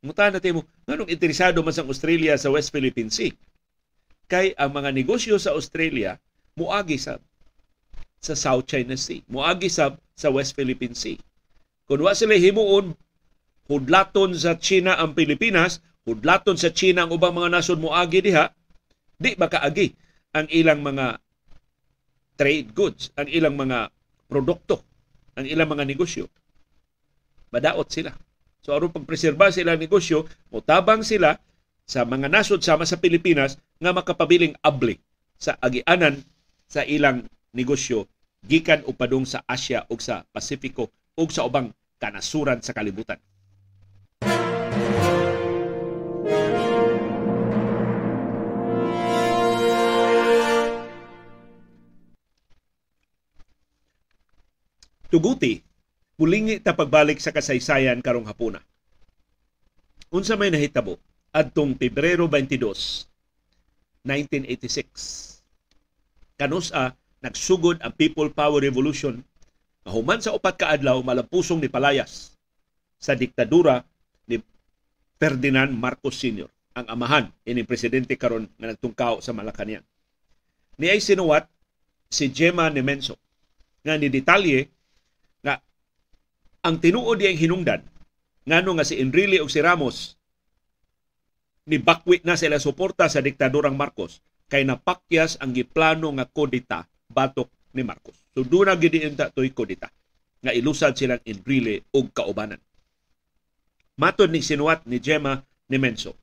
Muta 0.00 0.32
natin 0.32 0.60
mo, 0.60 0.62
nganong 0.88 1.12
interesado 1.12 1.60
man 1.60 1.76
sa 1.76 1.84
Australia 1.84 2.32
sa 2.40 2.48
West 2.48 2.72
Philippine 2.72 3.12
Sea? 3.12 3.36
Kay 4.30 4.56
ang 4.56 4.72
mga 4.72 4.96
negosyo 4.96 5.36
sa 5.36 5.52
Australia 5.52 6.16
muagi 6.56 6.96
sa 6.96 7.20
sa 8.20 8.32
South 8.36 8.64
China 8.68 8.96
Sea, 8.96 9.20
muagi 9.28 9.68
sa 9.68 9.96
sa 10.16 10.32
West 10.32 10.56
Philippine 10.56 10.96
Sea. 10.96 11.20
Kung 11.84 12.00
wa 12.00 12.16
sila 12.16 12.36
himuon 12.36 12.96
hudlaton 13.68 14.32
sa 14.32 14.56
China 14.56 14.96
ang 14.96 15.12
Pilipinas, 15.12 15.84
hudlaton 16.08 16.56
sa 16.56 16.72
China 16.72 17.04
ang 17.04 17.12
ubang 17.12 17.34
mga 17.34 17.52
nasod 17.52 17.78
mo 17.80 17.92
agi 17.92 18.24
diha, 18.24 18.48
di 19.20 19.36
ba 19.36 19.50
kaagi 19.50 19.92
ang 20.32 20.46
ilang 20.48 20.80
mga 20.80 21.20
trade 22.40 22.72
goods, 22.72 23.12
ang 23.20 23.28
ilang 23.28 23.58
mga 23.58 23.92
produkto, 24.30 24.80
ang 25.36 25.44
ilang 25.44 25.68
mga 25.68 25.84
negosyo. 25.84 26.30
Madaot 27.52 27.90
sila. 27.90 28.14
So 28.64 28.72
aron 28.72 28.94
pagpreserba 28.94 29.52
sila 29.52 29.76
negosyo, 29.76 30.24
mutabang 30.48 31.04
sila 31.04 31.36
sa 31.84 32.06
mga 32.06 32.30
nasod 32.30 32.62
sama 32.62 32.86
sa 32.86 32.96
Pilipinas 32.96 33.58
nga 33.82 33.90
makapabiling 33.90 34.54
abli 34.62 34.96
sa 35.34 35.58
agianan 35.58 36.22
sa 36.70 36.86
ilang 36.86 37.26
negosyo 37.50 38.06
gikan 38.46 38.80
upadong 38.86 39.26
sa 39.26 39.44
Asia 39.44 39.84
ug 39.90 40.00
sa 40.00 40.24
Pasifiko 40.32 40.88
ug 41.18 41.28
sa 41.28 41.44
ubang 41.44 41.74
kanasuran 42.00 42.64
sa 42.64 42.72
kalibutan. 42.72 43.20
Tuguti 55.10 55.58
pulingi 56.14 56.62
ta 56.62 56.72
pagbalik 56.72 57.18
sa 57.18 57.34
kasaysayan 57.34 57.98
karong 57.98 58.30
hapuna. 58.30 58.62
Unsa 60.14 60.38
may 60.38 60.54
nahitabo 60.54 60.96
adtong 61.34 61.74
Pebrero 61.74 62.30
22, 62.30 64.06
1986. 64.06 65.42
Kanusa 66.38 66.94
nagsugod 67.20 67.82
ang 67.84 67.92
People 67.94 68.30
Power 68.32 68.62
Revolution 68.64 69.20
nga 69.84 69.90
human 69.92 70.22
sa 70.22 70.32
upat 70.32 70.56
ka 70.56 70.66
adlaw 70.72 71.02
malampusong 71.04 71.60
ni 71.60 71.68
palayas 71.68 72.32
sa 72.96 73.12
diktadura 73.16 73.84
ni 74.24 74.40
Ferdinand 75.20 75.72
Marcos 75.72 76.16
Sr. 76.16 76.48
ang 76.76 76.86
amahan 76.86 77.26
ini 77.44 77.66
presidente 77.66 78.16
karon 78.16 78.48
nga 78.56 78.72
nagtungkaw 78.72 79.20
sa 79.20 79.34
Malacañang. 79.34 79.84
Ni 80.80 80.88
ay 80.88 81.02
sinuwat 81.02 81.44
si 82.08 82.32
Gemma 82.32 82.72
Nemenso 82.72 83.20
nga 83.84 83.96
ni 83.96 84.08
detalye 84.08 84.68
ang 86.60 86.76
tinuod 86.76 87.20
diyang 87.20 87.40
hinungdan 87.40 87.80
ngano 88.44 88.76
nga 88.76 88.84
si 88.84 89.00
Enrile 89.00 89.40
ug 89.40 89.48
si 89.48 89.60
Ramos 89.64 90.20
ni 91.68 91.80
bakwit 91.80 92.24
na 92.24 92.36
sila 92.36 92.60
suporta 92.60 93.08
sa 93.08 93.24
diktadurang 93.24 93.76
Marcos 93.76 94.20
kay 94.50 94.66
napakyas 94.66 95.38
ang 95.40 95.54
giplano 95.54 96.10
nga 96.18 96.26
kodita 96.26 96.84
batok 97.06 97.48
ni 97.72 97.86
Marcos. 97.86 98.18
So 98.34 98.42
doon 98.42 98.66
na 98.68 98.74
gidiinta 98.74 99.30
to'y 99.30 99.54
kodita 99.54 99.88
nga 100.42 100.50
ilusad 100.50 100.98
silang 100.98 101.22
Enrile 101.22 101.86
ug 101.94 102.10
kaubanan. 102.10 102.58
Matod 104.00 104.32
ni 104.32 104.40
sinuwat 104.40 104.88
ni 104.88 104.96
Gemma 104.98 105.44
ni 105.68 105.76
Menso. 105.76 106.16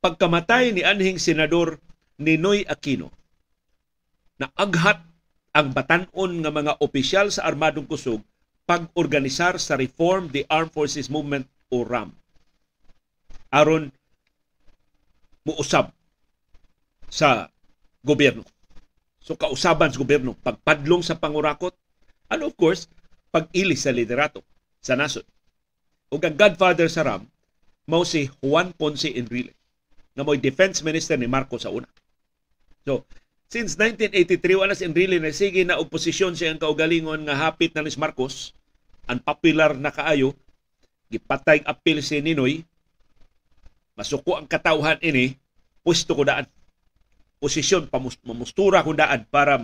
Pagkamatay 0.00 0.70
ni 0.70 0.86
anhing 0.86 1.18
senador 1.18 1.82
Ninoy 2.16 2.64
Aquino 2.64 3.12
na 4.40 4.48
aghat 4.56 5.02
ang 5.52 5.72
batanon 5.72 6.40
nga 6.40 6.52
mga 6.52 6.72
opisyal 6.80 7.28
sa 7.28 7.44
armadong 7.44 7.88
kusog 7.88 8.22
pag-organisar 8.66 9.62
sa 9.62 9.78
Reform 9.78 10.34
the 10.34 10.42
Armed 10.50 10.74
Forces 10.74 11.06
Movement 11.06 11.46
o 11.70 11.86
RAM. 11.86 12.10
Aron 13.54 13.94
muusab 15.46 15.94
sa 17.06 17.46
gobyerno. 18.02 18.42
So 19.22 19.38
kausaban 19.38 19.94
sa 19.94 20.02
gobyerno, 20.02 20.34
pagpadlong 20.42 21.06
sa 21.06 21.18
pangurakot, 21.18 21.74
and 22.30 22.42
of 22.42 22.58
course, 22.58 22.90
pag-ilis 23.30 23.86
sa 23.86 23.94
liderato 23.94 24.42
sa 24.82 24.98
nasod. 24.98 25.22
O 26.10 26.18
ang 26.18 26.34
godfather 26.34 26.90
sa 26.90 27.06
RAM, 27.06 27.26
mao 27.86 28.02
si 28.02 28.30
Juan 28.42 28.74
Ponce 28.74 29.10
Enrile, 29.10 29.54
na 30.14 30.26
mo'y 30.26 30.42
defense 30.42 30.82
minister 30.82 31.14
ni 31.14 31.30
Marcos 31.30 31.66
sa 31.66 31.70
una. 31.70 31.86
So, 32.86 33.06
since 33.46 33.78
1983, 33.78 34.60
wala 34.60 34.74
si 34.74 34.86
Enrile 34.86 35.22
na 35.22 35.30
sige 35.30 35.62
na 35.62 35.78
oposisyon 35.78 36.34
siya 36.34 36.54
ang 36.54 36.60
kaugalingon 36.62 37.26
nga 37.26 37.38
hapit 37.48 37.72
na 37.74 37.86
ni 37.86 37.92
Marcos, 37.94 38.52
ang 39.06 39.22
popular 39.22 39.78
na 39.78 39.94
kaayo, 39.94 40.34
gipatay 41.10 41.62
apil 41.62 42.02
si 42.02 42.18
Ninoy, 42.18 42.66
masuko 43.94 44.36
ang 44.36 44.50
katauhan 44.50 44.98
ini, 45.00 45.38
pwesto 45.86 46.18
ko 46.18 46.26
daan. 46.26 46.46
Posisyon, 47.38 47.86
mamustura 48.26 48.82
ko 48.82 48.96
daan 48.96 49.22
para 49.30 49.62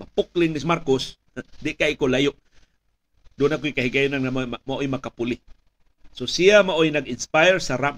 mapukling 0.00 0.56
ni 0.56 0.60
Marcos, 0.64 1.20
di 1.64 1.76
kay 1.76 1.94
ko 2.00 2.08
layo. 2.08 2.32
Doon 3.36 3.56
ako'y 3.56 3.72
kahigayon 3.72 4.16
na 4.16 4.32
mao'y 4.64 4.88
makapuli. 4.88 5.40
So 6.12 6.24
siya 6.26 6.60
mao'y 6.64 6.92
nag-inspire 6.92 7.60
sa 7.62 7.76
RAM, 7.76 7.96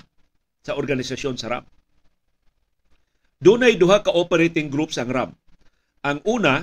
sa 0.62 0.78
organisasyon 0.78 1.35
sa 1.38 1.50
RAM. 1.50 1.64
Doon 3.42 3.66
ay 3.66 3.74
duha 3.74 4.07
ka 4.07 4.14
operating 4.14 4.70
groups 4.70 5.02
ang 5.02 5.11
RAM. 5.11 5.31
Ang 6.07 6.22
una, 6.22 6.62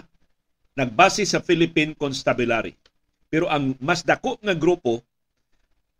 nagbase 0.79 1.27
sa 1.27 1.43
Philippine 1.43 1.91
Constabulary. 1.91 2.71
Pero 3.27 3.51
ang 3.51 3.75
mas 3.83 4.07
dako 4.07 4.39
nga 4.39 4.55
grupo 4.55 5.03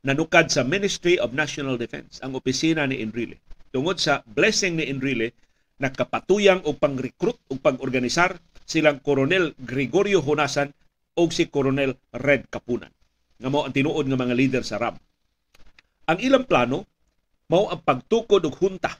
nanukad 0.08 0.48
sa 0.48 0.64
Ministry 0.64 1.20
of 1.20 1.36
National 1.36 1.76
Defense, 1.76 2.24
ang 2.24 2.32
opisina 2.40 2.88
ni 2.88 3.04
Enrile. 3.04 3.44
Tungod 3.76 4.00
sa 4.00 4.24
blessing 4.24 4.80
ni 4.80 4.88
Enrile, 4.88 5.36
nakapatuyang 5.84 6.64
og 6.64 6.80
pang-recruit 6.80 7.36
o 7.52 7.60
pang-organisar 7.60 8.40
silang 8.64 9.04
Coronel 9.04 9.52
Gregorio 9.60 10.24
Honasan 10.24 10.72
o 11.20 11.28
si 11.28 11.52
Coronel 11.52 12.00
Red 12.16 12.48
Kapunan 12.48 12.96
nga 13.40 13.48
mao 13.48 13.64
ang 13.64 13.72
tinuod 13.72 14.04
nga 14.04 14.20
mga 14.20 14.36
leader 14.36 14.64
sa 14.68 14.76
RAM. 14.76 15.00
Ang 16.12 16.20
ilang 16.20 16.44
plano 16.44 16.84
mao 17.48 17.72
ang 17.72 17.82
pagtukod 17.82 18.44
og 18.44 18.56
hunta. 18.60 18.92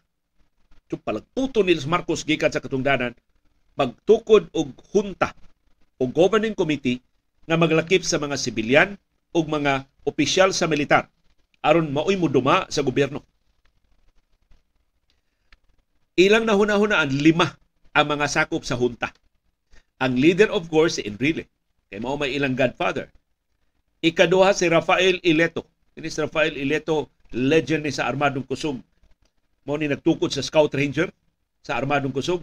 Palagputo 0.98 1.62
ni 1.62 1.78
Marcos 1.86 2.26
gikan 2.26 2.50
sa 2.50 2.64
katungdanan 2.64 3.14
pagtukod 3.78 4.50
og 4.56 4.74
hunta 4.92 5.38
o 6.02 6.10
governing 6.10 6.58
committee 6.58 7.00
nga 7.46 7.56
maglakip 7.56 8.02
sa 8.02 8.18
mga 8.18 8.36
sibilyan 8.36 8.90
o 9.32 9.46
mga 9.46 9.86
opisyal 10.04 10.50
sa 10.52 10.66
militar 10.66 11.08
aron 11.64 11.92
maoy 11.92 12.16
muduma 12.16 12.66
sa 12.72 12.84
gobyerno. 12.84 13.24
Ilang 16.20 16.44
nahuna-hunaan 16.44 17.16
lima 17.16 17.56
ang 17.96 18.06
mga 18.12 18.28
sakop 18.28 18.68
sa 18.68 18.76
hunta. 18.76 19.16
Ang 20.04 20.20
leader 20.20 20.52
of 20.52 20.68
course 20.68 21.00
si 21.00 21.08
Enrile. 21.08 21.48
Kay 21.88 22.04
mao 22.04 22.20
may 22.20 22.36
ilang 22.36 22.60
godfather. 22.60 23.08
Ikaduha 24.04 24.52
si 24.56 24.68
Rafael 24.68 25.20
Ileto. 25.24 25.64
Ini 25.96 26.08
si 26.08 26.20
Rafael 26.20 26.56
Ileto, 26.56 27.12
legend 27.36 27.88
ni 27.88 27.92
sa 27.92 28.08
Armadong 28.08 28.48
Kusog. 28.48 28.80
Mao 29.70 29.78
ni 29.78 29.86
nagtukod 29.86 30.34
sa 30.34 30.42
Scout 30.42 30.74
Ranger 30.74 31.14
sa 31.62 31.78
Armadong 31.78 32.10
Kusog. 32.10 32.42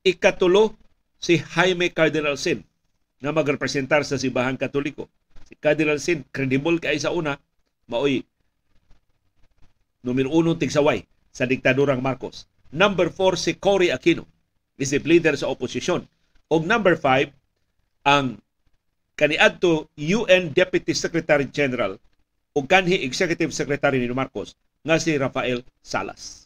Ikatulo 0.00 0.72
si 1.20 1.36
Jaime 1.36 1.92
Cardinal 1.92 2.40
Sin 2.40 2.64
nga 3.20 3.28
magrepresentar 3.28 4.08
sa 4.08 4.16
Sibahan 4.16 4.56
Katoliko. 4.56 5.12
Si 5.44 5.52
Cardinal 5.60 6.00
Sin, 6.00 6.24
credible 6.32 6.80
kay 6.80 6.96
sa 6.96 7.12
una, 7.12 7.36
maoy 7.92 8.24
numero 10.00 10.32
uno 10.32 10.56
tigsaway 10.56 11.04
sa 11.28 11.44
diktadurang 11.44 12.00
Marcos. 12.00 12.48
Number 12.72 13.12
4 13.12 13.36
si 13.36 13.52
Cory 13.60 13.92
Aquino, 13.92 14.24
isip 14.80 15.04
leader 15.04 15.36
sa 15.36 15.52
oposisyon. 15.52 16.08
O 16.48 16.56
number 16.64 16.96
5, 16.96 17.36
ang 18.08 18.40
kaniadto 19.12 19.92
UN 20.00 20.56
Deputy 20.56 20.96
Secretary 20.96 21.44
General 21.52 22.00
o 22.56 22.64
kanhi 22.64 23.04
Executive 23.04 23.52
Secretary 23.52 24.00
ni 24.00 24.08
Marcos 24.08 24.56
nga 24.80 24.96
si 24.96 25.12
Rafael 25.20 25.60
Salas. 25.84 26.41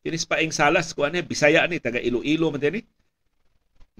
Kinis 0.00 0.24
paing 0.24 0.52
Salas 0.52 0.96
ko 0.96 1.04
ani 1.04 1.20
Bisaya 1.20 1.68
ni 1.68 1.76
taga 1.76 2.00
Iloilo 2.00 2.48
man 2.48 2.60
din 2.60 2.84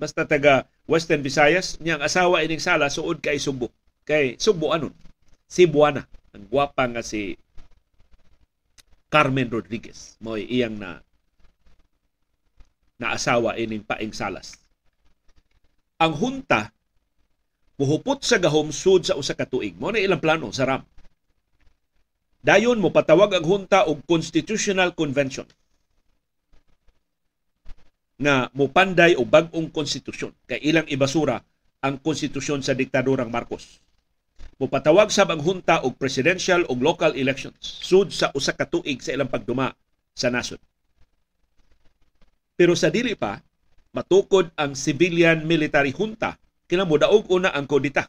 basta 0.01 0.25
taga 0.25 0.65
Western 0.89 1.21
Visayas, 1.21 1.77
niyang 1.77 2.01
asawa 2.01 2.41
ining 2.41 2.59
sala 2.59 2.89
suod 2.89 3.21
kay 3.21 3.37
Subo. 3.37 3.69
Kay 4.09 4.41
Subo 4.41 4.73
anon? 4.73 4.97
Si 5.45 5.69
Buana, 5.69 6.09
ang 6.33 6.49
gwapa 6.49 6.89
nga 6.89 7.05
si 7.05 7.37
Carmen 9.13 9.53
Rodriguez. 9.53 10.17
Mo'y 10.25 10.49
iyang 10.49 10.81
na 10.81 11.05
na 12.97 13.13
asawa 13.13 13.61
ining 13.61 13.85
paing 13.85 14.17
salas. 14.17 14.57
Ang 16.01 16.17
hunta 16.17 16.73
muhupot 17.77 18.25
sa 18.25 18.41
gahom 18.41 18.73
sud 18.73 19.05
sa 19.05 19.17
usa 19.21 19.37
ka 19.37 19.45
tuig. 19.45 19.77
Mo 19.77 19.93
na 19.93 20.01
ilang 20.01 20.21
plano 20.21 20.49
sa 20.53 20.65
RAM. 20.65 20.83
Dayon 22.41 22.81
mo 22.81 22.89
patawag 22.89 23.37
ang 23.37 23.45
hunta 23.45 23.85
og 23.85 24.01
constitutional 24.09 24.97
convention 24.97 25.45
nga 28.21 28.53
mupanday 28.53 29.17
og 29.17 29.33
bag-ong 29.33 29.73
konstitusyon 29.73 30.37
kay 30.45 30.61
ilang 30.61 30.85
ibasura 30.93 31.41
ang 31.81 31.97
konstitusyon 31.97 32.61
sa 32.61 32.77
diktadurang 32.77 33.33
Marcos. 33.33 33.81
Mupatawag 34.61 35.09
sab 35.09 35.33
ang 35.33 35.41
hunta 35.41 35.81
og 35.81 35.97
presidential 35.97 36.69
ug 36.69 36.85
local 36.85 37.17
elections 37.17 37.57
sud 37.81 38.13
sa 38.13 38.29
usa 38.37 38.53
ka 38.53 38.69
tuig 38.69 39.01
sa 39.01 39.17
ilang 39.17 39.33
pagduma 39.33 39.73
sa 40.13 40.29
nasod. 40.29 40.61
Pero 42.61 42.77
sa 42.77 42.93
dili 42.93 43.17
pa 43.17 43.41
matukod 43.97 44.53
ang 44.53 44.77
civilian 44.77 45.49
military 45.49 45.97
junta 45.97 46.37
kina 46.69 46.85
modaog 46.85 47.25
una 47.33 47.57
ang 47.57 47.65
kodita. 47.65 48.05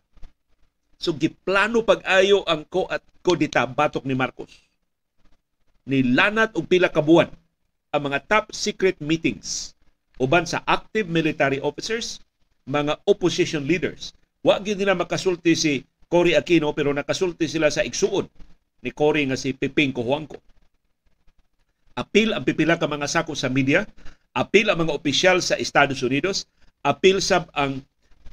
So 1.00 1.16
giplano 1.16 1.88
pag-ayo 1.88 2.44
ang 2.44 2.68
ko 2.68 2.84
at 2.92 3.00
kodita 3.24 3.64
batok 3.64 4.04
ni 4.04 4.14
Marcos. 4.20 4.52
Nilanat 5.88 6.52
og 6.60 6.68
pila 6.68 6.92
ka 6.92 7.00
buwan 7.00 7.32
ang 7.96 8.02
mga 8.12 8.28
top 8.28 8.46
secret 8.52 9.00
meetings 9.00 9.72
uban 10.22 10.46
sa 10.46 10.62
active 10.70 11.10
military 11.10 11.58
officers, 11.58 12.22
mga 12.70 13.02
opposition 13.10 13.66
leaders. 13.66 14.14
Wa 14.46 14.62
gyud 14.62 14.78
nila 14.78 14.94
makasulti 14.94 15.58
si 15.58 15.82
Cory 16.06 16.38
Aquino 16.38 16.70
pero 16.78 16.94
nakasulti 16.94 17.50
sila 17.50 17.74
sa 17.74 17.82
igsuon 17.82 18.30
ni 18.86 18.94
Cory 18.94 19.26
nga 19.26 19.38
si 19.38 19.58
Piping 19.58 19.98
Cojuangco. 19.98 20.38
Apil 21.98 22.38
ang 22.38 22.46
pipila 22.46 22.78
ka 22.78 22.86
mga 22.86 23.10
sako 23.10 23.34
sa 23.34 23.50
media, 23.50 23.84
apil 24.38 24.70
ang 24.70 24.86
mga 24.86 24.94
opisyal 24.96 25.42
sa 25.44 25.58
Estados 25.60 26.06
Unidos, 26.06 26.46
apil 26.86 27.20
sab 27.20 27.50
ang 27.58 27.82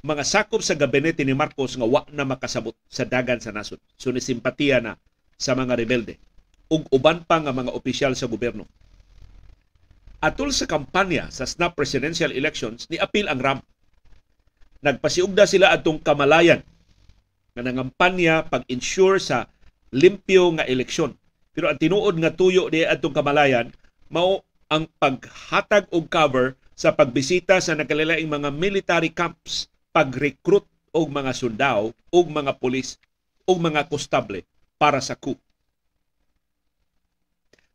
mga 0.05 0.23
sakop 0.23 0.63
sa 0.63 0.79
gabinete 0.79 1.27
ni 1.27 1.35
Marcos 1.35 1.75
nga 1.75 1.83
wa 1.83 2.07
na 2.15 2.23
makasabot 2.23 2.77
sa 2.87 3.03
dagan 3.03 3.43
sa 3.43 3.51
nasod. 3.51 3.83
So 3.99 4.15
ni 4.15 4.23
simpatiya 4.23 4.79
na 4.79 4.95
sa 5.35 5.59
mga 5.59 5.75
rebelde 5.75 6.23
ug 6.69 6.85
uban 6.93 7.25
pa 7.25 7.41
nga 7.41 7.51
mga 7.51 7.73
opisyal 7.73 8.13
sa 8.13 8.29
gobyerno. 8.29 8.69
Atol 10.19 10.51
sa 10.51 10.67
kampanya 10.67 11.31
sa 11.31 11.47
snap 11.47 11.79
presidential 11.79 12.35
elections, 12.35 12.91
ni 12.91 12.99
apil 12.99 13.31
ang 13.31 13.39
RAM. 13.39 13.61
Nagpasiugda 14.83 15.47
sila 15.47 15.71
atong 15.71 16.03
kamalayan 16.03 16.63
nga 17.55 17.63
nangampanya 17.63 18.47
pag-ensure 18.47 19.19
sa 19.23 19.47
limpyo 19.95 20.59
nga 20.59 20.67
eleksyon. 20.67 21.15
Pero 21.55 21.71
ang 21.71 21.79
tinuod 21.79 22.19
nga 22.23 22.35
tuyo 22.35 22.71
di 22.71 22.87
atong 22.87 23.15
kamalayan 23.15 23.71
mao 24.11 24.43
ang 24.71 24.87
paghatag 24.99 25.91
og 25.95 26.07
cover 26.07 26.55
sa 26.79 26.95
pagbisita 26.95 27.59
sa 27.59 27.75
nagkalilaing 27.75 28.31
mga 28.31 28.55
military 28.55 29.11
camps, 29.11 29.67
pag-recruit 29.91 30.67
og 30.95 31.11
mga 31.11 31.35
sundao, 31.35 31.91
og 32.15 32.27
mga 32.31 32.59
pulis, 32.63 33.03
og 33.47 33.59
mga 33.59 33.91
kostable 33.91 34.47
para 34.79 35.03
sa 35.03 35.19
coup. 35.19 35.39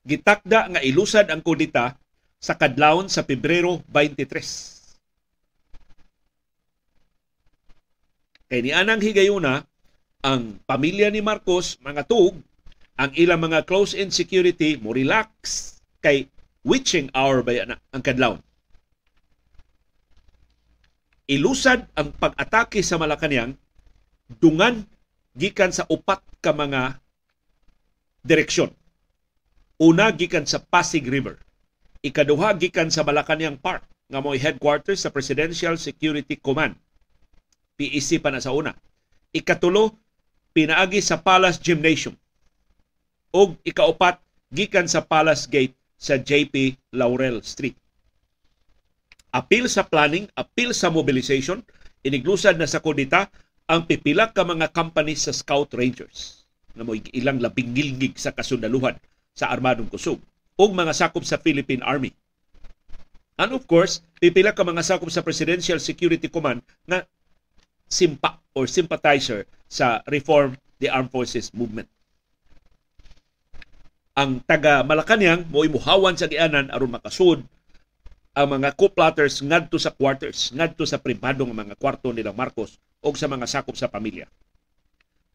Gitakda 0.07 0.71
nga 0.71 0.81
ilusad 0.83 1.27
ang 1.31 1.43
kudita 1.43 1.99
sa 2.43 2.59
kadlawon 2.59 3.07
sa 3.07 3.23
Pebrero 3.23 3.79
23. 3.87 4.27
Kay 8.51 8.59
ni 8.59 8.75
anang 8.75 8.99
higayuna 8.99 9.63
ang 10.27 10.59
pamilya 10.67 11.07
ni 11.07 11.23
Marcos 11.23 11.79
mga 11.79 12.03
tug 12.03 12.35
ang 12.99 13.15
ilang 13.15 13.39
mga 13.39 13.63
close-in 13.63 14.11
security 14.11 14.75
mo 14.75 14.91
relax 14.91 15.31
kay 16.03 16.27
witching 16.67 17.07
hour 17.15 17.39
ba 17.47 17.55
yan 17.55 17.79
ang 17.79 18.03
kadlawon. 18.03 18.43
Ilusad 21.31 21.87
ang 21.95 22.11
pag-atake 22.11 22.83
sa 22.83 22.99
Malacañang 22.99 23.55
dungan 24.43 24.83
gikan 25.31 25.71
sa 25.71 25.87
upat 25.87 26.19
ka 26.43 26.51
mga 26.51 26.99
direksyon. 28.27 28.75
Una 29.79 30.11
gikan 30.11 30.43
sa 30.43 30.59
Pasig 30.59 31.07
River 31.07 31.39
ikaduha 32.03 32.51
gikan 32.59 32.91
sa 32.91 33.07
Malacañang 33.07 33.55
Park 33.55 33.87
nga 34.11 34.19
mo'y 34.19 34.35
headquarters 34.35 35.07
sa 35.07 35.09
Presidential 35.09 35.79
Security 35.79 36.35
Command. 36.35 36.75
PEC 37.79 38.19
pa 38.19 38.29
na 38.29 38.43
sa 38.43 38.51
una. 38.51 38.75
Ikatulo 39.31 39.95
pinaagi 40.51 40.99
sa 40.99 41.23
Palace 41.23 41.57
Gymnasium 41.63 42.13
ug 43.33 43.57
ikaupat 43.65 44.21
gikan 44.53 44.85
sa 44.85 45.01
Palace 45.01 45.49
Gate 45.49 45.73
sa 45.97 46.19
JP 46.19 46.77
Laurel 46.93 47.41
Street. 47.41 47.73
Apil 49.33 49.65
sa 49.65 49.81
planning, 49.81 50.29
apil 50.37 50.77
sa 50.77 50.93
mobilization, 50.93 51.65
iniglusad 52.05 52.59
na 52.59 52.69
sa 52.69 52.83
kodita 52.83 53.33
ang 53.65 53.89
pipila 53.89 54.29
ka 54.29 54.45
mga 54.45 54.69
company 54.69 55.17
sa 55.17 55.33
Scout 55.33 55.73
Rangers 55.73 56.45
na 56.77 56.85
mo 56.85 56.93
ilang 56.93 57.41
labing 57.41 57.73
gilgig 57.73 58.13
sa 58.19 58.35
kasundaluhan 58.35 58.93
sa 59.33 59.49
Armadong 59.49 59.89
Kusog 59.89 60.21
ug 60.59 60.69
mga 60.71 60.93
sakop 60.93 61.25
sa 61.25 61.39
Philippine 61.41 61.81
Army. 61.81 62.13
And 63.39 63.51
of 63.53 63.65
course, 63.65 64.05
pipila 64.21 64.53
ka 64.53 64.61
mga 64.61 64.85
sakop 64.85 65.09
sa 65.09 65.25
Presidential 65.25 65.81
Security 65.81 66.29
Command 66.29 66.61
na 66.85 67.01
simpa 67.89 68.37
or 68.53 68.69
sympathizer 68.69 69.49
sa 69.65 70.05
Reform 70.05 70.57
the 70.77 70.89
Armed 70.89 71.09
Forces 71.09 71.49
Movement 71.53 71.89
ang 74.13 74.45
taga 74.45 74.85
Malacañang 74.85 75.49
mo 75.49 75.65
imuhawan 75.65 76.13
sa 76.13 76.29
gianan 76.29 76.69
aron 76.69 76.93
makasud 76.93 77.41
ang 78.33 78.47
mga 78.49 78.73
co-plotters 78.73 79.45
ngadto 79.45 79.77
sa 79.77 79.93
quarters, 79.93 80.49
ngadto 80.53 80.85
sa 80.89 80.97
pribadong 80.97 81.53
mga 81.53 81.77
kwarto 81.77 82.09
nila 82.09 82.33
Marcos 82.33 82.81
o 83.01 83.13
sa 83.13 83.29
mga 83.29 83.45
sakop 83.45 83.77
sa 83.77 83.89
pamilya. 83.89 84.25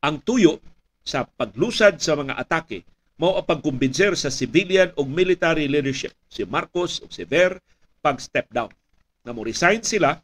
Ang 0.02 0.18
tuyo 0.22 0.58
sa 1.02 1.22
paglusad 1.26 1.98
sa 2.02 2.18
mga 2.18 2.34
atake 2.38 2.82
mao 3.18 3.34
ang 3.34 3.46
pagkumbinser 3.46 4.14
sa 4.14 4.30
civilian 4.30 4.94
o 4.94 5.02
military 5.02 5.66
leadership 5.66 6.14
si 6.30 6.46
Marcos 6.46 7.02
o 7.02 7.10
si 7.10 7.26
Ver 7.26 7.58
pag 7.98 8.22
step 8.22 8.46
down 8.54 8.70
na 9.26 9.34
mo 9.34 9.42
resign 9.42 9.82
sila 9.82 10.22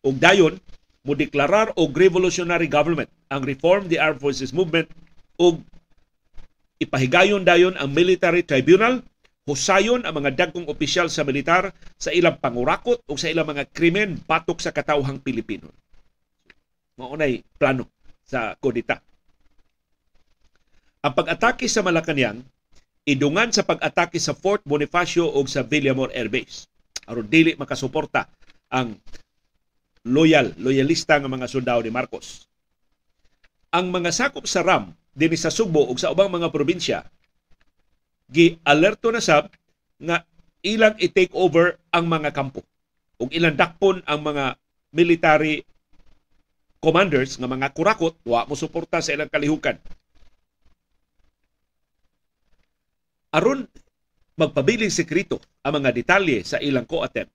ug 0.00 0.16
dayon 0.16 0.56
mo 1.04 1.12
deklarar 1.12 1.70
og 1.76 1.92
revolutionary 1.92 2.64
government 2.64 3.12
ang 3.28 3.44
Reform 3.44 3.92
the 3.92 4.00
Armed 4.00 4.24
Forces 4.24 4.56
Movement 4.56 4.88
ug 5.36 5.60
ipahigayon 6.80 7.44
dayon 7.44 7.76
ang 7.76 7.92
military 7.92 8.40
tribunal 8.40 9.04
husayon 9.44 10.08
ang 10.08 10.24
mga 10.24 10.32
dagkong 10.48 10.64
opisyal 10.72 11.12
sa 11.12 11.20
militar 11.22 11.76
sa 12.00 12.08
ilang 12.08 12.40
pangurakot 12.40 13.04
o 13.04 13.12
sa 13.20 13.28
ilang 13.28 13.44
mga 13.44 13.68
krimen 13.76 14.16
batok 14.24 14.64
sa 14.64 14.72
katawhang 14.72 15.20
Pilipino. 15.20 15.68
Maunay 16.96 17.44
plano 17.60 17.92
sa 18.24 18.56
kodita. 18.56 19.04
Ang 21.04 21.12
pag-atake 21.12 21.68
sa 21.68 21.84
Malacañang 21.84 22.40
idungan 23.04 23.52
sa 23.52 23.60
pag-atake 23.60 24.16
sa 24.16 24.32
Fort 24.32 24.64
Bonifacio 24.64 25.28
o 25.28 25.44
sa 25.44 25.60
Villamor 25.60 26.08
Air 26.16 26.32
Base. 26.32 26.64
aron 27.04 27.28
dili 27.28 27.52
makasuporta 27.60 28.24
ang 28.72 28.96
loyal, 30.08 30.56
loyalista 30.56 31.20
nga 31.20 31.28
mga 31.28 31.44
sundao 31.44 31.84
ni 31.84 31.92
Marcos. 31.92 32.48
Ang 33.76 33.92
mga 33.92 34.16
sakop 34.16 34.48
sa 34.48 34.64
RAM 34.64 34.96
dinhi 35.12 35.36
sa 35.36 35.52
Subo 35.52 35.84
ug 35.84 36.00
sa 36.00 36.08
ubang 36.08 36.32
mga 36.32 36.48
probinsya 36.48 37.04
gi-alerto 38.32 39.12
na 39.12 39.20
sab 39.20 39.52
nga 40.00 40.24
ilang 40.64 40.96
i-take 40.96 41.36
over 41.36 41.76
ang 41.92 42.08
mga 42.08 42.32
kampo 42.32 42.64
ug 43.20 43.28
ilang 43.28 43.52
dakpon 43.52 44.00
ang 44.08 44.24
mga 44.24 44.56
military 44.96 45.68
commanders 46.80 47.36
nga 47.36 47.44
mga 47.44 47.76
kurakot 47.76 48.16
wa 48.24 48.48
mo 48.48 48.56
suporta 48.56 49.04
sa 49.04 49.12
ilang 49.12 49.28
kalihukan 49.28 49.76
aron 53.34 53.66
magpabiling 54.38 54.94
sekreto 54.94 55.42
ang 55.66 55.82
mga 55.82 55.90
detalye 55.90 56.46
sa 56.46 56.62
ilang 56.62 56.86
co-attempt 56.86 57.34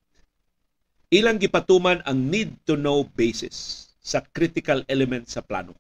ilang 1.12 1.36
gipatuman 1.36 2.00
ang 2.08 2.32
need 2.32 2.56
to 2.64 2.80
know 2.80 3.04
basis 3.04 3.91
sa 4.00 4.24
critical 4.32 4.82
element 4.88 5.28
sa 5.28 5.43
plano 5.43 5.76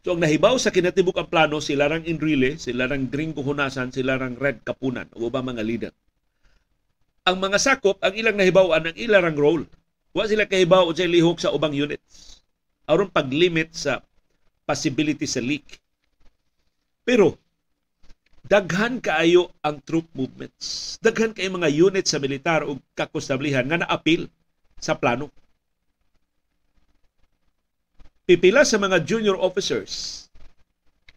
So 0.00 0.16
ang 0.16 0.24
nahibaw 0.24 0.56
sa 0.56 0.72
kinatibuk 0.72 1.12
ang 1.20 1.28
plano, 1.28 1.60
sila 1.60 1.84
rang 1.84 2.08
Enrile, 2.08 2.56
sila 2.56 2.88
rang 2.88 3.12
Gringo 3.12 3.44
Hunasan, 3.44 3.92
sila 3.92 4.16
rang 4.16 4.32
Red 4.32 4.64
Kapunan, 4.64 5.04
o 5.12 5.28
ba 5.28 5.44
mga 5.44 5.60
leader. 5.60 5.92
Ang 7.28 7.36
mga 7.36 7.60
sakop, 7.60 8.00
ang 8.00 8.16
ilang 8.16 8.40
nahibawan, 8.40 8.80
ang 8.80 8.96
ilang 8.96 9.36
role. 9.36 9.68
Wa 10.16 10.24
sila 10.24 10.48
kahibaw 10.48 10.88
o 10.88 10.96
lihok 10.96 11.44
sa 11.44 11.52
ubang 11.52 11.76
units. 11.76 12.40
Aron 12.88 13.12
pag-limit 13.12 13.76
sa 13.76 14.00
possibility 14.64 15.28
sa 15.28 15.44
leak. 15.44 15.78
Pero, 17.04 17.36
daghan 18.46 19.02
kaayo 19.02 19.52
ang 19.60 19.82
troop 19.84 20.08
movements. 20.16 20.96
Daghan 21.02 21.36
kay 21.36 21.48
mga 21.50 21.68
units 21.70 22.12
sa 22.12 22.22
militar 22.22 22.64
o 22.64 22.78
kakustablihan 22.96 23.66
nga 23.68 23.82
naapil 23.84 24.28
sa 24.80 24.96
plano 24.96 25.28
pipila 28.30 28.62
sa 28.62 28.78
mga 28.78 29.02
junior 29.02 29.34
officers 29.42 30.22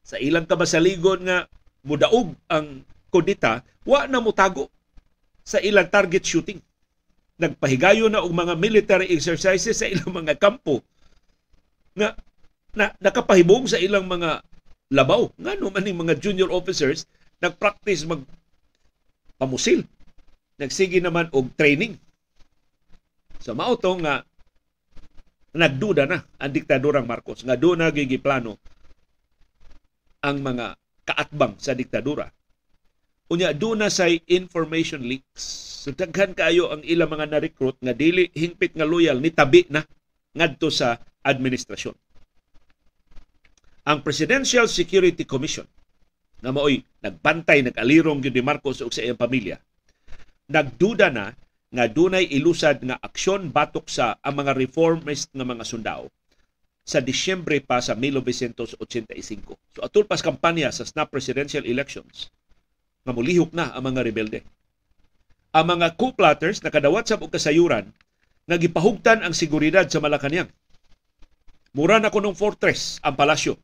sa 0.01 0.17
ilang 0.17 0.49
kabasaligon 0.49 1.21
nga 1.29 1.45
mudaog 1.85 2.33
ang 2.49 2.81
kodita, 3.13 3.61
wa 3.85 4.09
na 4.09 4.17
mutago 4.17 4.73
sa 5.45 5.61
ilang 5.61 5.85
target 5.93 6.25
shooting. 6.25 6.57
Nagpahigayo 7.37 8.09
na 8.09 8.25
og 8.25 8.33
mga 8.33 8.57
military 8.57 9.13
exercises 9.13 9.77
sa 9.77 9.85
ilang 9.85 10.09
mga 10.09 10.41
kampo 10.41 10.81
nga 11.93 12.17
na, 12.73 12.89
nakapahibong 12.97 13.69
sa 13.69 13.77
ilang 13.77 14.09
mga 14.09 14.41
labaw. 14.91 15.31
Nga 15.39 15.59
no 15.61 15.71
man 15.71 15.87
mga 15.87 16.19
junior 16.19 16.49
officers 16.51 17.07
nagpractice 17.39 18.03
mag 18.07 18.23
pamusil. 19.39 19.83
Nagsige 20.59 20.99
naman 20.99 21.27
og 21.31 21.51
training. 21.55 21.99
Sa 23.43 23.51
so, 23.51 23.57
mao 23.57 23.75
nga 23.75 24.23
nagduda 25.53 26.09
na 26.09 26.25
ang 26.41 26.51
diktadurang 26.51 27.05
Marcos 27.05 27.45
nga 27.45 27.53
do 27.53 27.77
na 27.77 27.93
gigiplano 27.93 28.57
ang 30.23 30.41
mga 30.41 30.73
kaatbang 31.05 31.53
sa 31.61 31.77
diktadura. 31.77 32.31
Unya 33.29 33.53
do 33.53 33.77
na 33.77 33.91
say 33.91 34.23
information 34.31 35.05
leaks. 35.05 35.43
So 35.83 35.91
daghan 35.91 36.33
kayo 36.33 36.71
ang 36.71 36.81
ilang 36.87 37.11
mga 37.11 37.27
na-recruit 37.27 37.77
nga 37.83 37.91
dili 37.91 38.31
hingpit 38.33 38.73
nga 38.73 38.87
loyal 38.87 39.19
ni 39.19 39.29
tabi 39.29 39.67
na 39.67 39.83
ngadto 40.33 40.71
sa 40.71 40.97
administrasyon. 41.21 41.93
Ang 43.83 43.99
Presidential 43.99 44.71
Security 44.71 45.27
Commission 45.27 45.67
nga 46.39 46.55
maoy 46.55 46.83
nagbantay 47.03 47.67
nag-alirong 47.67 48.23
gyud 48.23 48.35
ni 48.35 48.43
Marcos 48.43 48.79
ug 48.79 48.91
sa 48.91 49.03
iyang 49.03 49.19
pamilya 49.19 49.59
nagduda 50.47 51.07
na 51.11 51.35
nga 51.73 51.85
dunay 51.87 52.27
ilusad 52.31 52.79
nga 52.83 52.99
aksyon 52.99 53.51
batok 53.51 53.87
sa 53.91 54.19
ang 54.23 54.39
mga 54.39 54.55
reformist 54.55 55.31
nga 55.35 55.43
mga 55.47 55.63
sundao 55.67 56.07
sa 56.83 56.99
Disyembre 56.99 57.63
pa 57.63 57.79
sa 57.79 57.95
1985. 57.95 58.75
So 59.71 59.79
atul 59.83 60.03
pas 60.03 60.19
kampanya 60.19 60.67
sa 60.71 60.83
snap 60.83 61.11
presidential 61.11 61.63
elections 61.63 62.27
nga 63.03 63.15
na 63.55 63.71
ang 63.71 63.83
mga 63.83 64.03
rebelde. 64.03 64.43
Ang 65.55 65.75
mga 65.79 65.95
coup-plotters 65.99 66.59
nakadawat 66.63 67.07
sa 67.07 67.19
kasayuran 67.19 67.91
nga 68.47 68.55
gipahugtan 68.59 69.23
ang 69.23 69.31
seguridad 69.35 69.87
sa 69.87 70.03
Malacañang. 70.03 70.51
Mura 71.75 71.99
na 71.99 72.11
kunong 72.11 72.35
fortress 72.35 72.99
ang 73.03 73.15
palasyo. 73.15 73.55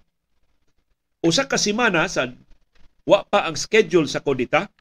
Usa 1.19 1.43
ka 1.43 1.59
semana 1.59 2.07
sa 2.07 2.31
wa 3.03 3.27
pa 3.27 3.43
ang 3.49 3.59
schedule 3.59 4.07
sa 4.07 4.23
kodita 4.23 4.71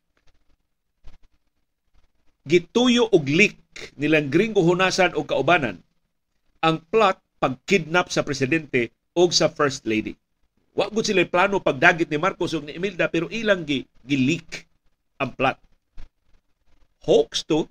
gituyo 2.46 3.10
og 3.10 3.26
leak 3.26 3.58
nilang 3.98 4.30
gringo 4.30 4.62
hunasan 4.62 5.18
o 5.18 5.26
kaubanan 5.26 5.82
ang 6.62 6.78
plot 6.88 7.18
pagkidnap 7.42 8.10
sa 8.10 8.22
presidente 8.26 8.90
o 9.14 9.26
sa 9.30 9.50
first 9.50 9.86
lady. 9.86 10.14
Wa 10.78 10.86
gud 10.90 11.06
sila 11.06 11.26
plano 11.26 11.58
pagdagit 11.58 12.06
ni 12.06 12.18
Marcos 12.18 12.54
ug 12.54 12.66
ni 12.66 12.78
Imelda 12.78 13.10
pero 13.10 13.26
ilang 13.34 13.66
gi, 13.66 13.82
gi-leak 14.06 14.66
ang 15.18 15.34
plot. 15.34 15.58
Hoax 17.02 17.42
to 17.50 17.66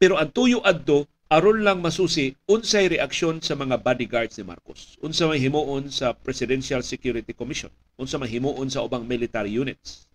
pero 0.00 0.18
ang 0.18 0.34
tuyo 0.34 0.58
adto 0.66 1.06
aron 1.30 1.62
lang 1.62 1.78
masusi 1.78 2.34
unsay 2.50 2.90
reaksyon 2.90 3.38
sa 3.38 3.54
mga 3.54 3.78
bodyguards 3.78 4.34
ni 4.36 4.44
Marcos. 4.44 4.98
Unsa 4.98 5.30
may 5.30 5.38
himuon 5.38 5.86
sa 5.88 6.10
Presidential 6.10 6.82
Security 6.82 7.30
Commission, 7.30 7.70
unsa 7.94 8.18
may 8.18 8.26
himuon 8.26 8.66
sa 8.66 8.82
ubang 8.82 9.06
military 9.06 9.54
units. 9.54 10.10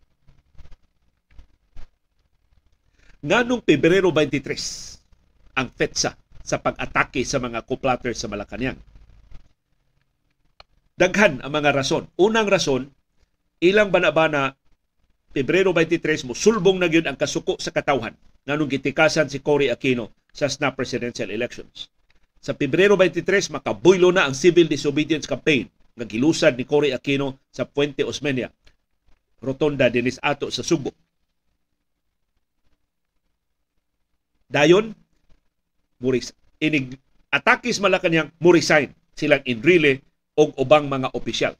nganong 3.25 3.65
Pebrero 3.65 4.13
23 4.13 5.57
ang 5.57 5.73
petsa 5.73 6.13
sa 6.45 6.61
pag-atake 6.61 7.25
sa 7.25 7.41
mga 7.41 7.65
co-plotters 7.65 8.21
sa 8.21 8.29
Malacañang. 8.29 8.77
Daghan 10.93 11.41
ang 11.41 11.51
mga 11.51 11.73
rason. 11.73 12.05
Unang 12.21 12.45
rason, 12.45 12.85
ilang 13.59 13.89
banabana 13.89 14.53
Pebrero 15.33 15.73
23 15.73 16.29
mo 16.29 16.37
sulbong 16.37 16.79
na 16.79 16.87
gyud 16.87 17.09
ang 17.09 17.19
kasuko 17.19 17.59
sa 17.59 17.73
katawhan 17.73 18.15
nganong 18.47 18.71
gitikasan 18.71 19.27
si 19.27 19.43
Cory 19.43 19.67
Aquino 19.67 20.15
sa 20.35 20.51
snap 20.51 20.75
presidential 20.75 21.31
elections. 21.31 21.87
Sa 22.43 22.51
Pebrero 22.51 22.99
23 22.99 23.55
makabuylo 23.55 24.11
na 24.11 24.27
ang 24.27 24.35
civil 24.35 24.67
disobedience 24.67 25.23
campaign 25.23 25.71
nga 25.95 26.03
gilusad 26.03 26.59
ni 26.59 26.67
Cory 26.67 26.91
Aquino 26.91 27.39
sa 27.55 27.63
Puente 27.63 28.03
Osmeña, 28.03 28.51
Rotonda 29.39 29.87
dinis 29.87 30.19
ato 30.19 30.51
sa 30.51 30.59
Subo 30.59 30.91
Dayon, 34.45 34.93
muris, 35.97 36.31
inig 36.61 36.95
atakis 37.33 37.81
Malacanang, 37.81 38.29
mo 38.37 38.53
resign 38.53 38.93
silang 39.17 39.41
Enrile 39.43 40.05
o 40.37 40.51
ubang 40.59 40.85
mga 40.85 41.11
opisyal 41.17 41.55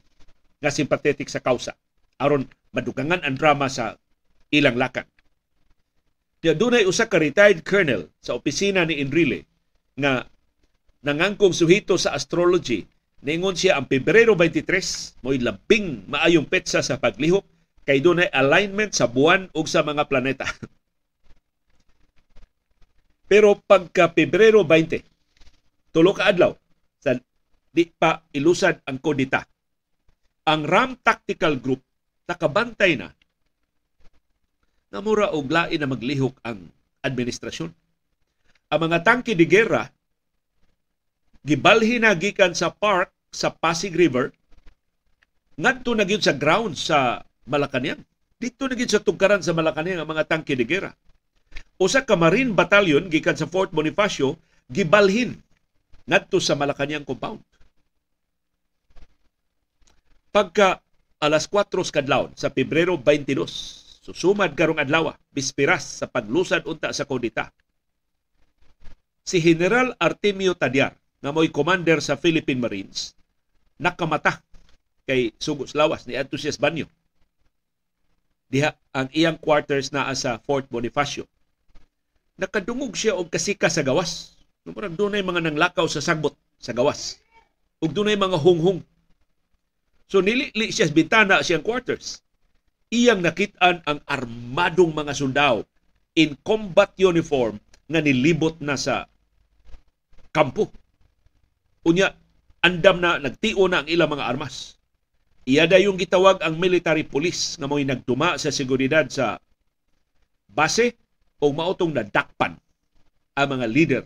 nga 0.62 0.70
simpatetik 0.70 1.26
sa 1.26 1.42
kausa 1.42 1.74
aron 2.16 2.48
madugangan 2.72 3.20
ang 3.24 3.36
drama 3.36 3.68
sa 3.68 4.00
ilang 4.48 4.78
lakang. 4.78 5.08
Diya 6.40 6.54
dunay 6.54 6.84
usa 6.84 7.08
ka 7.08 7.16
retired 7.16 7.64
colonel 7.64 8.12
sa 8.20 8.36
opisina 8.36 8.84
ni 8.84 9.00
Enrile 9.00 9.48
nga 9.96 10.28
nangangkong 11.02 11.56
suhito 11.56 11.96
sa 11.96 12.12
astrology 12.12 12.84
Ningon 13.24 13.56
siya 13.56 13.80
ang 13.80 13.90
Pebrero 13.90 14.36
23 14.36 15.24
mo'y 15.24 15.40
labing 15.40 16.04
maayong 16.06 16.46
petsa 16.46 16.84
sa 16.84 17.00
paglihok 17.00 17.42
kay 17.82 17.98
dunay 17.98 18.28
alignment 18.28 18.92
sa 18.92 19.08
buwan 19.08 19.48
ug 19.56 19.64
sa 19.64 19.80
mga 19.80 20.04
planeta. 20.04 20.44
Pero 23.30 23.58
pagka 23.58 24.12
Pebrero 24.12 24.62
20, 24.62 25.02
tulo 25.90 26.14
ka 26.14 26.30
adlaw 26.30 26.54
sa 27.00 27.16
di 27.72 27.88
pa 27.90 28.22
ilusad 28.30 28.84
ang 28.86 29.00
kodita. 29.00 29.42
Ang 30.46 30.62
RAM 30.62 30.94
Tactical 31.02 31.58
Group 31.58 31.82
nakabantay 32.30 32.94
na 32.94 33.10
na 34.96 35.04
mura 35.04 35.28
og 35.28 35.52
lain 35.52 35.76
na 35.76 35.84
maglihok 35.84 36.40
ang 36.40 36.72
administrasyon. 37.04 37.68
Ang 38.72 38.80
mga 38.80 39.04
tangke 39.04 39.36
de 39.36 39.44
gera 39.44 39.92
gibalhin 41.44 42.08
na 42.08 42.16
gikan 42.16 42.56
sa 42.56 42.72
park 42.72 43.12
sa 43.28 43.52
Pasig 43.52 43.92
River 43.92 44.32
ngadto 45.60 45.92
na 45.92 46.08
sa 46.16 46.32
ground 46.32 46.80
sa 46.80 47.20
Malacañang. 47.44 48.00
Dito 48.40 48.64
na 48.64 48.74
sa 48.88 49.04
tugkaran 49.04 49.44
sa 49.44 49.52
Malacañang 49.52 50.00
ang 50.00 50.08
mga 50.08 50.24
tangke 50.24 50.56
de 50.56 50.64
gera. 50.64 50.96
Usa 51.76 52.00
ka 52.00 52.16
Marine 52.16 52.56
Battalion 52.56 53.12
gikan 53.12 53.36
sa 53.36 53.44
Fort 53.44 53.68
Bonifacio 53.76 54.40
gibalhin 54.72 55.36
ngadto 56.08 56.40
sa 56.40 56.56
Malacañang 56.56 57.04
compound. 57.04 57.44
Pagka 60.32 60.80
alas 61.20 61.44
4 61.52 61.68
kadlawon 61.92 62.32
sa 62.32 62.48
Pebrero 62.48 62.96
22, 62.96 63.85
susumad 64.06 64.54
karong 64.54 64.78
adlaw, 64.78 65.10
bispiras 65.34 65.82
sa 65.82 66.06
paglusad 66.06 66.62
unta 66.62 66.94
sa 66.94 67.02
Kodita. 67.02 67.50
Si 69.26 69.42
General 69.42 69.90
Artemio 69.98 70.54
Tadyar, 70.54 70.94
nga 71.18 71.34
mo'y 71.34 71.50
commander 71.50 71.98
sa 71.98 72.14
Philippine 72.14 72.62
Marines, 72.62 73.18
nakamata 73.82 74.46
kay 75.02 75.34
Sugos 75.42 75.74
Lawas 75.74 76.06
ni 76.06 76.14
Antusias 76.14 76.54
Banyo. 76.54 76.86
Diha 78.46 78.78
ang 78.94 79.10
iyang 79.10 79.42
quarters 79.42 79.90
naa 79.90 80.14
sa 80.14 80.38
Fort 80.38 80.70
Bonifacio. 80.70 81.26
Nakadungog 82.38 82.94
siya 82.94 83.18
og 83.18 83.26
kasika 83.26 83.66
sa 83.66 83.82
gawas. 83.82 84.38
Murag 84.62 84.94
dunay 84.94 85.22
mga 85.22 85.50
nanglakaw 85.50 85.90
sa 85.90 85.98
sagbot 85.98 86.34
sa 86.62 86.70
gawas. 86.70 87.18
Ug 87.82 87.90
dunay 87.90 88.14
mga 88.14 88.38
hunghung. 88.38 88.86
So 90.06 90.22
nilili 90.22 90.70
siya 90.70 90.86
sa 90.86 90.94
bintana 90.94 91.42
siyang 91.42 91.66
quarters. 91.66 92.22
Iyang 92.92 93.22
nakitaan 93.22 93.82
ang 93.82 93.98
armadong 94.06 94.94
mga 94.94 95.12
sundao 95.14 95.66
in 96.14 96.38
combat 96.46 96.94
uniform 96.96 97.58
nga 97.90 98.00
nilibot 98.02 98.58
na 98.62 98.78
sa 98.78 99.06
kampo 100.30 100.70
Unya, 101.86 102.10
andam 102.66 102.98
na 102.98 103.22
nagtio 103.22 103.70
na 103.70 103.86
ang 103.86 103.86
ilang 103.86 104.10
mga 104.10 104.26
armas. 104.26 104.74
Iyada 105.46 105.78
yung 105.78 105.94
gitawag 105.94 106.42
ang 106.42 106.58
military 106.58 107.06
police 107.06 107.54
nga 107.54 107.70
mo'y 107.70 107.86
nagtuma 107.86 108.34
sa 108.42 108.50
seguridad 108.50 109.06
sa 109.06 109.38
base 110.50 110.98
o 111.38 111.54
mautong 111.54 111.94
nadakpan 111.94 112.58
ang 113.38 113.48
mga 113.54 113.66
leader 113.70 114.02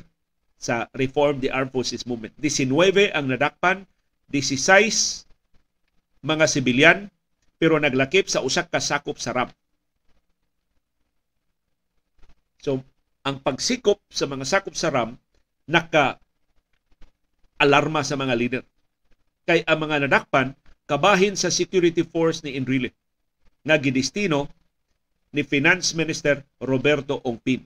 sa 0.60 0.92
Reform 0.92 1.40
the 1.40 1.48
Armed 1.48 1.72
Forces 1.72 2.04
Movement. 2.04 2.36
19 2.36 3.16
ang 3.16 3.32
nadakpan, 3.32 3.88
16 4.28 5.24
mga 6.20 6.44
sibilyan, 6.44 7.08
pero 7.60 7.76
naglakip 7.76 8.24
sa 8.24 8.40
usak 8.40 8.72
ka 8.72 8.80
sakop 8.80 9.20
sa 9.20 9.36
RAM. 9.36 9.52
So, 12.64 12.80
ang 13.20 13.44
pagsikop 13.44 14.00
sa 14.08 14.24
mga 14.24 14.48
sakop 14.48 14.72
sa 14.72 14.88
RAM 14.88 15.20
naka 15.68 16.16
alarma 17.60 18.00
sa 18.00 18.16
mga 18.16 18.34
leader. 18.34 18.64
Kay 19.44 19.60
ang 19.68 19.84
mga 19.84 20.08
nadakpan 20.08 20.56
kabahin 20.88 21.36
sa 21.36 21.52
security 21.52 22.00
force 22.00 22.40
ni 22.40 22.56
Enrile 22.56 22.96
nga 23.60 23.76
gidestino 23.76 24.48
ni 25.36 25.44
Finance 25.44 25.92
Minister 25.92 26.42
Roberto 26.64 27.20
Ongpin. 27.22 27.62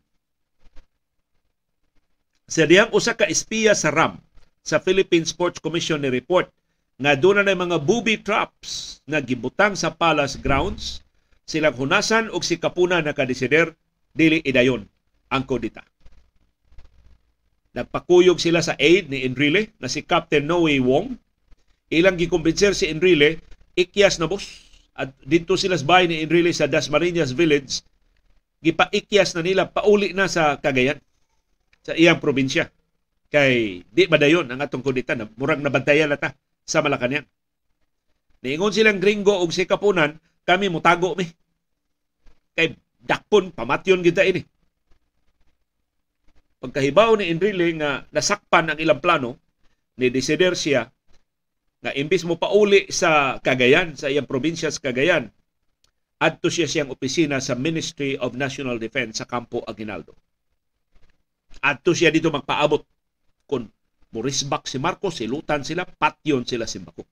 Sa 2.50 2.66
diyang 2.66 2.92
usa 2.92 3.14
ka 3.16 3.24
espiya 3.24 3.72
sa 3.72 3.94
RAM 3.94 4.20
sa 4.60 4.82
Philippine 4.82 5.24
Sports 5.24 5.62
Commission 5.62 6.02
ni 6.02 6.10
report 6.10 6.50
nga 6.94 7.12
doon 7.18 7.42
na 7.42 7.54
mga 7.54 7.82
booby 7.82 8.22
traps 8.22 9.02
na 9.04 9.18
gibutang 9.18 9.74
sa 9.74 9.90
palace 9.90 10.38
grounds 10.38 11.02
silang 11.44 11.76
hunasan 11.76 12.32
og 12.32 12.46
si 12.46 12.56
Kapuna 12.56 13.04
na 13.04 13.12
kadesider 13.12 13.76
dili 14.16 14.40
idayon 14.40 14.86
ang 15.28 15.44
kodita. 15.44 15.84
Nagpakuyog 17.74 18.38
sila 18.38 18.62
sa 18.62 18.78
aid 18.78 19.10
ni 19.10 19.26
Enrile 19.26 19.74
na 19.82 19.90
si 19.90 20.06
Captain 20.06 20.46
Noe 20.46 20.78
Wong. 20.78 21.18
Ilang 21.90 22.16
gikumbinser 22.16 22.72
si 22.72 22.86
Enrile, 22.86 23.42
ikyas 23.74 24.22
na 24.22 24.30
bus. 24.30 24.62
At 24.94 25.10
dito 25.26 25.58
sila 25.58 25.74
sa 25.74 25.82
bahay 25.82 26.06
ni 26.06 26.22
Enrile 26.22 26.54
sa 26.54 26.70
Dasmariñas 26.70 27.34
Village, 27.34 27.82
gipaikyas 28.62 29.34
na 29.34 29.42
nila 29.42 29.66
pauli 29.66 30.14
na 30.14 30.30
sa 30.30 30.54
Cagayan, 30.62 31.02
sa 31.82 31.98
iyang 31.98 32.22
probinsya. 32.22 32.70
Kay 33.26 33.82
di 33.90 34.06
madayon 34.06 34.46
ang 34.46 34.62
atong 34.62 34.86
kuditan, 34.86 35.26
murang 35.34 35.58
nabantayan 35.58 36.14
na 36.14 36.14
ta 36.14 36.30
sa 36.64 36.80
Malacanang. 36.80 37.28
Niingon 38.44 38.72
silang 38.72 39.00
gringo 39.00 39.40
og 39.40 39.52
si 39.52 39.64
Kapunan, 39.64 40.20
kami 40.44 40.68
mutago 40.68 41.16
mi. 41.16 41.24
Kay 42.52 42.76
dakpon, 43.00 43.52
pamatyon 43.52 44.04
kita 44.04 44.24
ini 44.24 44.44
pagkahibaw 46.64 47.20
ni 47.20 47.28
Enrile 47.28 47.76
nga 47.76 48.08
nasakpan 48.08 48.72
ang 48.72 48.78
ilang 48.80 49.04
plano, 49.04 49.36
ni 50.00 50.08
desider 50.08 50.56
siya 50.56 50.88
nga 51.84 51.92
imbis 51.92 52.24
mo 52.24 52.40
pauli 52.40 52.88
sa 52.88 53.36
Cagayan, 53.44 53.92
sa 53.92 54.08
iyang 54.08 54.24
probinsya 54.24 54.72
sa 54.72 54.80
Cagayan, 54.80 55.28
adto 56.16 56.48
siya 56.48 56.64
siyang 56.64 56.88
opisina 56.88 57.36
sa 57.44 57.52
Ministry 57.52 58.16
of 58.16 58.32
National 58.32 58.80
Defense 58.80 59.20
sa 59.20 59.28
Campo 59.28 59.60
Aguinaldo. 59.68 60.16
Adto 61.60 61.92
siya 61.92 62.08
dito 62.08 62.32
magpaabot 62.32 62.80
kung 63.44 63.68
murisbak 64.14 64.70
si 64.70 64.78
Marcos, 64.78 65.18
silutan 65.18 65.66
sila, 65.66 65.82
patyon 65.82 66.46
sila 66.46 66.70
si 66.70 66.78
Bako. 66.78 67.02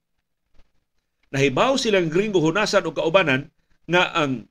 Nahibaw 1.34 1.74
silang 1.74 2.06
gringo 2.06 2.38
hunasan 2.38 2.86
o 2.86 2.94
kaubanan 2.94 3.50
nga 3.90 4.14
ang 4.14 4.46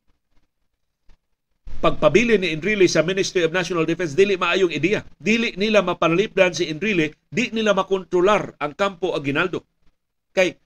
pagpabili 1.82 2.38
ni 2.38 2.54
Enrile 2.54 2.86
sa 2.86 3.02
Ministry 3.02 3.42
of 3.42 3.56
National 3.56 3.88
Defense 3.88 4.14
dili 4.14 4.38
maayong 4.38 4.70
ideya. 4.70 5.02
Dili 5.18 5.56
nila 5.56 5.82
mapanalipdan 5.82 6.54
si 6.54 6.70
Enrile, 6.70 7.18
di 7.32 7.50
nila 7.50 7.74
makontrolar 7.74 8.54
ang 8.62 8.78
Campo 8.78 9.18
Aguinaldo. 9.18 9.66
Kay 10.36 10.60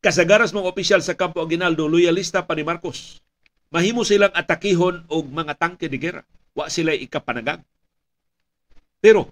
kasagaras 0.00 0.56
mong 0.56 0.68
opisyal 0.68 1.04
sa 1.04 1.18
Campo 1.18 1.44
Aguinaldo, 1.44 1.90
loyalista 1.90 2.48
pa 2.48 2.56
ni 2.56 2.64
Marcos. 2.64 3.20
Mahimo 3.74 4.06
silang 4.06 4.32
atakihon 4.32 5.04
og 5.10 5.24
mga 5.28 5.58
tangke 5.58 5.90
de 5.90 5.98
gera. 5.98 6.22
Wa 6.54 6.70
sila 6.70 6.94
ikapanagang. 6.94 7.60
Pero, 9.04 9.28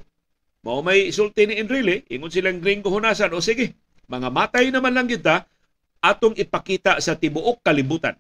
mao 0.63 0.81
may 0.81 1.11
isulti 1.11 1.47
ni 1.47 1.59
Enrile, 1.59 2.07
ingon 2.07 2.31
silang 2.31 2.63
gringo 2.63 2.89
hunasan, 2.89 3.35
o 3.35 3.43
sige, 3.43 3.75
mga 4.07 4.31
matay 4.31 4.71
naman 4.71 4.95
lang 4.95 5.11
kita, 5.11 5.47
atong 6.03 6.35
ipakita 6.35 6.99
sa 6.99 7.15
tibuok 7.15 7.63
kalibutan. 7.63 8.19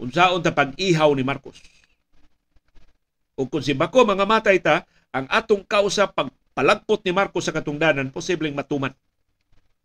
Unsaon 0.00 0.40
ta 0.40 0.54
pag-ihaw 0.54 1.12
ni 1.12 1.26
Marcos 1.26 1.60
o 3.38 3.46
kung 3.46 3.62
si 3.62 3.70
Bako 3.70 4.02
mga 4.02 4.26
matay 4.26 4.58
ta, 4.58 4.82
ang 5.14 5.30
atong 5.30 5.62
kausa 5.62 6.10
pagpalagpot 6.10 7.06
ni 7.06 7.14
Marcos 7.14 7.46
sa 7.46 7.54
katungdanan, 7.54 8.10
posibleng 8.10 8.52
matuman. 8.52 8.90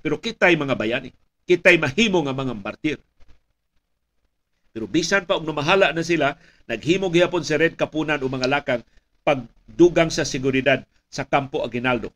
Pero 0.02 0.18
kitay 0.18 0.58
mga 0.58 0.74
bayani. 0.74 1.14
Kitay 1.46 1.78
mahimo 1.78 2.26
nga 2.26 2.34
mga 2.34 2.58
martir. 2.58 2.98
Pero 4.74 4.90
bisan 4.90 5.30
pa 5.30 5.38
og 5.38 5.46
namahala 5.46 5.94
na 5.94 6.02
sila, 6.02 6.34
naghimo 6.66 7.14
gihapon 7.14 7.46
si 7.46 7.54
Red 7.54 7.78
Kapunan 7.78 8.18
o 8.18 8.26
mga 8.26 8.50
lakang 8.50 8.82
pagdugang 9.22 10.10
sa 10.10 10.26
seguridad 10.26 10.82
sa 11.14 11.30
Campo 11.30 11.62
Aguinaldo. 11.62 12.10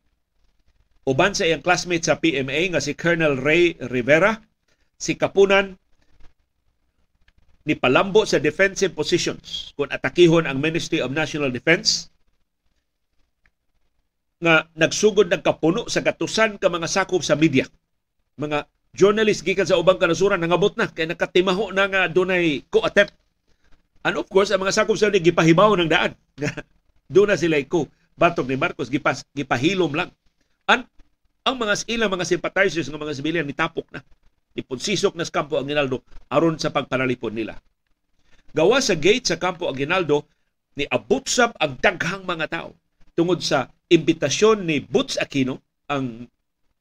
Uban 1.06 1.38
sa 1.38 1.46
iyang 1.46 1.62
classmate 1.62 2.10
sa 2.10 2.18
PMA 2.18 2.74
nga 2.74 2.82
si 2.82 2.98
Colonel 2.98 3.38
Ray 3.38 3.78
Rivera, 3.78 4.42
si 4.98 5.14
Kapunan 5.14 5.78
ni 7.68 7.78
palambo 7.78 8.26
sa 8.26 8.42
defensive 8.42 8.98
positions 8.98 9.76
kung 9.78 9.94
atakihon 9.94 10.50
ang 10.50 10.58
Ministry 10.58 11.04
of 11.04 11.14
National 11.14 11.54
Defense 11.54 12.10
nga 14.40 14.66
nagsugod 14.74 15.28
ng 15.28 15.44
kapuno 15.44 15.90
sa 15.92 16.00
gatusan 16.00 16.56
ka 16.56 16.72
mga 16.72 16.88
sakop 16.88 17.20
sa 17.26 17.36
media. 17.36 17.68
Mga 18.40 18.70
journalist 18.96 19.44
gikan 19.44 19.68
sa 19.68 19.76
ubang 19.76 20.00
kanasuran 20.00 20.40
nangabot 20.40 20.72
na 20.80 20.88
kay 20.88 21.10
nakatimaho 21.10 21.76
na 21.76 21.92
nga 21.92 22.02
dunay 22.08 22.64
ko-attempt. 22.72 23.12
And 24.08 24.16
of 24.16 24.32
course, 24.32 24.54
ang 24.54 24.64
mga 24.64 24.78
sakop 24.78 24.96
sa 24.96 25.12
media 25.12 25.28
gipahibaw 25.28 25.76
ng 25.76 25.92
daan. 25.92 26.16
doon 27.12 27.32
na 27.32 27.40
sila 27.40 27.60
ko 27.68 27.88
batok 28.18 28.50
ni 28.50 28.58
Marcos 28.58 28.90
gipas, 28.90 29.24
gipahilom 29.32 29.94
lang. 29.94 30.10
And 30.66 30.84
ang 31.48 31.56
mga 31.56 31.88
ilang 31.88 32.12
mga 32.12 32.28
sympathizers 32.28 32.92
ng 32.92 33.00
mga 33.00 33.16
sibilyan 33.16 33.48
nitapok 33.48 33.88
na. 33.94 34.04
Ipunsisok 34.58 35.14
na 35.16 35.24
sa 35.24 35.32
Kampo 35.40 35.56
Aguinaldo 35.56 36.02
aron 36.28 36.58
sa 36.58 36.74
pagpanalipod 36.74 37.32
nila. 37.32 37.56
Gawa 38.52 38.82
sa 38.82 38.98
gate 38.98 39.30
sa 39.30 39.38
Kampo 39.38 39.70
Aguinaldo, 39.70 40.26
ni 40.76 40.84
abutsab 40.90 41.54
ang 41.62 41.78
daghang 41.78 42.26
mga 42.26 42.46
tao 42.50 42.70
tungod 43.14 43.42
sa 43.42 43.70
imbitasyon 43.90 44.66
ni 44.66 44.82
Butch 44.82 45.18
Aquino, 45.18 45.62
ang 45.90 46.30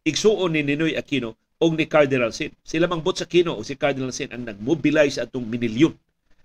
igsuon 0.04 0.52
ni 0.52 0.60
Ninoy 0.64 0.96
Aquino, 0.98 1.36
o 1.56 1.72
ni 1.72 1.88
Cardinal 1.88 2.32
Sin. 2.36 2.52
Sila 2.60 2.84
mang 2.84 3.00
Butch 3.00 3.24
Aquino 3.24 3.56
o 3.56 3.64
si 3.64 3.76
Cardinal 3.76 4.12
Sin 4.12 4.28
ang 4.32 4.44
nag-mobilize 4.44 5.16
atong 5.16 5.48
minilyon 5.48 5.96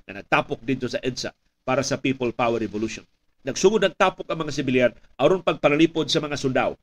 na 0.07 0.23
nagtapok 0.23 0.63
dito 0.63 0.87
sa 0.87 1.03
EDSA 1.03 1.35
para 1.67 1.83
sa 1.83 1.99
People 1.99 2.31
Power 2.31 2.63
Revolution. 2.63 3.03
Nagsugod 3.41 3.81
ang 3.81 3.97
tapok 3.97 4.29
ang 4.29 4.45
mga 4.45 4.53
sibilyan 4.53 4.93
aron 5.17 5.41
pagpanalipod 5.41 6.05
sa 6.05 6.21
mga 6.21 6.37
sundao 6.37 6.77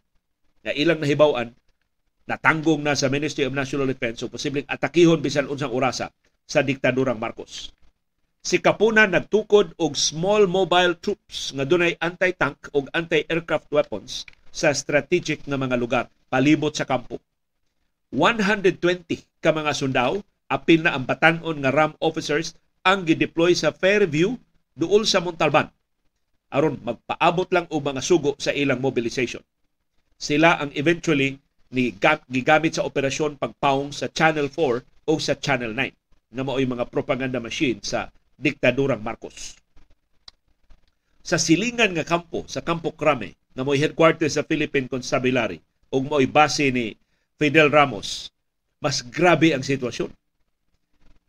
na 0.66 0.74
ilang 0.74 0.98
nahibawan 0.98 1.54
natanggong 2.26 2.82
na 2.82 2.98
sa 2.98 3.06
Ministry 3.06 3.46
of 3.46 3.54
National 3.54 3.86
Defense 3.86 4.26
o 4.26 4.28
posibleng 4.28 4.66
atakihon 4.66 5.22
bisan 5.22 5.46
unsang 5.46 5.70
orasa 5.70 6.10
sa 6.44 6.60
diktadurang 6.60 7.16
Marcos. 7.16 7.70
Si 8.42 8.58
Kapuna 8.58 9.06
nagtukod 9.06 9.78
og 9.78 9.94
small 9.94 10.50
mobile 10.50 10.98
troops 10.98 11.54
nga 11.54 11.62
dunay 11.62 11.94
anti-tank 12.02 12.74
o 12.74 12.82
anti-aircraft 12.90 13.70
weapons 13.70 14.26
sa 14.50 14.74
strategic 14.74 15.46
nga 15.46 15.56
mga 15.56 15.78
lugar 15.78 16.04
palibot 16.26 16.74
sa 16.74 16.84
kampo. 16.84 17.22
120 18.10 18.80
ka 19.38 19.54
mga 19.54 19.72
sundao 19.78 20.20
apil 20.50 20.82
na 20.82 20.96
ang 20.98 21.06
batanon 21.06 21.60
nga 21.62 21.70
RAM 21.70 21.92
officers 22.02 22.58
ang 22.82 23.06
gideploy 23.06 23.54
sa 23.54 23.70
Fairview 23.70 24.34
duol 24.74 25.06
sa 25.06 25.22
Montalban 25.22 25.70
aron 26.48 26.80
magpaabot 26.80 27.48
lang 27.52 27.68
og 27.68 27.84
mga 27.84 28.00
sugo 28.00 28.32
sa 28.40 28.52
ilang 28.56 28.80
mobilization. 28.80 29.44
Sila 30.18 30.58
ang 30.58 30.72
eventually 30.74 31.38
ni 31.68 31.92
gigamit 32.32 32.80
sa 32.80 32.88
operasyon 32.88 33.36
pagpaong 33.36 33.92
sa 33.92 34.08
Channel 34.08 34.48
4 34.48 35.08
o 35.08 35.12
sa 35.20 35.36
Channel 35.36 35.76
9 35.76 36.32
na 36.32 36.44
mao'y 36.44 36.64
mga 36.64 36.88
propaganda 36.88 37.40
machine 37.40 37.80
sa 37.84 38.08
diktadurang 38.40 39.04
Marcos. 39.04 39.56
Sa 41.20 41.36
silingan 41.36 41.92
nga 41.92 42.08
kampo, 42.08 42.48
sa 42.48 42.64
Kampo 42.64 42.96
Crame, 42.96 43.36
na 43.52 43.66
mo'y 43.66 43.76
headquarters 43.76 44.40
sa 44.40 44.46
Philippine 44.46 44.88
Constabulary 44.88 45.60
o 45.92 46.00
mo'y 46.00 46.24
base 46.24 46.72
ni 46.72 46.96
Fidel 47.36 47.68
Ramos, 47.68 48.32
mas 48.80 49.04
grabe 49.04 49.52
ang 49.52 49.60
sitwasyon. 49.60 50.08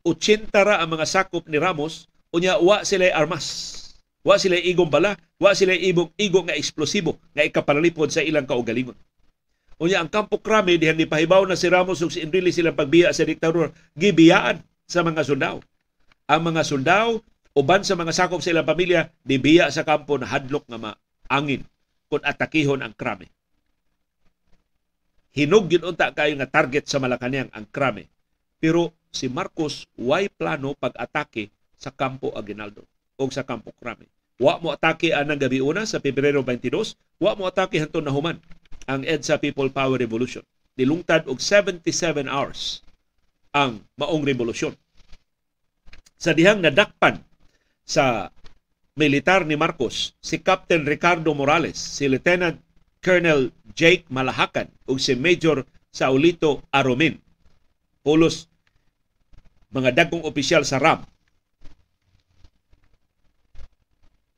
80 0.08 0.56
ra 0.56 0.80
ang 0.80 0.96
mga 0.96 1.04
sakop 1.04 1.44
ni 1.52 1.60
Ramos, 1.60 2.08
unya 2.32 2.56
wa 2.62 2.86
sila 2.88 3.12
armas 3.12 3.89
Wa 4.30 4.38
sila 4.38 4.62
igong 4.62 4.94
bala, 4.94 5.18
wa 5.42 5.58
sila 5.58 5.74
igong 5.74 6.46
nga 6.46 6.54
eksplosibo 6.54 7.18
nga 7.34 7.42
ikapanalipod 7.42 8.14
sa 8.14 8.22
ilang 8.22 8.46
kaugalingon. 8.46 8.94
Unya 9.82 9.98
ang 9.98 10.12
Kampo 10.12 10.38
Krame 10.38 10.78
dihan 10.78 10.94
ni 10.94 11.10
pahibaw 11.10 11.50
na 11.50 11.58
si 11.58 11.66
Ramos 11.66 12.06
ug 12.06 12.14
si 12.14 12.22
Enrile 12.22 12.54
silang 12.54 12.78
pagbiya 12.78 13.10
sa 13.10 13.26
diktador 13.26 13.74
gibiyaan 13.98 14.62
sa 14.86 15.02
mga 15.02 15.26
sundao. 15.26 15.66
Ang 16.30 16.42
mga 16.46 16.62
sundao 16.62 17.26
uban 17.58 17.82
sa 17.82 17.98
mga 17.98 18.14
sakop 18.14 18.46
sa 18.46 18.54
ilang 18.54 18.70
pamilya 18.70 19.10
dibiya 19.26 19.74
sa 19.74 19.82
kampo 19.82 20.22
na 20.22 20.30
hadlok 20.30 20.70
nga 20.70 20.78
maangin 20.78 21.66
kung 22.06 22.22
atakihon 22.22 22.86
ang 22.86 22.94
Krame. 22.94 23.34
Hinog 25.34 25.74
yun 25.74 25.90
unta 25.90 26.14
kayo 26.14 26.38
nga 26.38 26.54
target 26.54 26.86
sa 26.86 27.02
Malacanang 27.02 27.50
ang 27.50 27.66
Krame. 27.66 28.14
Pero 28.62 28.94
si 29.10 29.26
Marcos 29.26 29.90
way 29.98 30.30
plano 30.30 30.78
pag-atake 30.78 31.50
sa 31.80 31.90
Kampo 31.90 32.30
Aguinaldo 32.38 32.86
o 33.18 33.26
sa 33.34 33.42
Kampo 33.48 33.74
Krame. 33.74 34.19
Wa 34.40 34.56
mo 34.64 34.72
atake 34.72 35.12
anang 35.12 35.36
gabi 35.36 35.60
una 35.60 35.84
sa 35.84 36.00
Pebrero 36.00 36.40
22, 36.40 36.96
wa 37.20 37.36
mo 37.36 37.44
atake 37.44 37.76
hantud 37.76 38.08
na 38.08 38.16
human 38.16 38.40
ang 38.88 39.04
EDSA 39.04 39.36
People 39.44 39.68
Power 39.68 40.00
Revolution. 40.00 40.42
Nilungtad 40.80 41.28
og 41.28 41.44
77 41.44 42.24
hours 42.24 42.80
ang 43.52 43.84
maong 44.00 44.24
revolusyon. 44.24 44.80
Sa 46.16 46.32
dihang 46.32 46.64
nadakpan 46.64 47.20
sa 47.84 48.32
militar 48.96 49.44
ni 49.44 49.60
Marcos, 49.60 50.16
si 50.24 50.40
Captain 50.40 50.88
Ricardo 50.88 51.36
Morales, 51.36 51.76
si 51.76 52.08
Lieutenant 52.08 52.56
Colonel 53.04 53.52
Jake 53.76 54.08
Malahakan 54.08 54.72
ug 54.88 55.04
si 55.04 55.20
Major 55.20 55.68
Saulito 55.92 56.64
Aromin. 56.72 57.20
Pulos 58.08 58.48
mga 59.76 59.92
dagkong 60.00 60.24
opisyal 60.24 60.64
sa 60.64 60.80
RAM 60.80 61.04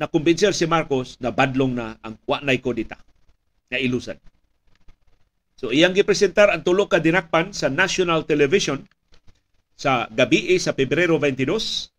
na 0.01 0.09
kumbinser 0.09 0.49
si 0.57 0.65
Marcos 0.65 1.21
na 1.21 1.29
badlong 1.29 1.77
na 1.77 1.93
ang 2.01 2.17
wa 2.25 2.41
nay 2.41 2.57
kodita 2.57 2.97
na 3.69 3.77
ilusan. 3.77 4.17
So 5.61 5.69
iyang 5.69 5.93
gipresentar 5.93 6.49
ang 6.49 6.65
tulo 6.65 6.89
ka 6.89 6.97
dinakpan 6.97 7.53
sa 7.53 7.69
national 7.69 8.25
television 8.25 8.81
sa 9.77 10.09
gabi 10.09 10.57
sa 10.57 10.73
Pebrero 10.73 11.21
22 11.21 11.93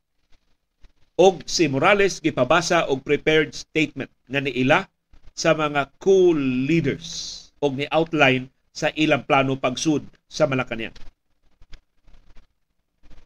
og 1.23 1.47
si 1.47 1.71
Morales 1.71 2.19
gipabasa 2.19 2.91
og 2.91 3.07
prepared 3.07 3.55
statement 3.55 4.11
nga 4.27 4.43
niila 4.43 4.91
sa 5.39 5.55
mga 5.55 5.95
cool 6.03 6.67
leaders 6.67 7.39
og 7.63 7.79
ni 7.79 7.87
outline 7.95 8.51
sa 8.75 8.91
ilang 8.99 9.23
plano 9.23 9.55
pagsud 9.55 10.03
sa 10.27 10.51
Malacañang. 10.51 10.97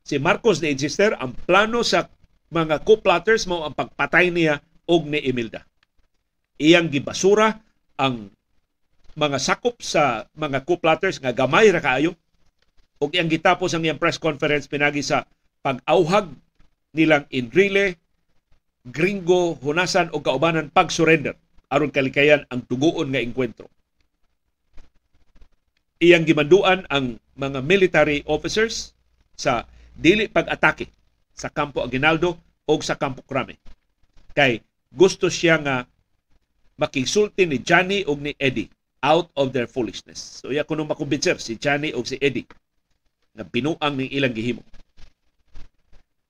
Si 0.05 0.21
Marcos 0.21 0.61
de 0.61 0.69
Insister 0.69 1.17
ang 1.17 1.33
plano 1.33 1.81
sa 1.81 2.13
mga 2.51 2.83
co-plotters 2.87 3.45
mo 3.51 3.67
ang 3.67 3.75
pagpatay 3.75 4.31
niya 4.31 4.63
og 4.87 5.11
ni 5.11 5.19
Imelda. 5.23 5.67
Iyang 6.57 6.89
gibasura 6.89 7.59
ang 7.99 8.31
mga 9.17 9.39
sakop 9.41 9.81
sa 9.83 10.29
mga 10.37 10.63
co-plotters 10.63 11.19
nga 11.19 11.35
gamay 11.35 11.73
ra 11.73 11.83
kaayo 11.83 12.15
ug 13.01 13.11
iyang 13.13 13.29
gitapos 13.29 13.73
ang 13.73 13.85
iyang 13.85 14.01
press 14.01 14.17
conference 14.21 14.69
pinagi 14.71 15.05
sa 15.05 15.25
pag-auhag 15.61 16.31
nilang 16.97 17.29
Enrile, 17.29 18.01
Gringo, 18.87 19.59
Hunasan 19.61 20.13
o 20.15 20.23
kaubanan 20.23 20.73
pag-surrender 20.73 21.35
aron 21.69 21.91
kalikayan 21.91 22.47
ang 22.49 22.63
tuguon 22.65 23.11
nga 23.11 23.21
engkwentro. 23.21 23.67
Iyang 25.99 26.29
gimanduan 26.29 26.87
ang 26.93 27.19
mga 27.35 27.65
military 27.65 28.23
officers 28.29 28.95
sa 29.35 29.65
dili 29.97 30.29
pag-atake 30.29 30.96
sa 31.37 31.53
Kampo 31.53 31.85
Aguinaldo 31.85 32.41
o 32.65 32.73
sa 32.81 32.97
Kampo 32.97 33.21
Crame. 33.29 33.61
Kay 34.33 34.65
gusto 34.89 35.29
siya 35.29 35.61
nga 35.61 35.85
makisulti 36.81 37.45
ni 37.45 37.61
Johnny 37.61 38.09
o 38.09 38.17
ni 38.17 38.33
Eddie 38.41 38.73
out 39.05 39.29
of 39.37 39.53
their 39.53 39.69
foolishness. 39.69 40.41
So 40.41 40.49
iya 40.49 40.65
kuno 40.65 40.89
makumbinser 40.89 41.37
si 41.37 41.61
Johnny 41.61 41.93
o 41.93 42.01
si 42.01 42.17
Eddie 42.19 42.49
nga 43.37 43.45
binuang 43.45 43.95
ning 43.95 44.09
ilang 44.09 44.33
gihimo. 44.33 44.65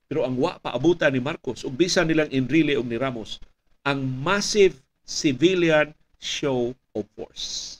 Pero 0.07 0.27
ang 0.27 0.35
wa 0.39 0.59
paabutan 0.59 1.15
ni 1.15 1.23
Marcos 1.23 1.63
ug 1.63 1.75
bisan 1.75 2.11
nilang 2.11 2.31
Enrile 2.31 2.75
og 2.75 2.87
ni 2.87 2.99
Ramos 2.99 3.39
ang 3.87 4.03
massive 4.03 4.75
civilian 5.07 5.95
show 6.19 6.75
of 6.91 7.07
force. 7.15 7.79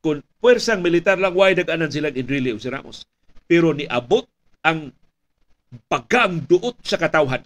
Kung 0.00 0.24
puwersang 0.40 0.80
militar 0.80 1.20
lang, 1.20 1.36
why 1.36 1.52
nag-anan 1.52 1.92
silang 1.92 2.16
Enrile 2.16 2.56
o 2.56 2.60
si 2.60 2.72
Ramos. 2.72 3.04
Pero 3.44 3.76
niabot 3.76 4.24
ang 4.64 4.92
bagang 5.88 6.40
duot 6.48 6.80
sa 6.80 6.96
katawhan 6.96 7.44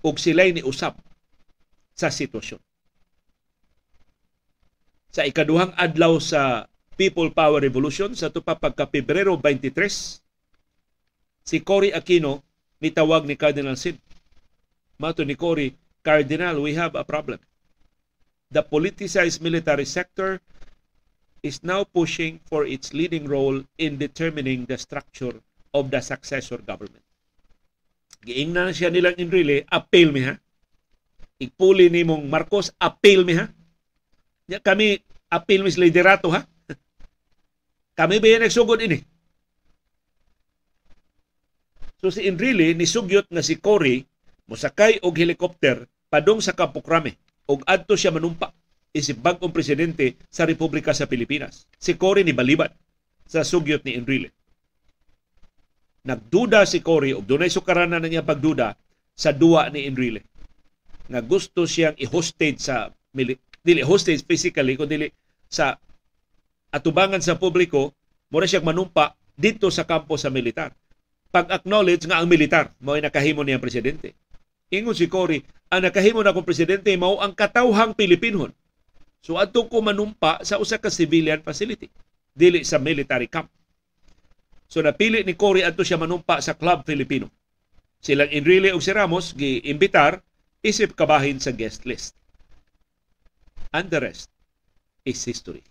ug 0.00 0.16
sila'y 0.16 0.56
ni 0.56 0.62
usap 0.64 0.96
sa 1.92 2.08
sitwasyon. 2.08 2.60
Sa 5.12 5.28
ikaduhang 5.28 5.76
adlaw 5.76 6.16
sa 6.16 6.64
People 6.96 7.28
Power 7.32 7.60
Revolution 7.60 8.16
sa 8.16 8.32
tupa 8.32 8.56
pagka 8.56 8.88
Pebrero 8.88 9.36
23, 9.36 10.24
si 11.44 11.56
Cory 11.60 11.92
Aquino 11.92 12.40
nitawag 12.80 13.28
ni 13.28 13.36
Cardinal 13.36 13.76
Sid. 13.76 14.00
Mato 15.00 15.24
ni 15.24 15.36
Cory, 15.36 15.76
Cardinal, 16.00 16.60
we 16.60 16.76
have 16.76 16.96
a 16.96 17.04
problem. 17.04 17.40
The 18.52 18.64
politicized 18.64 19.44
military 19.44 19.84
sector 19.84 20.40
is 21.44 21.60
now 21.64 21.84
pushing 21.84 22.40
for 22.48 22.64
its 22.64 22.92
leading 22.92 23.28
role 23.28 23.64
in 23.76 23.96
determining 23.96 24.68
the 24.68 24.76
structure 24.76 25.40
of 25.74 25.90
the 25.90 26.00
successor 26.02 26.58
government. 26.62 27.02
Giingnan 28.20 28.76
siya 28.76 28.92
nilang 28.92 29.16
Enrile, 29.16 29.64
appeal 29.70 30.12
mi 30.12 30.28
ha. 30.28 30.36
Ipuli 31.40 31.88
ni 31.88 32.04
mong 32.04 32.28
Marcos, 32.28 32.68
appeal 32.76 33.24
mi 33.24 33.38
ha. 33.38 33.48
Ya, 34.44 34.60
kami, 34.60 35.00
appeal 35.32 35.64
mi 35.64 35.72
liderato 35.72 36.28
ha. 36.28 36.44
kami 37.98 38.20
ba 38.20 38.28
yan 38.28 38.44
nagsugod 38.44 38.84
ini? 38.84 39.00
So 42.00 42.12
si 42.12 42.28
Enrile, 42.28 42.76
nisugyot 42.76 43.28
nga 43.32 43.44
si 43.44 43.56
Cory, 43.56 44.04
musakay 44.50 45.00
og 45.00 45.16
helikopter 45.16 45.88
padong 46.10 46.42
sa 46.42 46.56
Kapukrame 46.56 47.16
og 47.46 47.62
adto 47.64 47.94
siya 47.94 48.10
manumpa 48.10 48.50
isip 48.90 49.22
bagong 49.22 49.54
presidente 49.54 50.18
sa 50.26 50.42
Republika 50.42 50.90
sa 50.90 51.06
Pilipinas. 51.06 51.70
Si 51.78 51.94
Cory 51.94 52.26
ni 52.26 52.34
Baliban 52.34 52.72
sa 53.24 53.46
sugyot 53.46 53.86
ni 53.86 53.94
Enrile 53.94 54.34
nagduda 56.04 56.64
si 56.64 56.80
Cory 56.80 57.12
ug 57.12 57.24
dunay 57.24 57.52
sukaranan 57.52 58.00
na 58.00 58.08
niya 58.08 58.24
pagduda 58.24 58.76
sa 59.12 59.30
duwa 59.36 59.68
ni 59.68 59.84
Enrile. 59.84 60.24
Nga 61.10 61.20
gusto 61.26 61.66
siyang 61.66 61.96
i-hostage 62.00 62.60
sa 62.62 62.88
dili 63.60 63.82
hostage 63.84 64.24
physically 64.24 64.78
kundi 64.78 65.10
sa 65.50 65.76
atubangan 66.72 67.20
sa 67.20 67.36
publiko 67.36 67.92
mura 68.30 68.46
siya 68.46 68.64
manumpa 68.64 69.18
dito 69.34 69.68
sa 69.68 69.84
kampo 69.84 70.16
sa 70.16 70.30
militar. 70.32 70.72
Pag-acknowledge 71.30 72.08
nga 72.08 72.22
ang 72.22 72.30
militar 72.30 72.72
mao 72.80 72.96
nakahimo 72.96 73.44
niya 73.44 73.60
presidente. 73.60 74.16
Ingon 74.70 74.96
si 74.96 75.10
Cory 75.10 75.42
ang 75.70 75.86
nakahimo 75.86 76.22
na 76.22 76.34
kong 76.34 76.46
presidente 76.46 76.90
mao 76.96 77.18
ang 77.20 77.34
katawhang 77.34 77.94
Pilipinon 77.94 78.50
so 79.20 79.36
adto 79.36 79.68
ko 79.68 79.84
manumpa 79.84 80.40
sa 80.40 80.56
usa 80.56 80.80
ka 80.80 80.88
civilian 80.88 81.44
facility 81.44 81.92
dili 82.32 82.64
sa 82.64 82.80
military 82.80 83.28
camp 83.28 83.52
so 84.70 84.78
napili 84.78 85.26
ni 85.26 85.34
Cory 85.34 85.66
adto 85.66 85.82
siya 85.82 85.98
manumpa 85.98 86.38
sa 86.38 86.54
Club 86.54 86.86
Filipino. 86.86 87.26
Silang 88.00 88.30
Enrile 88.30 88.72
ug 88.72 88.80
si 88.80 88.94
Ramos 88.94 89.34
giimbitar 89.34 90.22
isip 90.62 90.94
kabahin 90.94 91.42
sa 91.42 91.50
guest 91.50 91.84
list. 91.84 92.14
And 93.74 93.90
the 93.90 94.00
rest 94.00 94.30
is 95.04 95.20
history. 95.26 95.66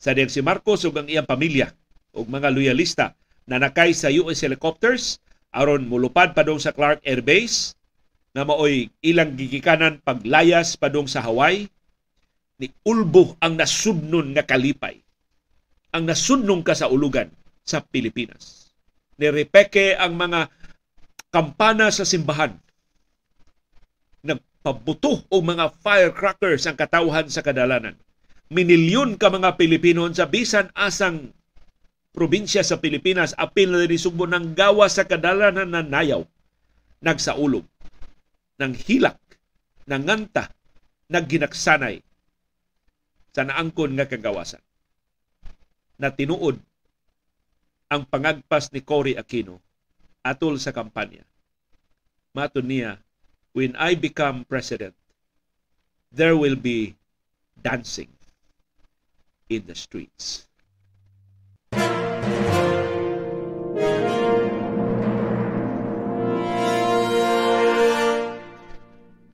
Sa 0.00 0.16
diyang 0.16 0.32
si 0.32 0.40
Marcos 0.42 0.82
ug 0.88 0.96
ang 0.96 1.06
iyang 1.06 1.28
pamilya 1.28 1.70
ug 2.16 2.26
mga 2.26 2.50
loyalista 2.50 3.14
na 3.46 3.60
nakay 3.62 3.92
sa 3.94 4.10
US 4.10 4.42
helicopters 4.42 5.20
aron 5.52 5.86
mulupad 5.88 6.32
padung 6.36 6.60
sa 6.60 6.74
Clark 6.74 7.04
Air 7.04 7.20
Base 7.24 7.78
na 8.36 8.44
maoy 8.44 8.92
ilang 9.00 9.34
gigikanan 9.34 10.00
paglayas 10.04 10.76
padung 10.76 11.08
sa 11.08 11.24
Hawaii 11.24 11.68
ni 12.58 12.68
ulbo 12.84 13.38
ang 13.38 13.54
nasudnon 13.54 14.34
nga 14.34 14.44
kalipay. 14.44 15.00
Ang 15.94 16.10
nasudnong 16.10 16.60
kasaulugan 16.60 17.30
sa 17.30 17.47
Pilipinas. 17.84 18.72
Ni 19.20 19.28
repeke 19.28 19.92
ang 20.00 20.16
mga 20.16 20.48
kampana 21.28 21.92
sa 21.92 22.08
simbahan 22.08 22.56
nagpabuto 24.24 25.28
o 25.28 25.36
mga 25.44 25.76
firecrackers 25.84 26.64
ang 26.64 26.76
katawhan 26.80 27.28
sa 27.28 27.44
kadalanan. 27.44 27.94
Minilyon 28.48 29.20
ka 29.20 29.28
mga 29.28 29.60
Pilipino 29.60 30.08
sa 30.16 30.24
bisan 30.24 30.72
asang 30.72 31.36
probinsya 32.16 32.64
sa 32.64 32.80
Pilipinas 32.80 33.36
apil 33.36 33.70
na 33.70 33.84
nisugbo 33.84 34.24
ng 34.24 34.56
gawa 34.56 34.88
sa 34.88 35.04
kadalanan 35.04 35.68
na 35.68 35.84
nayaw 35.84 36.24
nagsaulog 37.04 37.62
ng 38.58 38.72
hilak 38.74 39.20
ng 39.86 40.02
nganta 40.02 40.50
nagginaksanay 41.12 42.02
sa 43.30 43.46
naangkon 43.46 43.94
nga 43.94 44.10
kagawasan 44.10 44.58
na 46.00 46.10
tinuod 46.10 46.58
ang 47.88 48.04
pangagpas 48.04 48.68
ni 48.68 48.84
Cory 48.84 49.16
Aquino 49.16 49.56
atol 50.20 50.60
sa 50.60 50.76
kampanya. 50.76 51.24
Mato 52.36 52.60
niya, 52.60 53.00
when 53.56 53.72
I 53.80 53.96
become 53.96 54.44
president, 54.44 54.92
there 56.12 56.36
will 56.36 56.56
be 56.56 56.92
dancing 57.64 58.12
in 59.48 59.64
the 59.64 59.72
streets. 59.72 60.44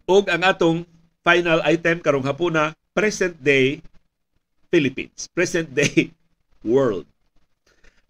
Og 0.05 0.30
ang 0.30 0.46
atong 0.46 0.86
final 1.26 1.59
item 1.66 1.98
karong 1.98 2.22
hapuna, 2.22 2.70
present 2.94 3.34
day 3.42 3.82
Philippines, 4.70 5.26
present 5.26 5.74
day 5.74 6.14
world. 6.62 7.09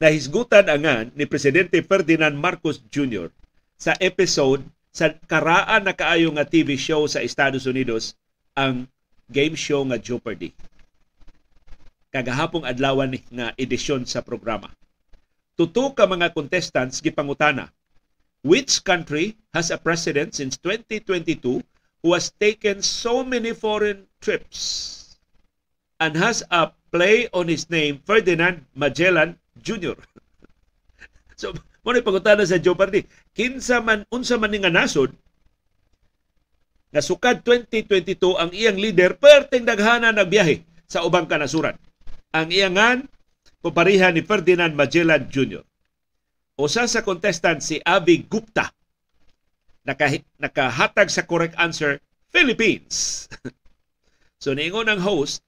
Nahisgutan 0.03 0.67
angan 0.67 1.15
ni 1.15 1.23
Presidente 1.23 1.79
Ferdinand 1.79 2.35
Marcos 2.35 2.83
Jr. 2.91 3.31
sa 3.79 3.95
episode 4.03 4.67
sa 4.91 5.15
karaan 5.31 5.87
na 5.87 5.95
kaayo 5.95 6.35
nga 6.35 6.43
TV 6.43 6.75
show 6.75 7.07
sa 7.07 7.23
Estados 7.23 7.63
Unidos 7.63 8.19
ang 8.59 8.91
game 9.31 9.55
show 9.55 9.87
nga 9.87 9.99
Jeopardy. 9.99 10.51
Kagahapong 12.11 12.67
adlaw 12.67 13.07
ni 13.07 13.23
nga 13.31 13.55
edisyon 13.55 14.03
sa 14.03 14.23
programa. 14.23 14.71
Tuto 15.55 15.95
ka 15.95 16.11
mga 16.11 16.35
contestants 16.35 16.99
gipangutana, 16.99 17.71
which 18.43 18.83
country 18.83 19.39
has 19.55 19.71
a 19.71 19.79
president 19.79 20.35
since 20.35 20.59
2022 20.59 21.63
who 22.03 22.11
has 22.11 22.35
taken 22.43 22.83
so 22.83 23.23
many 23.23 23.55
foreign 23.55 24.11
trips 24.19 24.59
and 26.03 26.19
has 26.19 26.43
a 26.51 26.75
play 26.91 27.31
on 27.31 27.47
his 27.47 27.71
name 27.71 28.03
Ferdinand 28.03 28.67
Magellan 28.75 29.39
Jr. 29.65 29.97
so, 31.41 31.57
mo 31.81 31.91
na 31.91 32.05
pangutana 32.05 32.45
sa 32.45 32.61
Jeopardy. 32.61 33.09
Kinsa 33.33 33.81
man, 33.81 34.05
unsa 34.13 34.37
man 34.37 34.53
nga 34.53 34.71
nasod, 34.71 35.17
nga 36.95 37.03
sukad 37.03 37.43
2022 37.43 38.39
ang 38.39 38.55
iyang 38.55 38.79
leader 38.79 39.19
perting 39.19 39.67
daghana 39.67 40.15
nagbiyahe 40.15 40.63
sa 40.87 41.03
ubang 41.03 41.27
kanasuran. 41.27 41.75
Ang 42.31 42.55
iyangan 42.55 43.11
puparihan 43.59 44.15
ni 44.15 44.23
Ferdinand 44.23 44.77
Magellan 44.77 45.27
Jr. 45.27 45.65
Usa 46.55 46.87
sa 46.87 47.03
contestant 47.03 47.59
si 47.59 47.83
Avi 47.83 48.23
Gupta 48.31 48.71
naka, 49.85 50.09
nakahatag 50.41 51.13
sa 51.13 51.23
correct 51.29 51.55
answer 51.61 52.01
Philippines. 52.33 53.29
so 54.43 54.57
niingon 54.57 54.89
ang 54.89 55.01
host 55.05 55.45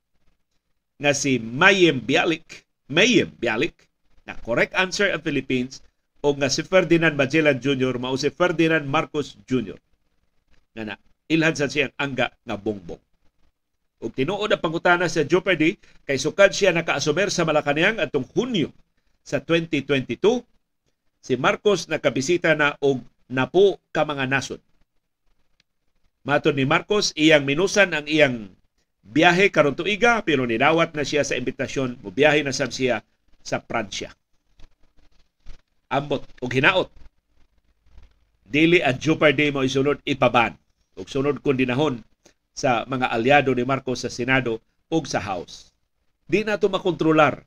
nga 1.00 1.12
si 1.16 1.40
Mayem 1.40 2.00
Bialik, 2.04 2.68
Mayem 2.88 3.32
Bialik 3.36 3.88
na 4.26 4.34
correct 4.42 4.74
answer 4.74 5.14
ang 5.14 5.22
Philippines 5.22 5.80
o 6.20 6.34
nga 6.34 6.50
si 6.50 6.66
Ferdinand 6.66 7.14
Magellan 7.14 7.62
Jr. 7.62 8.02
mao 8.02 8.18
si 8.18 8.28
Ferdinand 8.34 8.82
Marcos 8.82 9.38
Jr. 9.46 9.78
nga 10.74 10.82
na 10.82 10.94
ilhan 11.30 11.54
sa 11.54 11.70
siyang 11.70 11.94
angga 11.94 12.34
nga 12.42 12.56
bongbong. 12.58 13.00
Ug 14.02 14.12
tinuod 14.12 14.52
ang 14.52 14.60
pangutana 14.60 15.08
sa 15.08 15.24
Jeopardy 15.24 15.78
kay 16.04 16.18
sukad 16.20 16.52
siya 16.52 16.74
nakaasumer 16.74 17.32
sa 17.32 17.46
Malacañang 17.48 18.02
atong 18.02 18.28
Hunyo 18.34 18.74
sa 19.24 19.40
2022 19.40 20.44
si 21.24 21.34
Marcos 21.38 21.88
nakabisita 21.88 22.52
na 22.52 22.76
og 22.82 23.00
napo 23.30 23.80
ka 23.94 24.04
mga 24.04 24.26
nasod. 24.28 24.60
Mato 26.26 26.50
ni 26.50 26.66
Marcos 26.66 27.14
iyang 27.14 27.46
minusan 27.46 27.94
ang 27.94 28.06
iyang 28.10 28.50
biyahe 29.06 29.54
karon 29.54 29.78
tuiga 29.78 30.18
pero 30.26 30.42
nidawat 30.42 30.92
na 30.92 31.06
siya 31.06 31.22
sa 31.22 31.38
imbitasyon 31.38 32.02
mo 32.02 32.10
biyahe 32.10 32.42
na 32.42 32.50
sab 32.50 32.74
siya 32.74 33.06
sa 33.46 33.62
Pransya. 33.62 34.10
Ambot 35.94 36.26
og 36.42 36.50
hinaot. 36.50 36.90
Dili 38.42 38.82
ang 38.82 38.98
Jeopardy 38.98 39.54
mo 39.54 39.62
isunod 39.62 40.02
ipaban 40.02 40.58
ug 40.98 41.06
sunod 41.06 41.38
kondinahon 41.46 42.02
sa 42.50 42.82
mga 42.90 43.14
aliado 43.14 43.54
ni 43.54 43.62
Marcos 43.62 44.02
sa 44.02 44.10
Senado 44.10 44.58
ug 44.90 45.06
sa 45.06 45.22
House. 45.22 45.70
Di 46.26 46.42
na 46.42 46.58
to 46.58 46.66
makontrolar 46.66 47.46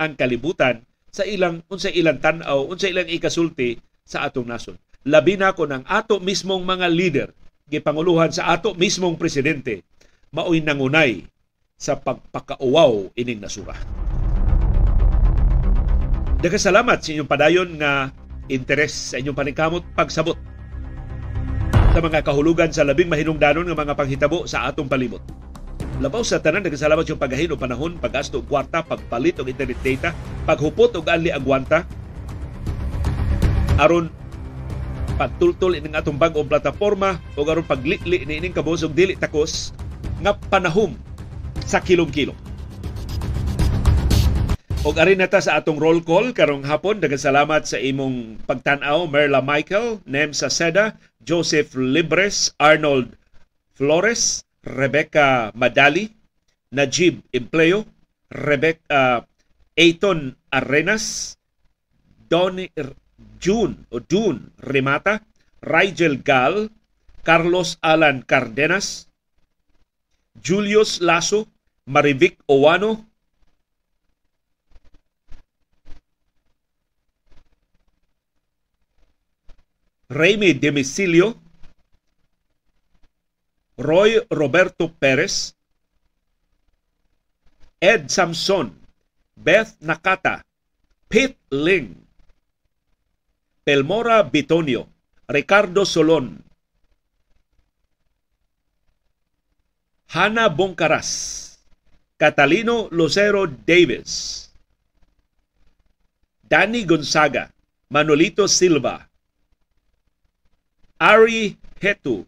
ang 0.00 0.16
kalibutan 0.16 0.80
sa 1.12 1.22
ilang 1.28 1.60
unsa 1.68 1.92
ilang 1.92 2.18
tan-aw, 2.18 2.64
unsa 2.64 2.88
ilang 2.88 3.06
ikasulti 3.06 3.76
sa 4.02 4.24
atong 4.24 4.48
nasod. 4.48 4.80
Labi 5.04 5.36
na 5.36 5.52
ko 5.52 5.68
ng 5.68 5.84
ato 5.84 6.16
mismong 6.16 6.64
mga 6.64 6.88
leader 6.88 7.28
gipanguluhan 7.68 8.32
sa 8.32 8.56
ato 8.56 8.72
mismong 8.72 9.20
presidente 9.20 9.84
maoy 10.32 10.64
nangunay 10.64 11.24
sa 11.76 11.96
pagpakauwaw 11.96 13.12
ining 13.16 13.40
nasura. 13.40 13.76
Daghang 16.44 16.60
salamat 16.60 17.00
sa 17.00 17.08
inyong 17.08 17.30
padayon 17.32 17.68
nga 17.80 18.12
interes 18.52 18.92
sa 18.92 19.16
inyong 19.16 19.32
paningkamot 19.32 19.80
pagsabot 19.96 20.36
sa 21.72 22.04
mga 22.04 22.20
kahulugan 22.20 22.68
sa 22.68 22.84
labing 22.84 23.08
mahinungdanon 23.08 23.64
nga 23.64 23.72
mga 23.72 23.96
panghitabo 23.96 24.44
sa 24.44 24.68
atong 24.68 24.84
palibot. 24.84 25.24
Labaw 26.04 26.20
sa 26.20 26.44
tanan, 26.44 26.60
nagkasalamat 26.60 27.08
yung 27.08 27.16
paghahin 27.16 27.48
o 27.48 27.56
panahon, 27.56 27.96
paggasto 27.96 28.44
og 28.44 28.50
kwarta, 28.52 28.84
pagpalit 28.84 29.40
og 29.40 29.48
internet 29.48 29.80
data, 29.80 30.12
paghupot 30.44 30.92
og 31.00 31.08
anli 31.08 31.32
agwanta, 31.32 31.88
aron 33.80 34.12
pagtultol 35.16 35.80
ining 35.80 35.96
atong 35.96 36.20
bag-ong 36.20 36.44
plataporma 36.44 37.24
o 37.40 37.48
aron 37.48 37.64
paglitli 37.64 38.20
ni 38.28 38.36
ining 38.36 38.52
kabos 38.52 38.84
og 38.84 38.92
dili 38.92 39.16
takos 39.16 39.72
nga 40.20 40.36
panahom 40.52 40.92
sa 41.64 41.80
kilong-kilong. 41.80 42.36
Og 44.84 45.00
ari 45.00 45.16
na 45.16 45.24
ta 45.32 45.40
sa 45.40 45.56
atong 45.56 45.80
roll 45.80 46.04
call 46.04 46.36
karong 46.36 46.68
hapon. 46.68 47.00
Daghang 47.00 47.16
salamat 47.16 47.64
sa 47.64 47.80
imong 47.80 48.36
pagtan-aw 48.44 49.08
Merla 49.08 49.40
Michael, 49.40 50.04
Nem 50.04 50.36
Saceda, 50.36 51.00
Joseph 51.24 51.72
Libres, 51.72 52.52
Arnold 52.60 53.16
Flores, 53.72 54.44
Rebecca 54.60 55.48
Madali, 55.56 56.12
Najib 56.68 57.24
Empleo, 57.32 57.88
Rebecca 58.28 58.84
uh, 58.92 59.18
Aiton 59.72 60.36
Arenas, 60.52 61.40
Donny 62.28 62.68
June 63.40 63.88
o 63.88 64.04
June 64.04 64.52
Remata, 64.60 65.24
Rigel 65.64 66.20
Gal, 66.20 66.68
Carlos 67.24 67.80
Alan 67.80 68.20
Cardenas, 68.20 69.08
Julius 70.36 71.00
Lasso, 71.00 71.48
Marivic 71.88 72.36
Owano, 72.44 73.13
Remy 80.08 80.54
Demisilio, 80.54 81.40
Roy 83.78 84.20
Roberto 84.30 84.92
Perez, 84.92 85.56
Ed 87.80 88.10
Samson, 88.10 88.70
Beth 89.34 89.80
Nakata, 89.80 90.44
Pete 91.08 91.38
Ling, 91.50 91.96
Pelmora 93.64 94.22
Bitonio, 94.30 94.88
Ricardo 95.26 95.84
Solon, 95.84 96.44
Hana 100.08 100.48
Bongkaras, 100.48 101.58
Catalino 102.18 102.88
Lucero 102.90 103.46
Davis, 103.46 104.52
Danny 106.42 106.84
Gonzaga, 106.84 107.50
Manolito 107.88 108.46
Silva, 108.46 109.08
Ari 110.98 111.58
Hetu, 111.80 112.26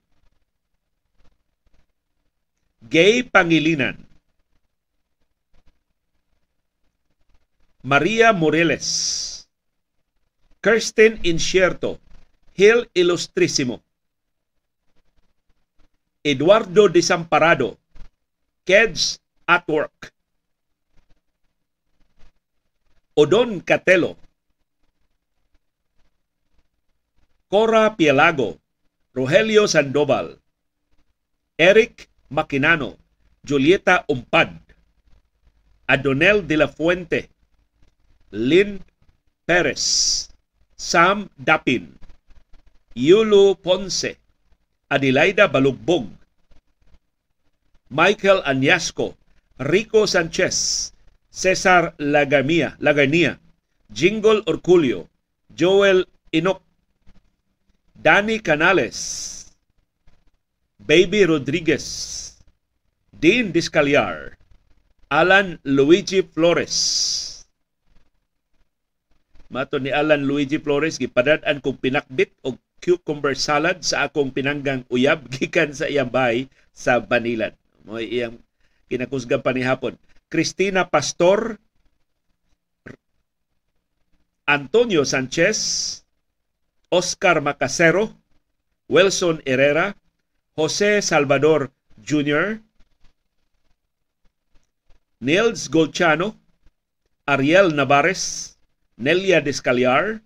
Gay 2.91 3.23
Pangilinan, 3.23 4.07
Maria 7.83 8.33
Moreles, 8.33 9.49
Kirsten 10.61 11.21
Incierto, 11.23 12.01
Hill 12.55 12.91
Ilustrísimo, 12.93 13.83
Eduardo 16.25 16.89
Desamparado, 16.89 17.79
Keds 18.65 19.21
at 19.47 19.63
Work, 19.69 20.13
Odon 23.15 23.61
Catelo, 23.61 24.17
Cora 27.49 27.95
Pielago, 27.95 28.59
Rogelio 29.15 29.69
Sandoval, 29.69 30.41
Eric 31.57 32.11
Maquinano, 32.29 32.99
Julieta 33.47 34.05
Umpad, 34.09 34.51
Adonel 35.87 36.49
de 36.49 36.57
la 36.57 36.67
Fuente, 36.67 37.31
Lynn 38.33 38.83
Perez, 39.45 40.29
Sam 40.75 41.29
Dapin, 41.37 41.95
Yulo 42.97 43.55
Ponce, 43.55 44.19
Adelaida 44.89 45.47
Balugbog, 45.47 46.11
Michael 47.91 48.43
Anyasco, 48.45 49.17
Rico 49.57 50.09
Sanchez, 50.09 50.93
Cesar 51.31 51.95
Lagamia, 51.99 52.77
Lagania, 52.81 53.39
Jingle 53.89 54.43
Orculio, 54.47 55.09
Joel 55.55 56.09
Inok, 56.33 56.66
Danny 57.97 58.45
Canales, 58.45 59.49
Baby 60.77 61.25
Rodriguez, 61.25 61.85
Dean 63.17 63.51
Discaliar, 63.57 64.37
Alan 65.09 65.57
Luigi 65.65 66.21
Flores. 66.21 66.77
Mato 69.49 69.81
ni 69.81 69.95
Alan 69.95 70.27
Luigi 70.29 70.61
Flores 70.61 71.01
gipadad-an 71.01 71.63
kong 71.65 71.79
pinakbit 71.81 72.35
og 72.45 72.59
cucumber 72.85 73.33
salad 73.33 73.81
sa 73.81 74.11
akong 74.11 74.29
pinanggang 74.35 74.85
uyab 74.93 75.25
gikan 75.33 75.73
sa 75.73 75.89
iyang 75.89 76.13
bahay 76.13 76.51
sa 76.77 77.01
Banilan. 77.01 77.57
Mo 77.89 77.97
iyang 77.97 78.37
kinakusgan 78.93 79.41
pa 79.41 79.57
ni 79.57 79.65
hapon. 79.65 79.97
Cristina 80.29 80.85
Pastor, 80.85 81.57
Antonio 84.45 85.07
Sanchez, 85.07 85.59
Oscar 86.91 87.41
Macasero, 87.41 88.15
Wilson 88.89 89.43
Herrera, 89.45 89.97
Jose 90.57 91.03
Salvador 91.03 91.73
Jr., 92.03 92.61
Nils 95.21 95.69
Golchano, 95.69 96.37
Ariel 97.27 97.73
Navares, 97.73 98.57
Nelia 98.97 99.41
Descaliar, 99.41 100.23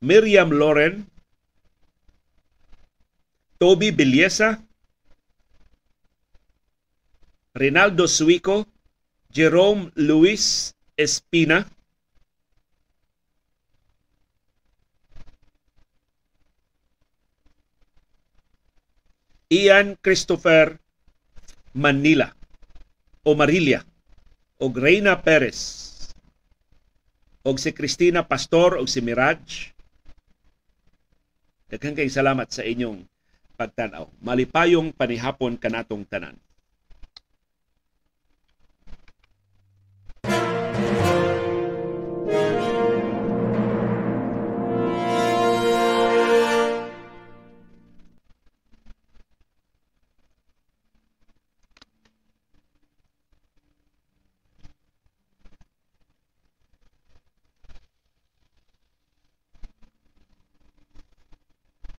Miriam 0.00 0.50
Loren, 0.50 1.06
Toby 3.58 3.92
Bilyesa, 3.92 4.66
Rinaldo 7.54 8.08
Suico, 8.08 8.66
Jerome 9.30 9.92
Luis 9.94 10.74
Espina, 10.96 11.70
Ian 19.52 20.00
Christopher 20.00 20.80
Manila 21.76 22.32
o 23.20 23.36
Marilia 23.36 23.84
o 24.56 24.72
Reina 24.72 25.20
Perez 25.20 25.92
o 27.44 27.52
si 27.60 27.76
Cristina 27.76 28.24
Pastor 28.24 28.80
o 28.80 28.88
si 28.88 29.04
Mirage. 29.04 29.76
Daghang 31.68 31.92
kay 31.92 32.08
salamat 32.08 32.48
sa 32.48 32.64
inyong 32.64 33.04
pagtanaw. 33.60 34.08
Malipayong 34.24 34.96
panihapon 34.96 35.60
kanatong 35.60 36.08
tanan. 36.08 36.40